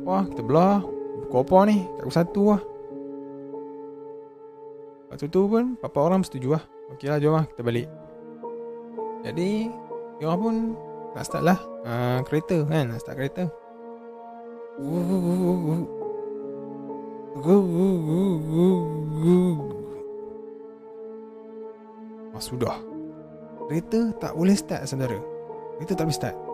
Apa 0.01 0.29
Kita 0.29 0.41
belah 0.45 1.00
Apa 1.31 1.63
ni? 1.63 1.87
Kat 1.95 2.11
satu 2.11 2.43
lah. 2.51 2.61
Waktu 5.11 5.27
tu 5.27 5.43
pun 5.47 5.75
Papa 5.79 5.99
orang 6.03 6.23
setuju 6.23 6.55
lah. 6.59 6.63
Okey 6.95 7.07
lah 7.07 7.19
jom 7.19 7.35
lah 7.35 7.47
Kita 7.47 7.63
balik. 7.63 7.87
Jadi 9.27 9.71
Dia 10.19 10.35
pun 10.35 10.75
Nak 11.11 11.23
start 11.27 11.43
lah 11.43 11.59
uh, 11.83 12.19
Kereta 12.23 12.63
kan 12.67 12.91
Nak 12.91 12.99
start 13.03 13.15
kereta. 13.19 13.43
Ah, 22.31 22.41
sudah 22.43 22.79
Kereta 23.67 24.15
tak 24.19 24.31
boleh 24.35 24.55
start 24.55 24.87
saudara. 24.87 25.19
Kereta 25.79 25.95
tak 25.95 26.07
boleh 26.07 26.15
start 26.15 26.50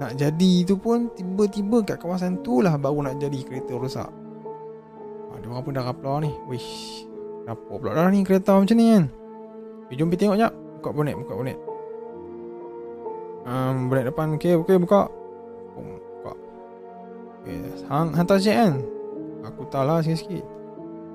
Nak 0.00 0.16
jadi 0.16 0.52
tu 0.64 0.80
pun 0.80 1.12
Tiba-tiba 1.12 1.84
kat 1.84 2.00
kawasan 2.00 2.40
tu 2.40 2.64
lah 2.64 2.80
Baru 2.80 3.04
nak 3.04 3.20
jadi 3.20 3.44
kereta 3.44 3.76
rosak. 3.76 4.08
Ada 5.36 5.46
orang 5.46 5.62
pun 5.62 5.72
dah 5.76 5.84
kapla 5.84 6.24
ni. 6.24 6.32
Wish 6.48 7.04
Kenapa 7.44 7.72
pula 7.76 7.92
dah 7.92 8.08
ni 8.08 8.24
kereta 8.24 8.56
macam 8.56 8.76
ni 8.80 8.86
kan? 8.96 9.04
Eh, 9.92 9.94
Jom 10.00 10.08
pergi 10.08 10.24
tengok 10.24 10.38
jap 10.40 10.52
Buka 10.80 10.88
bonet 10.96 11.14
Buka 11.20 11.32
bonet. 11.36 11.58
Um, 13.44 13.88
Bonet 13.92 14.04
depan 14.08 14.36
Okay, 14.36 14.56
okay 14.56 14.76
buka. 14.76 15.08
Buka. 15.76 16.32
Okay. 17.40 17.56
Hang, 17.88 18.12
Hantar 18.12 18.36
cek 18.36 18.56
kan? 18.56 18.74
Aku 19.48 19.64
tahu 19.72 19.84
lah 19.88 20.04
sikit-sikit. 20.04 20.44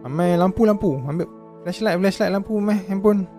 Ambil 0.02 0.42
lampu-lampu 0.42 1.02
Ambil 1.06 1.30
flashlight 1.62 1.98
Flashlight 2.02 2.34
lampu 2.34 2.58
Meh 2.58 2.82
handphone. 2.90 3.30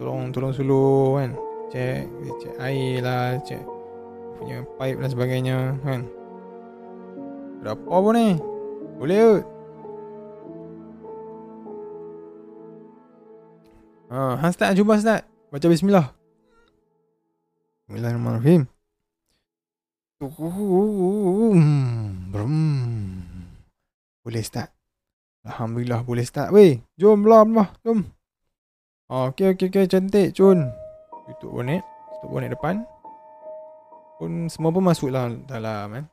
Tolong 0.00 0.32
tolong 0.32 0.52
suluh 0.56 1.20
kan? 1.20 1.30
Cek 1.72 2.04
cek 2.40 2.54
air 2.60 3.00
lah 3.00 3.36
cek 3.44 3.81
punya 4.42 4.66
pipe 4.66 4.98
dan 4.98 5.10
sebagainya 5.14 5.56
kan? 5.86 6.00
Ada 7.62 7.78
apa 7.78 7.94
pun 7.94 8.14
ni? 8.18 8.28
Boleh 8.98 9.18
ke? 9.22 9.34
Ha 14.10 14.18
han 14.42 14.50
start 14.50 14.74
cuba 14.74 14.98
start. 14.98 15.22
Baca 15.54 15.66
bismillah. 15.70 16.10
Bismillahirrahmanirrahim. 17.86 18.66
Boleh 24.26 24.42
start? 24.42 24.74
Alhamdulillah 25.46 26.02
boleh 26.02 26.26
start. 26.26 26.50
Weh 26.50 26.82
jom 26.98 27.22
belah 27.22 27.46
belah 27.46 27.70
jom. 27.86 28.10
Oh, 29.06 29.30
okey 29.30 29.54
okey 29.54 29.70
okey 29.70 29.86
cantik 29.86 30.34
cun. 30.34 30.66
Tutup 31.30 31.54
bonet. 31.54 31.86
Tutup 32.18 32.28
bonet 32.34 32.50
depan 32.50 32.82
Pun 34.22 34.46
semua 34.46 34.70
pun 34.70 34.86
masuk 34.86 35.10
lah 35.10 35.34
dalam 35.50 35.98
kan 35.98 36.04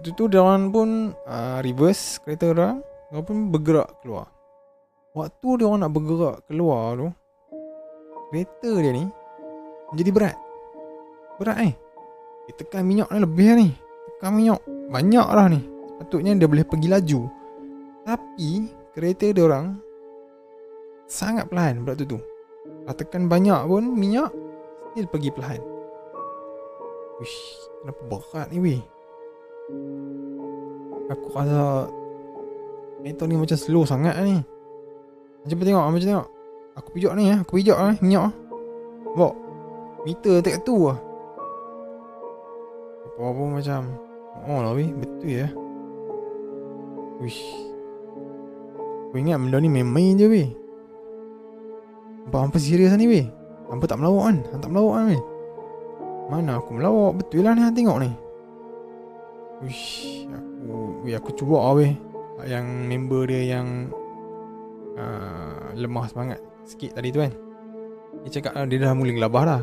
Waktu 0.00 0.16
tu 0.16 0.32
diorang 0.32 0.72
pun 0.72 1.12
uh, 1.12 1.60
reverse 1.60 2.24
kereta 2.24 2.56
orang 2.56 2.80
Diorang 3.12 3.24
pun 3.28 3.36
bergerak 3.52 4.00
keluar. 4.00 4.32
Waktu 5.12 5.48
diorang 5.60 5.84
nak 5.84 5.92
bergerak 5.92 6.48
keluar 6.48 6.96
tu 6.96 7.12
Kereta 8.32 8.70
dia 8.80 8.96
ni 8.96 9.04
Jadi 9.92 10.08
berat. 10.08 10.40
Berat 11.36 11.58
eh. 11.68 11.76
Dia 12.48 12.52
tekan 12.64 12.88
minyak 12.88 13.12
ni 13.12 13.20
lebih 13.20 13.48
ni. 13.52 13.68
Tekan 14.16 14.32
minyak 14.40 14.64
Banyak 14.88 15.28
lah 15.28 15.52
ni. 15.52 15.60
Sepatutnya 15.68 16.32
dia 16.32 16.48
boleh 16.48 16.64
pergi 16.64 16.88
laju. 16.96 17.20
Tapi 18.08 18.50
Kereta 18.96 19.36
dia 19.36 19.44
orang 19.44 19.76
Sangat 21.12 21.52
perlahan 21.52 21.84
berat 21.84 22.00
tu. 22.08 22.16
Dah 22.88 22.96
tekan 22.96 23.28
banyak 23.28 23.68
pun 23.68 23.84
minyak 23.92 24.32
Still 24.96 25.12
pergi 25.12 25.28
perlahan 25.28 25.75
Wish 27.16 27.36
Kenapa 27.80 28.02
berat 28.12 28.48
ni 28.52 28.58
weh? 28.60 28.80
Aku 31.08 31.26
rasa 31.32 31.88
Metal 33.00 33.28
ni 33.28 33.36
macam 33.38 33.54
slow 33.60 33.86
sangat 33.86 34.18
ni. 34.24 34.42
Macam 35.44 35.56
tengok 35.62 35.84
Macam 35.88 36.08
tengok. 36.08 36.28
Aku 36.76 36.88
pijak 36.92 37.12
ni 37.16 37.32
eh 37.32 37.38
Aku 37.40 37.56
pijak 37.56 37.78
eh 37.78 37.96
Minyak 38.04 38.36
Bawa 39.16 39.32
Meter 40.04 40.44
tak 40.44 40.60
tu 40.62 40.92
lah 40.92 40.98
Apa 43.08 43.32
pun 43.32 43.56
macam 43.56 43.96
Oh 44.44 44.60
lah 44.60 44.76
weh 44.76 44.92
Betul 44.92 45.30
ya 45.30 45.48
Wish. 47.16 47.40
Aku 49.08 49.16
ingat 49.16 49.40
benda 49.40 49.56
ni 49.56 49.72
main-main 49.72 50.20
je 50.20 50.28
weh. 50.28 50.48
Nampak 52.28 52.40
hampa 52.44 52.58
serius 52.60 52.92
ni 53.00 53.08
weh. 53.08 53.24
Hampa 53.72 53.88
tak 53.88 54.04
melawak 54.04 54.28
kan? 54.28 54.36
Tak 54.60 54.68
melawak 54.68 54.94
kan 55.00 55.04
weh 55.16 55.22
Mana 56.26 56.58
aku 56.58 56.74
melawak? 56.74 57.22
Betul 57.22 57.46
lah 57.46 57.54
ni 57.54 57.62
tengok 57.70 57.98
ni. 58.02 58.10
Wish 59.64 60.26
Aku 60.28 61.00
Weh 61.06 61.14
aku 61.14 61.30
cuba 61.32 61.62
lah 61.62 61.72
weh. 61.78 61.94
Yang 62.44 62.66
member 62.66 63.24
dia 63.30 63.56
yang 63.56 63.88
uh, 65.00 65.72
Lemah 65.72 66.04
semangat 66.12 66.38
Sikit 66.66 66.98
tadi 66.98 67.14
tu 67.14 67.22
kan. 67.22 67.32
Dia 68.26 68.30
cakap 68.40 68.52
lah 68.58 68.66
Dia 68.66 68.82
dah 68.82 68.92
mula 68.92 69.14
gelabah 69.14 69.42
dah. 69.46 69.62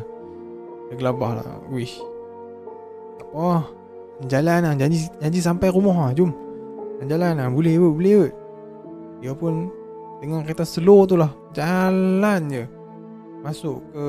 Dia 0.88 0.94
gelabah 0.96 1.30
lah. 1.40 1.44
Tak 1.44 3.26
apa. 3.28 3.48
Jalan 4.24 4.58
lah. 4.64 4.74
Janji, 4.74 5.06
janji 5.20 5.40
sampai 5.44 5.68
rumah 5.68 6.08
lah. 6.08 6.12
Jom. 6.16 6.32
Jalan 7.04 7.36
lah. 7.36 7.46
Boleh 7.52 7.76
kot 7.76 7.92
Boleh 8.00 8.14
kot. 8.24 8.32
Dia 9.20 9.32
pun 9.36 9.68
Dengan 10.24 10.40
kereta 10.42 10.64
slow 10.64 11.04
tu 11.04 11.20
lah. 11.20 11.28
Jalan 11.52 12.40
je. 12.48 12.64
Masuk 13.44 13.84
ke 13.92 14.06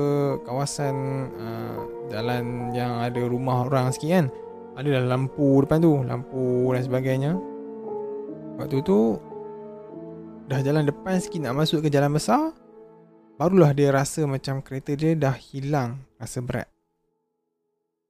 kawasan 0.48 0.96
uh, 1.36 1.95
Jalan 2.06 2.70
yang 2.70 3.02
ada 3.02 3.18
rumah 3.26 3.66
orang 3.66 3.90
sikit 3.90 4.10
kan. 4.14 4.26
Ada 4.76 5.00
dah 5.00 5.04
lampu 5.08 5.64
depan 5.64 5.80
tu 5.80 6.04
Lampu 6.04 6.70
dan 6.76 6.82
sebagainya. 6.84 7.32
Waktu 8.60 8.84
tu 8.84 9.16
Dah 10.46 10.60
jalan 10.62 10.84
depan 10.86 11.16
sikit 11.18 11.42
nak 11.42 11.56
masuk 11.64 11.82
ke 11.82 11.88
jalan 11.88 12.12
besar 12.12 12.52
Barulah 13.40 13.72
dia 13.72 13.90
rasa 13.90 14.28
macam 14.28 14.60
kereta 14.60 14.92
dia 14.94 15.16
dah 15.16 15.32
hilang 15.32 16.04
Rasa 16.20 16.44
berat. 16.44 16.68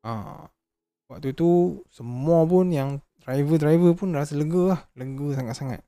Ah, 0.03 0.51
Waktu 1.07 1.33
tu 1.39 1.81
Semua 1.89 2.43
pun 2.45 2.75
yang 2.75 2.99
Driver-driver 3.23 3.95
pun 3.95 4.15
rasa 4.15 4.39
lega 4.39 4.75
lah 4.75 4.81
Lega 4.99 5.39
sangat-sangat. 5.39 5.81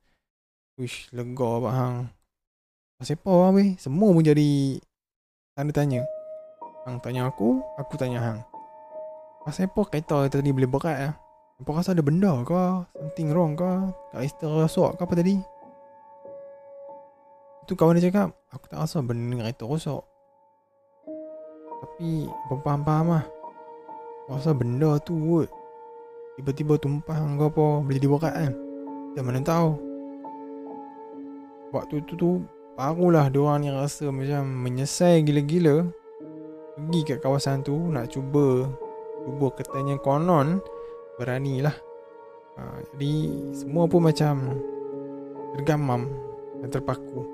Wish 0.79 1.11
lega 1.11 1.47
abang. 1.59 1.75
Hang 1.75 1.99
Pasal 2.99 3.19
apa 3.19 3.55
weh? 3.55 3.79
Semua 3.79 4.11
pun 4.11 4.23
jadi 4.23 4.79
Tanda 5.55 5.75
tanya 5.75 6.18
Hang 6.89 7.05
tanya 7.05 7.29
aku 7.29 7.61
Aku 7.77 8.01
tanya 8.01 8.17
hang. 8.17 8.41
Pasal 9.45 9.69
apa 9.69 9.85
kereta 9.93 10.25
tadi 10.33 10.57
boleh 10.57 10.65
berat 10.65 10.97
lah 10.97 11.15
Apa 11.61 11.77
rasa 11.77 11.93
ada 11.93 12.01
benda 12.01 12.33
ke? 12.49 12.65
Something 12.97 13.29
wrong 13.37 13.53
ke? 13.61 13.93
Kat 14.17 14.25
isteri 14.25 14.49
rosak 14.49 14.97
ke 14.97 15.05
apa 15.05 15.13
tadi? 15.13 15.37
Tu 17.69 17.77
kawan 17.77 18.01
dia 18.01 18.09
cakap 18.09 18.33
Aku 18.57 18.65
tak 18.73 18.81
rasa 18.81 19.05
benda 19.05 19.37
kereta 19.37 19.69
rosak. 19.69 20.01
Tapi 21.85 22.25
Apa 22.25 22.55
faham-faham 22.65 23.21
lah. 23.21 23.25
Aku 24.25 24.41
rasa 24.41 24.57
benda 24.57 24.97
tu 25.05 25.13
kot 25.13 25.53
Tiba-tiba 26.41 26.81
tumpah 26.81 27.21
ke 27.21 27.45
apa 27.53 27.67
Boleh 27.85 27.97
jadi 28.01 28.09
berat 28.09 28.33
kan 28.33 28.53
Kita 29.13 29.21
mana 29.21 29.45
tahu. 29.45 29.77
Waktu 31.69 32.01
tu 32.09 32.17
tu 32.17 32.31
Barulah 32.81 33.29
diorang 33.29 33.61
ni 33.61 33.69
rasa 33.69 34.09
macam 34.09 34.49
Menyesal 34.49 35.21
gila-gila 35.21 35.85
Pergi 36.79 37.01
kat 37.03 37.19
kawasan 37.19 37.67
tu 37.67 37.75
Nak 37.75 38.07
cuba 38.15 38.71
Cuba 39.27 39.47
katanya 39.51 39.99
konon 39.99 40.63
Beranilah 41.19 41.75
ha, 42.55 42.79
Jadi 42.95 43.15
Semua 43.51 43.91
pun 43.91 44.07
macam 44.07 44.55
Tergamam 45.59 46.07
Dan 46.63 46.71
terpaku. 46.71 47.27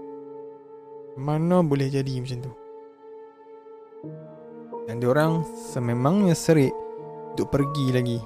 Mana 1.21 1.61
boleh 1.61 1.93
jadi 1.93 2.09
macam 2.17 2.41
tu? 2.41 2.53
Dan 4.89 4.97
diorang 4.97 5.45
Sememangnya 5.45 6.33
serik 6.33 6.73
Untuk 7.37 7.53
pergi 7.53 7.87
lagi 7.93 8.19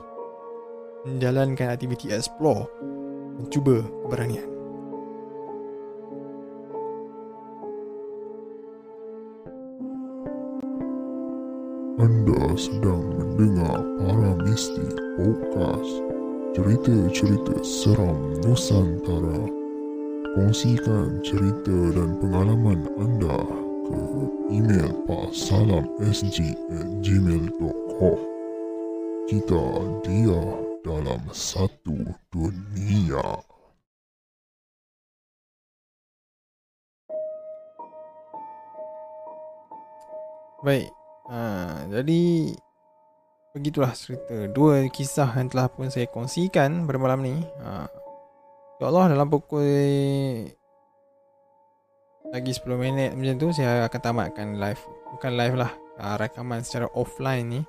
Menjalankan 1.03 1.75
aktiviti 1.75 2.15
explore 2.15 2.71
Mencuba 3.43 3.83
keberanian 4.07 4.58
Anda 11.99 12.55
sedang 12.55 13.11
mendengar 13.11 13.83
Para 13.99 14.31
Misti 14.47 14.87
Podcast. 15.19 15.93
Cerita-cerita 16.55 17.59
seram 17.67 18.39
Nusantara. 18.39 19.43
Kongsikan 20.39 21.19
cerita 21.27 21.75
dan 21.99 22.23
pengalaman 22.23 22.87
anda 23.03 23.43
ke 23.91 23.99
email 24.47 24.95
pasalamsg 25.11 26.39
at 26.71 26.87
gmail.com 27.03 28.19
Kita 29.27 29.65
dia 30.07 30.43
dalam 30.87 31.23
satu 31.35 32.15
dunia. 32.31 33.43
Baik 40.63 40.98
ha, 41.29 41.85
Jadi 41.89 42.53
Begitulah 43.57 43.97
cerita. 43.97 44.47
Dua 44.53 44.85
kisah 44.93 45.33
yang 45.35 45.49
telah 45.49 45.73
pun 45.73 45.89
saya 45.89 46.07
kongsikan 46.09 46.85
Pada 46.85 46.99
malam 47.01 47.25
ni. 47.25 47.35
Ha, 47.65 47.89
InsyaAllah 48.77 49.17
dalam 49.17 49.29
pukul 49.33 49.65
Lagi 52.29 52.53
10 52.53 52.69
minit 52.77 53.11
macam 53.17 53.35
tu 53.41 53.49
Saya 53.57 53.89
akan 53.89 54.01
tamatkan 54.01 54.61
live. 54.61 54.83
Bukan 55.17 55.33
live 55.35 55.57
lah 55.57 55.73
ha, 55.97 56.21
Rakaman 56.21 56.61
secara 56.61 56.93
offline 56.93 57.47
ni. 57.49 57.61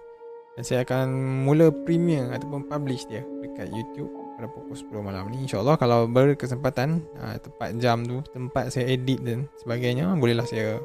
Dan 0.59 0.63
saya 0.67 0.83
akan 0.83 1.07
mula 1.47 1.71
premiere 1.71 2.35
Ataupun 2.35 2.67
publish 2.67 3.07
dia 3.07 3.23
Dekat 3.39 3.71
YouTube 3.71 4.11
pada 4.35 4.51
pukul 4.51 4.75
10 4.75 5.03
malam 5.03 5.31
ni. 5.31 5.47
InsyaAllah 5.47 5.79
kalau 5.79 6.11
berkesempatan 6.11 7.07
ha, 7.23 7.39
Tempat 7.39 7.79
jam 7.79 8.03
tu 8.03 8.19
Tempat 8.35 8.75
saya 8.75 8.91
edit 8.91 9.23
dan 9.23 9.47
sebagainya 9.63 10.11
Bolehlah 10.19 10.43
saya 10.43 10.77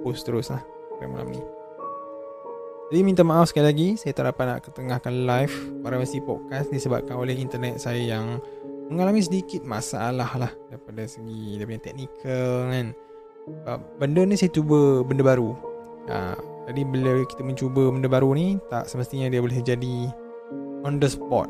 post 0.00 0.24
terus 0.24 0.48
lah 0.48 0.64
Pada 0.96 1.06
malam 1.06 1.28
ni 1.28 1.59
jadi 2.90 3.06
minta 3.06 3.22
maaf 3.22 3.54
sekali 3.54 3.70
lagi 3.70 3.88
Saya 3.94 4.10
tak 4.18 4.34
dapat 4.34 4.44
nak 4.50 4.60
ketengahkan 4.66 5.14
live 5.22 5.54
Para 5.78 5.94
Mesti 5.94 6.18
Podcast 6.26 6.74
Disebabkan 6.74 7.14
oleh 7.22 7.38
internet 7.38 7.78
saya 7.78 8.02
yang 8.02 8.42
Mengalami 8.90 9.22
sedikit 9.22 9.62
masalah 9.62 10.26
lah 10.34 10.50
Daripada 10.66 11.06
segi 11.06 11.54
Daripada 11.54 11.86
teknikal 11.86 12.66
kan. 12.66 12.86
Benda 14.02 14.26
ni 14.26 14.34
saya 14.34 14.50
cuba 14.50 15.06
Benda 15.06 15.22
baru. 15.22 15.54
Ha, 16.10 16.34
Jadi 16.66 16.82
bila 16.82 17.22
kita 17.30 17.46
mencuba 17.46 17.94
Benda 17.94 18.10
baru 18.10 18.34
ni 18.34 18.58
Tak 18.66 18.90
semestinya 18.90 19.30
dia 19.30 19.38
boleh 19.38 19.62
jadi 19.62 20.10
On 20.82 20.98
the 20.98 21.06
spot. 21.06 21.46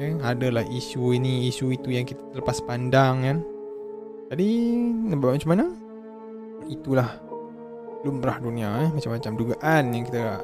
Okay? 0.00 0.16
Adalah 0.24 0.64
isu 0.72 1.12
ini 1.12 1.52
Isu 1.52 1.68
itu 1.68 1.92
yang 1.92 2.08
kita 2.08 2.24
terlepas 2.32 2.64
pandang 2.64 3.28
kan. 3.28 3.38
Jadi 4.32 4.48
Nampak 5.12 5.36
macam 5.36 5.50
mana? 5.52 5.64
Itulah 6.64 7.12
Lumrah 8.08 8.40
dunia 8.40 8.88
eh 8.88 8.90
Macam-macam 8.96 9.32
dugaan 9.36 9.84
yang 9.92 10.08
kita 10.08 10.40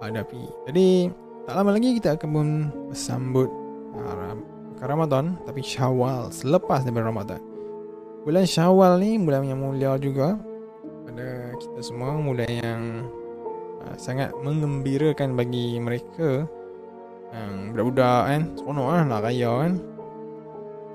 hadapi. 0.00 0.42
Jadi 0.68 1.10
tak 1.46 1.54
lama 1.56 1.70
lagi 1.76 1.96
kita 1.96 2.18
akan 2.18 2.28
pun 2.32 2.48
bersambut 2.90 3.48
uh, 3.96 4.34
Ramadan 4.82 5.40
tapi 5.46 5.62
Syawal 5.64 6.28
selepas 6.34 6.84
daripada 6.84 7.08
Ramadan. 7.08 7.40
Bulan 8.26 8.44
Syawal 8.44 8.98
ni 8.98 9.16
bulan 9.22 9.46
yang 9.46 9.62
mulia 9.62 9.94
juga 9.96 10.34
pada 11.06 11.54
kita 11.56 11.80
semua, 11.80 12.18
bulan 12.18 12.50
yang 12.50 12.82
uh, 13.86 13.94
sangat 13.94 14.34
mengembirakan 14.42 15.38
bagi 15.38 15.78
mereka 15.78 16.44
yang 17.30 17.74
budak-budak 17.74 18.22
kan, 18.26 18.42
seronok 18.58 18.86
lah 18.90 19.02
nak 19.06 19.22
raya 19.22 19.50
kan. 19.66 19.72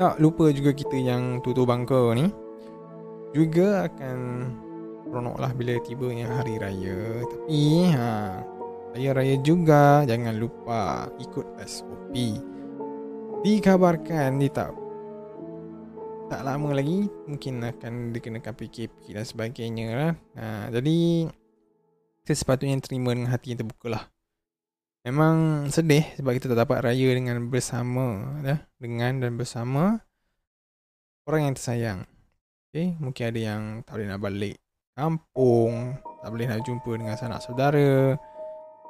Tak 0.01 0.17
lupa 0.17 0.49
juga 0.49 0.71
kita 0.73 0.97
yang 0.97 1.39
tutur 1.45 1.69
bangka 1.69 2.17
ni 2.17 2.33
juga 3.31 3.87
akan 3.87 4.17
seronok 5.07 5.37
lah 5.39 5.51
bila 5.55 5.75
tibanya 5.83 6.27
hari 6.27 6.59
raya 6.59 7.23
Tapi 7.27 7.61
ha, 7.95 8.43
Raya-raya 8.91 9.39
juga 9.39 10.03
Jangan 10.03 10.35
lupa 10.35 11.07
Ikut 11.19 11.47
SOP 11.63 12.13
Dikabarkan 13.41 14.39
Dia 14.39 14.51
tak 14.51 14.71
Tak 16.27 16.41
lama 16.43 16.75
lagi 16.75 17.07
Mungkin 17.27 17.63
akan 17.63 18.11
Dikenakan 18.11 18.53
PKP 18.55 19.15
Dan 19.15 19.23
sebagainya 19.23 19.87
lah. 19.95 20.13
Ha, 20.35 20.45
Jadi 20.75 21.27
Kita 22.21 22.33
sepatutnya 22.35 22.79
terima 22.83 23.15
Dengan 23.15 23.31
hati 23.31 23.55
yang 23.55 23.63
terbuka 23.63 23.87
lah. 23.87 24.03
Memang 25.07 25.67
sedih 25.71 26.05
Sebab 26.19 26.31
kita 26.35 26.51
tak 26.51 26.59
dapat 26.67 26.83
raya 26.83 27.07
Dengan 27.15 27.47
bersama 27.47 28.39
dah, 28.43 28.59
Dengan 28.75 29.23
dan 29.23 29.39
bersama 29.39 30.03
Orang 31.21 31.45
yang 31.45 31.53
tersayang. 31.53 31.99
Okay, 32.71 32.97
mungkin 32.97 33.23
ada 33.29 33.39
yang 33.39 33.61
tak 33.85 33.93
boleh 33.99 34.07
nak 34.09 34.21
balik 34.25 34.57
kampung, 34.97 35.95
tak 36.23 36.29
boleh 36.33 36.47
nak 36.49 36.61
jumpa 36.65 36.91
dengan 36.97 37.15
sanak 37.19 37.39
saudara, 37.43 38.15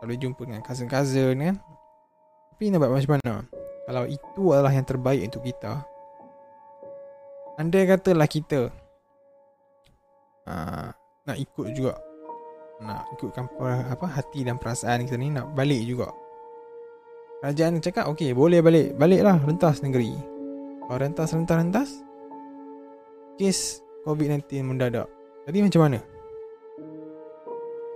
boleh 0.05 0.19
jumpa 0.19 0.41
dengan 0.45 0.61
cousin-cousin 0.65 1.35
kan. 1.37 1.55
Tapi 2.55 2.63
nak 2.69 2.79
buat 2.81 2.91
macam 2.93 3.13
mana? 3.17 3.33
Kalau 3.85 4.03
itu 4.05 4.43
adalah 4.53 4.73
yang 4.73 4.85
terbaik 4.85 5.21
untuk 5.25 5.43
kita, 5.45 5.81
andai 7.57 7.85
katalah 7.89 8.29
kita 8.29 8.69
uh, 10.45 10.87
nak 11.25 11.37
ikut 11.37 11.67
juga, 11.73 11.97
nak 12.81 13.09
ikutkan 13.17 13.45
apa 13.89 14.05
hati 14.09 14.45
dan 14.45 14.57
perasaan 14.61 15.05
kita 15.05 15.17
ni, 15.17 15.33
nak 15.33 15.53
balik 15.57 15.81
juga. 15.85 16.09
Kerajaan 17.41 17.81
cakap, 17.81 18.05
okey 18.13 18.37
boleh 18.37 18.61
balik, 18.61 18.93
baliklah 19.01 19.41
rentas 19.41 19.81
negeri. 19.81 20.13
Kalau 20.85 20.97
rentas, 21.01 21.33
rentas, 21.33 21.57
rentas, 21.57 21.89
kes 23.41 23.81
COVID-19 24.05 24.61
mendadak. 24.61 25.09
Jadi 25.49 25.57
macam 25.65 25.81
mana? 25.89 25.99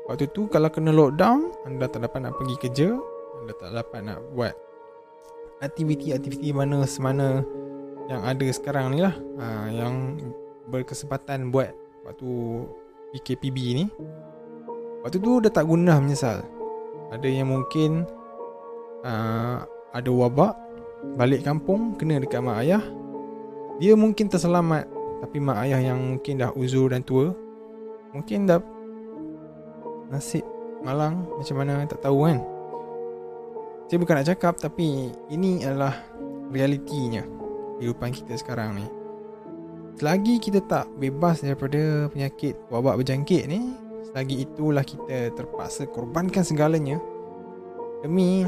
Waktu 0.05 0.29
tu 0.29 0.45
kalau 0.45 0.69
kena 0.69 0.93
lockdown, 0.93 1.65
anda 1.65 1.89
tak 1.89 2.05
dapat 2.05 2.29
nak 2.29 2.37
pergi 2.37 2.55
kerja, 2.61 2.93
anda 3.41 3.53
tak 3.57 3.73
dapat 3.73 3.99
nak 4.05 4.21
buat 4.37 4.53
aktiviti-aktiviti 5.65 6.53
mana 6.53 6.85
semana 6.85 7.41
yang 8.05 8.21
ada 8.21 8.45
sekarang 8.53 8.93
ni 8.93 8.99
lah. 9.01 9.17
Ha, 9.41 9.73
yang 9.73 10.21
berkesempatan 10.69 11.49
buat 11.49 11.73
waktu 12.05 12.29
PKPB 13.17 13.57
ni. 13.81 13.85
Waktu 15.01 15.17
tu 15.21 15.41
dah 15.41 15.49
tak 15.49 15.65
guna 15.65 15.97
menyesal. 15.97 16.45
Ada 17.09 17.25
yang 17.25 17.49
mungkin 17.49 18.05
uh, 19.05 19.65
ada 19.93 20.09
wabak 20.09 20.53
balik 21.17 21.45
kampung 21.45 21.93
kena 21.97 22.21
dekat 22.21 22.41
mak 22.41 22.61
ayah. 22.65 22.81
Dia 23.81 23.93
mungkin 23.97 24.29
terselamat 24.29 24.85
tapi 25.21 25.37
mak 25.41 25.65
ayah 25.65 25.93
yang 25.93 25.97
mungkin 25.97 26.41
dah 26.41 26.53
uzur 26.53 26.93
dan 26.93 27.01
tua 27.01 27.33
Mungkin 28.15 28.47
dah 28.47 28.63
Nasib 30.09 30.45
malang 30.85 31.25
macam 31.33 31.55
mana 31.57 31.81
tak 31.89 32.05
tahu 32.05 32.29
kan? 32.29 32.37
Saya 33.85 33.97
bukan 34.01 34.15
nak 34.17 34.27
cakap 34.29 34.53
tapi 34.57 35.13
Ini 35.29 35.65
adalah 35.65 35.93
realitinya 36.49 37.21
Kehidupan 37.77 38.13
kita 38.13 38.33
sekarang 38.37 38.81
ni. 38.81 38.85
Selagi 39.95 40.41
kita 40.41 40.59
tak 40.65 40.89
bebas 40.97 41.41
daripada 41.41 42.09
penyakit 42.09 42.57
wabak 42.69 43.01
berjangkit 43.01 43.45
ni 43.49 43.77
Selagi 44.09 44.45
itulah 44.45 44.81
kita 44.85 45.33
terpaksa 45.33 45.85
korbankan 45.89 46.45
segalanya 46.45 47.01
Demi 48.01 48.45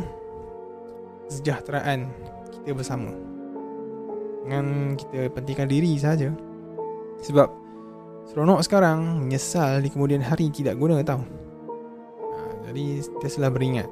Sejahteraan 1.30 2.10
kita 2.54 2.74
bersama. 2.74 3.12
Dengan 4.46 4.96
kita 4.96 5.28
pentingkan 5.34 5.68
diri 5.70 5.98
saja. 5.98 6.34
Sebab 7.26 7.50
Seronok 8.30 8.62
sekarang 8.66 9.26
Menyesal 9.26 9.86
di 9.86 9.90
kemudian 9.94 10.22
hari 10.22 10.50
Tidak 10.50 10.74
guna 10.78 11.02
tau 11.06 11.47
Jadi 12.68 13.00
selalu 13.26 13.56
beringat. 13.56 13.90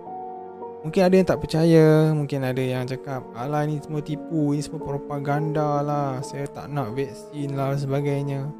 Mungkin 0.85 1.01
ada 1.01 1.15
yang 1.17 1.25
tak 1.25 1.41
percaya 1.41 2.13
Mungkin 2.13 2.45
ada 2.45 2.61
yang 2.61 2.85
cakap 2.85 3.25
Alah 3.33 3.65
ni 3.65 3.81
semua 3.81 4.05
tipu 4.05 4.53
Ini 4.53 4.61
semua 4.61 4.85
propaganda 4.85 5.81
lah 5.81 6.21
Saya 6.21 6.45
tak 6.45 6.69
nak 6.69 6.93
vaksin 6.93 7.57
lah 7.57 7.73
Sebagainya. 7.73 8.53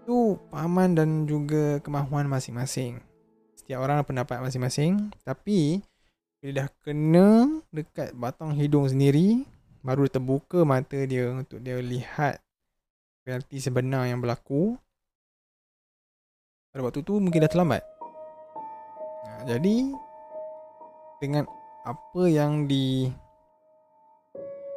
Itu 0.00 0.40
pahaman 0.48 0.96
dan 0.96 1.28
juga 1.28 1.84
Kemahuan 1.84 2.32
masing-masing. 2.32 2.96
Setiap 3.60 3.84
orang 3.84 4.00
pendapat 4.08 4.40
masing-masing 4.40 5.12
Tapi 5.20 5.84
Bila 6.40 6.64
dah 6.64 6.68
kena 6.80 7.60
Dekat 7.68 8.16
batang 8.16 8.56
hidung 8.56 8.88
sendiri 8.88 9.44
Baru 9.84 10.08
terbuka 10.08 10.64
mata 10.64 10.96
dia 11.04 11.28
Untuk 11.28 11.60
dia 11.60 11.76
lihat 11.76 12.40
realiti 13.30 13.62
sebenar 13.62 14.08
yang 14.08 14.18
berlaku. 14.18 14.74
Pada 16.70 16.86
waktu 16.86 17.02
tu 17.02 17.18
mungkin 17.18 17.46
dah 17.46 17.50
terlambat. 17.50 17.82
Jadi 19.46 19.92
dengan 21.20 21.44
apa 21.84 22.22
yang 22.28 22.64
di 22.68 23.08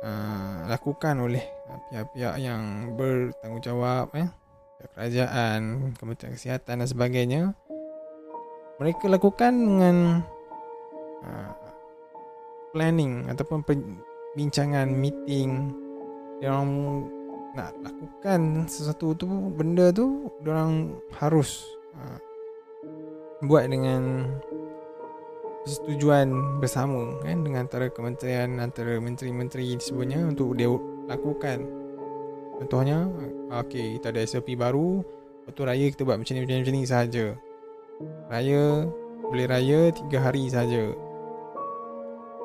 uh, 0.04 0.56
lakukan 0.68 1.20
oleh 1.24 1.44
pihak-pihak 1.90 2.36
yang 2.40 2.94
bertanggungjawab 2.96 4.12
eh 4.16 4.30
kerajaan, 4.94 5.96
Kementerian 5.96 6.36
Kesihatan 6.36 6.84
dan 6.84 6.88
sebagainya 6.88 7.42
mereka 8.82 9.08
lakukan 9.08 9.54
dengan 9.54 9.98
uh, 11.24 11.52
planning 12.74 13.30
ataupun 13.30 13.64
perbincangan 13.64 14.90
meeting. 14.92 15.72
Yang 16.44 16.68
nak 17.56 17.72
lakukan 17.86 18.68
sesuatu 18.68 19.16
tu 19.16 19.30
benda 19.56 19.94
tu 19.96 20.28
orang 20.44 20.92
harus 21.16 21.64
uh, 21.96 22.20
buat 23.44 23.68
dengan 23.68 24.32
persetujuan 25.64 26.60
bersama 26.60 27.20
kan? 27.24 27.44
Dengan 27.44 27.68
antara 27.68 27.88
kementerian 27.92 28.60
antara 28.60 29.00
menteri-menteri 29.00 29.80
sebenarnya 29.80 30.32
untuk 30.32 30.56
dia 30.60 30.72
lakukan. 31.08 31.64
Contohnya 32.64 33.10
okey 33.64 34.00
kita 34.00 34.16
ada 34.16 34.24
SOP 34.24 34.56
baru 34.56 35.04
waktu 35.44 35.62
raya 35.68 35.86
kita 35.92 36.08
buat 36.08 36.20
macam 36.20 36.34
ni 36.36 36.42
macam 36.48 36.56
ni, 36.56 36.62
macam 36.64 36.76
ni 36.76 36.84
saja 36.88 37.26
raya 38.32 38.88
boleh 39.28 39.46
raya 39.48 39.80
3 39.92 40.08
hari 40.20 40.48
saja 40.48 40.94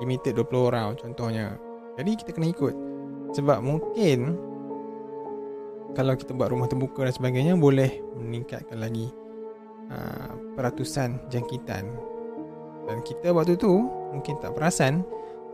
limited 0.03 0.35
20 0.39 0.69
orang 0.71 0.95
contohnya. 0.99 1.59
Jadi 1.99 2.11
kita 2.15 2.31
kena 2.31 2.55
ikut. 2.55 2.75
Sebab 3.35 3.59
mungkin 3.61 4.39
kalau 5.99 6.15
kita 6.15 6.33
buat 6.33 6.55
rumah 6.55 6.71
terbuka 6.71 7.03
dan 7.03 7.13
sebagainya 7.13 7.55
boleh 7.59 7.99
meningkatkan 8.15 8.79
lagi 8.79 9.11
uh, 9.93 10.31
peratusan 10.57 11.21
jangkitan. 11.29 11.85
Dan 12.89 13.05
kita 13.05 13.37
waktu 13.37 13.61
tu 13.61 13.85
mungkin 14.17 14.41
tak 14.41 14.57
perasan 14.57 15.05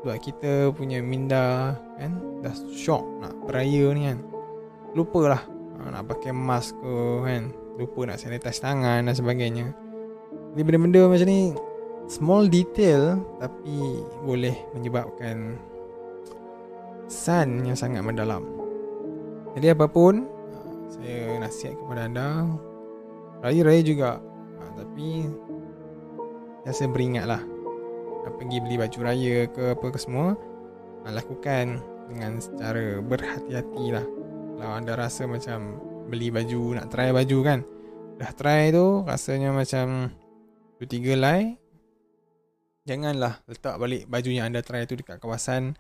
sebab 0.03 0.17
kita 0.21 0.71
punya 0.77 1.03
minda 1.03 1.75
kan 1.99 2.21
dah 2.45 2.55
shock 2.71 3.03
nak 3.19 3.35
beraya 3.49 3.91
ni 3.97 4.07
kan. 4.07 4.19
Lupalah 4.95 5.43
uh, 5.81 5.89
nak 5.91 6.07
pakai 6.11 6.31
mask 6.31 6.77
ke 6.79 6.95
kan. 7.27 7.43
Lupa 7.75 8.07
nak 8.07 8.23
sanitize 8.23 8.63
tangan 8.63 9.11
dan 9.11 9.15
sebagainya. 9.19 9.67
Jadi 10.55 10.63
benda-benda 10.63 11.11
macam 11.11 11.27
ni 11.27 11.51
small 12.07 12.47
detail 12.47 13.19
tapi 13.43 13.99
boleh 14.23 14.55
menyebabkan 14.79 15.59
sun 17.11 17.67
yang 17.67 17.75
sangat 17.75 18.07
mendalam. 18.07 18.47
Jadi 19.59 19.75
apapun 19.75 20.31
Saya 20.95 21.43
nasihat 21.43 21.75
kepada 21.75 22.07
anda 22.07 22.47
Raya-raya 23.45 23.83
juga 23.85 24.11
ha, 24.59 24.63
Tapi 24.73 25.29
Saya 26.73 26.89
beringat 26.89 27.29
lah 27.29 27.43
Pergi 28.41 28.57
beli 28.65 28.81
baju 28.81 28.99
raya 29.05 29.45
ke 29.53 29.77
apa 29.77 29.87
ke 29.93 29.99
semua 30.01 30.33
ha, 31.05 31.13
Lakukan 31.13 31.85
Dengan 32.09 32.41
secara 32.41 33.05
berhati-hati 33.05 33.85
lah 33.93 34.07
Kalau 34.57 34.73
anda 34.73 34.97
rasa 34.97 35.29
macam 35.29 35.77
Beli 36.09 36.33
baju 36.33 36.81
Nak 36.81 36.89
try 36.89 37.13
baju 37.13 37.39
kan 37.45 37.61
Dah 38.17 38.33
try 38.33 38.73
tu 38.73 39.05
Rasanya 39.05 39.53
macam 39.53 40.09
Dua 40.81 40.89
tiga 40.89 41.13
lai 41.15 41.61
Janganlah 42.85 43.41
letak 43.49 43.81
balik 43.81 44.05
baju 44.09 44.29
yang 44.29 44.53
anda 44.53 44.61
try 44.61 44.85
tu 44.85 44.93
dekat 44.93 45.17
kawasan 45.17 45.73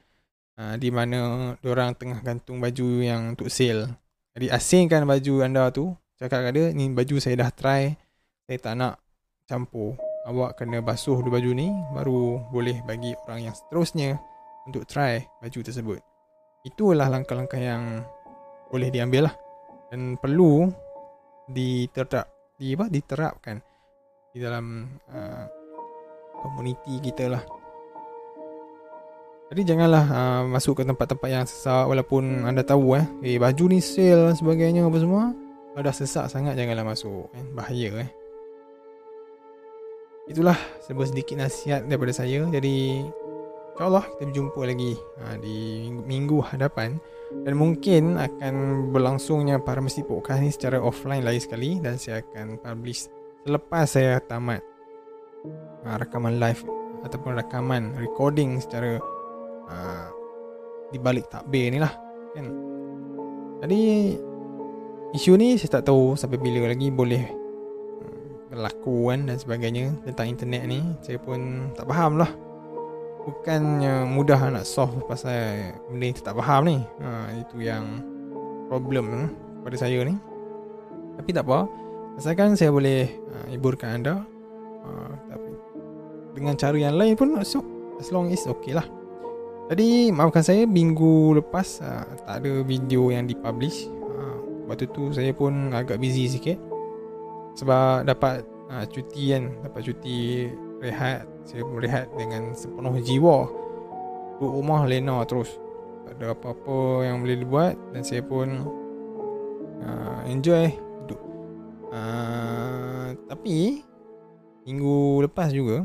uh, 0.56 0.74
di 0.80 0.88
mana 0.88 1.52
orang 1.60 1.92
tengah 1.94 2.24
gantung 2.24 2.64
baju 2.64 3.04
yang 3.04 3.36
untuk 3.36 3.50
sale. 3.50 3.92
Jadi 4.34 4.50
asingkan 4.50 5.04
baju 5.06 5.34
anda 5.44 5.70
tu. 5.70 5.94
Cakap 6.14 6.46
kat 6.46 6.52
dia, 6.54 6.66
ni 6.70 6.86
baju 6.94 7.18
saya 7.18 7.34
dah 7.42 7.50
try. 7.50 7.90
Saya 8.46 8.58
tak 8.62 8.74
nak 8.78 9.02
campur. 9.50 9.98
Awak 10.24 10.62
kena 10.62 10.78
basuh 10.78 11.18
dulu 11.18 11.34
baju 11.34 11.50
ni. 11.50 11.74
Baru 11.90 12.38
boleh 12.54 12.78
bagi 12.86 13.18
orang 13.26 13.50
yang 13.50 13.54
seterusnya 13.54 14.14
untuk 14.64 14.86
try 14.86 15.26
baju 15.42 15.58
tersebut. 15.58 15.98
Itulah 16.62 17.10
langkah-langkah 17.10 17.58
yang 17.58 18.06
boleh 18.70 18.94
diambil 18.94 19.26
lah. 19.26 19.34
Dan 19.90 20.14
perlu 20.14 20.70
diterap, 21.50 22.56
di 22.56 22.72
apa, 22.78 22.86
diterapkan 22.88 23.56
di 24.30 24.38
dalam 24.38 24.86
uh, 25.10 25.44
komuniti 26.40 27.02
kita 27.02 27.26
lah. 27.26 27.42
Jadi 29.50 29.62
janganlah 29.66 30.04
uh, 30.08 30.42
masuk 30.46 30.78
ke 30.78 30.82
tempat-tempat 30.88 31.28
yang 31.28 31.44
sesak 31.44 31.84
walaupun 31.86 32.48
anda 32.48 32.64
tahu 32.64 32.96
eh, 32.96 33.06
eh 33.22 33.36
baju 33.36 33.64
ni 33.70 33.78
sale 33.78 34.32
dan 34.32 34.36
sebagainya 34.38 34.86
apa 34.86 34.98
semua. 34.98 35.43
Kalau 35.74 35.82
dah 35.82 35.94
sesak 35.94 36.30
sangat 36.30 36.54
janganlah 36.54 36.86
masuk 36.86 37.26
kan. 37.34 37.44
Bahaya 37.50 38.06
eh. 38.06 38.10
Itulah 40.30 40.56
sebuah 40.86 41.10
sedikit 41.10 41.36
nasihat 41.36 41.84
daripada 41.84 42.14
saya. 42.14 42.46
Jadi 42.48 43.02
InsyaAllah 43.74 44.06
kita 44.06 44.22
berjumpa 44.30 44.60
lagi 44.70 44.94
ha, 45.18 45.34
di 45.34 45.90
minggu 45.90 46.38
hadapan 46.46 46.94
dan 47.42 47.58
mungkin 47.58 48.14
akan 48.22 48.54
berlangsungnya 48.94 49.58
para 49.58 49.82
mesti 49.82 50.06
podcast 50.06 50.46
ni 50.46 50.54
secara 50.54 50.78
offline 50.78 51.26
lagi 51.26 51.42
sekali 51.42 51.82
dan 51.82 51.98
saya 51.98 52.22
akan 52.22 52.62
publish 52.62 53.10
selepas 53.42 53.90
saya 53.90 54.22
tamat 54.22 54.62
ha, 55.82 55.98
rakaman 55.98 56.38
live 56.38 56.62
ataupun 57.02 57.34
rakaman 57.34 57.98
recording 57.98 58.62
secara 58.62 59.02
ha, 59.66 60.06
di 60.94 60.98
balik 61.02 61.26
takbir 61.26 61.74
ni 61.74 61.82
lah 61.82 61.90
kan. 62.38 62.46
Jadi 63.58 63.82
isu 65.14 65.38
ni 65.38 65.54
saya 65.54 65.78
tak 65.80 65.88
tahu 65.88 66.18
sampai 66.18 66.42
bila 66.42 66.66
lagi 66.66 66.90
boleh 66.90 67.22
hmm, 67.22 68.50
berlaku 68.50 69.14
kan 69.14 69.30
dan 69.30 69.36
sebagainya 69.38 69.94
tentang 70.02 70.26
internet 70.26 70.62
ni 70.66 70.82
saya 71.00 71.22
pun 71.22 71.70
tak 71.78 71.86
faham 71.86 72.18
lah 72.18 72.28
bukannya 73.24 74.04
mudah 74.04 74.52
nak 74.52 74.68
solve 74.68 75.00
pasal 75.08 75.72
benda 75.88 76.04
yang 76.04 76.16
tak 76.20 76.36
faham 76.36 76.62
ni. 76.68 76.78
Ha, 77.00 77.08
itu 77.40 77.56
yang 77.64 78.04
problem 78.68 79.32
pada 79.64 79.76
saya 79.80 80.04
ni. 80.04 80.14
Tapi 81.16 81.30
tak 81.32 81.48
apa. 81.48 81.66
Asalkan 82.20 82.54
saya 82.54 82.70
boleh 82.70 83.08
uh, 83.32 83.46
hiburkan 83.50 84.00
anda. 84.00 84.14
Uh, 84.84 85.12
tapi 85.32 85.50
dengan 86.36 86.54
cara 86.54 86.76
yang 86.76 86.94
lain 86.94 87.16
pun 87.16 87.40
so, 87.42 87.64
as 87.96 88.12
long 88.12 88.28
as 88.28 88.44
okay 88.44 88.76
lah. 88.76 88.84
Jadi 89.72 90.12
maafkan 90.12 90.44
saya 90.44 90.68
minggu 90.68 91.40
lepas 91.40 91.80
uh, 91.80 92.04
tak 92.28 92.44
ada 92.44 92.60
video 92.62 93.08
yang 93.08 93.24
dipublish. 93.24 93.88
Waktu 94.64 94.88
tu 94.90 95.12
saya 95.12 95.30
pun 95.36 95.72
agak 95.72 96.00
busy 96.00 96.28
sikit. 96.28 96.56
Sebab 97.54 98.08
dapat 98.08 98.42
uh, 98.72 98.84
cuti 98.88 99.36
kan. 99.36 99.52
Dapat 99.64 99.80
cuti 99.84 100.48
rehat. 100.80 101.28
Saya 101.44 101.62
berehat 101.64 102.08
dengan 102.16 102.56
sepenuh 102.56 102.96
jiwa. 103.04 103.48
Duduk 104.40 104.52
rumah 104.60 104.88
lena 104.88 105.22
terus. 105.28 105.52
Tak 106.04 106.20
ada 106.20 106.36
apa-apa 106.36 107.04
yang 107.04 107.24
boleh 107.24 107.36
dibuat. 107.40 107.74
Dan 107.92 108.02
saya 108.04 108.24
pun 108.24 108.68
uh, 109.84 110.20
Enjoy 110.28 110.72
Duduk. 111.04 111.20
Uh, 111.92 113.14
Tapi 113.30 113.84
Minggu 114.64 115.22
lepas 115.28 115.52
juga 115.52 115.84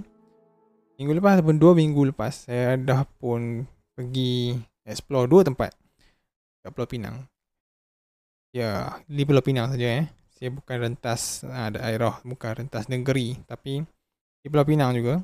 Minggu 0.96 1.12
lepas 1.20 1.40
ataupun 1.40 1.60
dua 1.60 1.76
minggu 1.76 2.16
lepas 2.16 2.48
Saya 2.48 2.80
dah 2.80 3.04
pun 3.20 3.68
Pergi 3.94 4.56
Explore 4.88 5.28
dua 5.28 5.44
tempat 5.44 5.76
Kat 6.64 6.72
Pulau 6.72 6.88
Pinang 6.88 7.28
Ya 8.50 8.98
Di 9.06 9.24
Pulau 9.26 9.46
Pinang 9.46 9.70
saja 9.74 10.04
eh 10.04 10.06
Saya 10.34 10.50
bukan 10.50 10.78
rentas 10.80 11.46
uh, 11.46 11.70
Daerah 11.70 12.22
Bukan 12.26 12.66
rentas 12.66 12.90
negeri 12.90 13.38
Tapi 13.46 13.84
Di 14.42 14.48
Pulau 14.50 14.66
Pinang 14.66 14.96
juga 14.98 15.22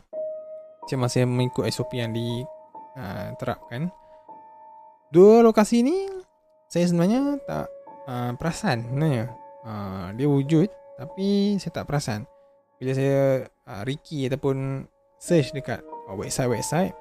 saya 0.86 1.02
masih 1.02 1.26
mengikut 1.26 1.66
SOP 1.74 1.98
yang 1.98 2.14
diterapkan. 2.14 3.90
Uh, 3.90 4.04
Dua 5.10 5.42
lokasi 5.42 5.86
ni 5.86 6.06
saya 6.66 6.90
sebenarnya 6.90 7.38
tak 7.46 7.70
uh, 8.10 8.32
perasan 8.38 8.86
sebenarnya. 8.90 9.26
Uh, 9.66 10.14
dia 10.14 10.28
wujud 10.30 10.70
tapi 10.98 11.58
saya 11.58 11.72
tak 11.82 11.86
perasan. 11.90 12.30
Bila 12.78 12.92
saya 12.94 13.50
uh, 13.70 13.82
Ricky 13.86 14.30
ataupun 14.30 14.86
search 15.18 15.56
dekat 15.58 15.82
uh, 16.10 16.14
website-website 16.14 16.94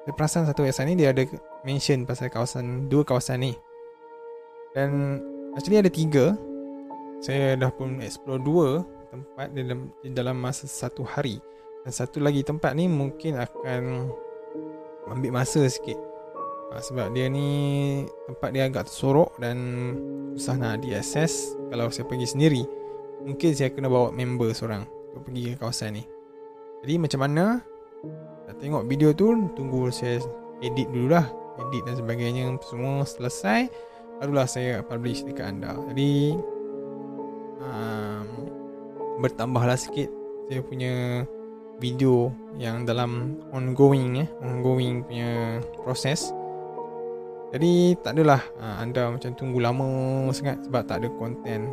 saya 0.00 0.14
perasan 0.16 0.48
satu 0.48 0.64
website 0.64 0.88
ni 0.90 0.96
dia 0.96 1.12
ada 1.12 1.22
mention 1.62 2.08
pasal 2.08 2.32
kawasan 2.32 2.90
dua 2.90 3.06
kawasan 3.06 3.46
ni. 3.46 3.52
Dan 4.74 5.20
actually 5.54 5.80
ada 5.80 5.90
tiga. 5.90 6.34
Saya 7.20 7.54
dah 7.58 7.68
pun 7.68 8.00
explore 8.00 8.40
dua 8.40 8.68
tempat 9.12 9.52
dalam 9.52 9.92
dalam 10.14 10.36
masa 10.40 10.64
satu 10.64 11.04
hari. 11.04 11.42
Dan 11.84 11.92
satu 11.92 12.20
lagi 12.20 12.44
tempat 12.44 12.76
ni 12.76 12.88
mungkin 12.88 13.40
akan 13.40 14.12
ambil 15.10 15.30
masa 15.32 15.64
sikit. 15.66 15.96
Ha, 16.70 16.78
Sebab 16.78 17.10
dia 17.12 17.26
ni 17.26 17.48
tempat 18.30 18.54
dia 18.54 18.70
agak 18.70 18.86
tersorok 18.86 19.34
dan 19.42 19.58
susah 20.38 20.54
nak 20.54 20.86
diakses 20.86 21.58
Kalau 21.72 21.90
saya 21.90 22.06
pergi 22.06 22.26
sendiri. 22.30 22.62
Mungkin 23.26 23.50
saya 23.52 23.68
kena 23.68 23.92
bawa 23.92 24.14
member 24.14 24.48
seorang 24.56 24.88
untuk 25.12 25.28
pergi 25.28 25.52
ke 25.52 25.54
kawasan 25.60 26.00
ni. 26.00 26.04
Jadi 26.80 26.94
macam 26.96 27.20
mana? 27.20 27.60
Dah 28.48 28.54
tengok 28.56 28.88
video 28.88 29.12
tu 29.12 29.36
Tunggu 29.52 29.92
saya 29.92 30.18
edit 30.64 30.88
dulu 30.88 31.12
lah 31.12 31.28
Edit 31.60 31.84
dan 31.84 31.94
sebagainya 32.00 32.56
Semua 32.64 33.04
selesai 33.04 33.68
Barulah 34.20 34.44
saya 34.44 34.84
publish 34.84 35.24
dekat 35.24 35.48
anda. 35.56 35.72
Jadi 35.88 36.36
um, 37.64 38.26
Bertambahlah 39.24 39.80
sikit 39.80 40.12
Saya 40.48 40.60
punya 40.60 41.24
video 41.80 42.28
yang 42.60 42.84
dalam 42.84 43.40
ongoing 43.50 44.20
eh 44.22 44.28
ongoing 44.44 45.02
punya 45.08 45.58
proses. 45.80 46.28
Jadi 47.50 47.98
tak 48.04 48.14
adalah 48.14 48.44
ha, 48.60 48.84
anda 48.84 49.10
macam 49.10 49.32
tunggu 49.34 49.58
lama 49.58 50.28
sangat 50.30 50.62
sebab 50.68 50.86
tak 50.86 51.02
ada 51.02 51.08
konten 51.18 51.66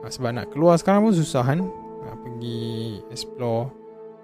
ha, 0.00 0.08
sebab 0.08 0.30
nak 0.32 0.54
keluar 0.54 0.78
sekarang 0.78 1.04
pun 1.04 1.12
susah 1.12 1.44
kan? 1.44 1.60
Ha, 2.06 2.16
pergi 2.16 3.02
explore 3.10 3.68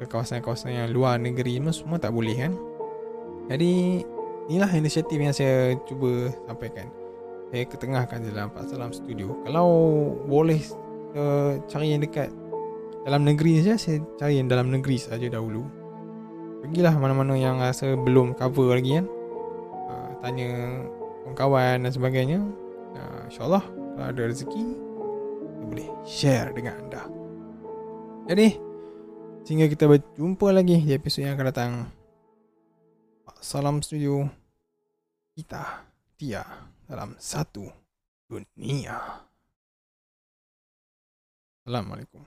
ke 0.01 0.09
kawasan-kawasan 0.09 0.73
yang 0.73 0.89
luar 0.95 1.19
negeri 1.21 1.61
pun 1.61 1.75
semua 1.75 1.99
tak 2.01 2.15
boleh 2.15 2.39
kan? 2.39 2.55
Jadi 3.51 4.01
inilah 4.49 4.71
inisiatif 4.73 5.19
yang 5.19 5.35
saya 5.35 5.77
cuba 5.85 6.31
sampaikan 6.47 7.02
saya 7.53 7.69
ketengahkan 7.69 8.25
dalam 8.25 8.49
Pak 8.49 8.65
Salam 8.73 8.97
Studio. 8.97 9.37
Kalau 9.45 9.69
boleh 10.25 10.57
uh, 11.13 11.61
cari 11.69 11.93
yang 11.93 12.01
dekat 12.01 12.33
dalam 13.05 13.29
negeri 13.29 13.61
saja 13.61 13.77
saya 13.77 14.01
cari 14.17 14.41
yang 14.41 14.49
dalam 14.49 14.73
negeri 14.73 14.97
saja 14.97 15.29
dahulu. 15.29 15.61
Pergilah 16.65 16.97
mana-mana 16.97 17.37
yang 17.37 17.61
rasa 17.61 17.93
belum 17.93 18.33
cover 18.41 18.73
lagi 18.73 18.97
kan. 18.97 19.07
Uh, 19.85 20.11
tanya 20.25 20.49
kawan-kawan 21.29 21.85
dan 21.85 21.93
sebagainya. 21.93 22.41
Uh, 22.97 23.29
insyaallah 23.29 23.65
kalau 23.69 24.07
ada 24.09 24.23
rezeki 24.33 24.65
kita 24.73 25.65
boleh 25.69 25.89
share 26.09 26.57
dengan 26.57 26.89
anda. 26.89 27.05
Jadi 28.33 28.49
sehingga 29.45 29.69
kita 29.69 29.93
berjumpa 29.93 30.49
lagi 30.57 30.81
di 30.81 30.97
episod 30.97 31.21
yang 31.21 31.37
akan 31.37 31.49
datang. 31.53 31.73
Salam 33.45 33.85
studio 33.85 34.25
kita 35.37 35.85
dia 36.17 36.72
dalam 36.93 37.17
satu 37.17 37.73
dunia 38.29 39.25
Assalamualaikum. 41.65 42.21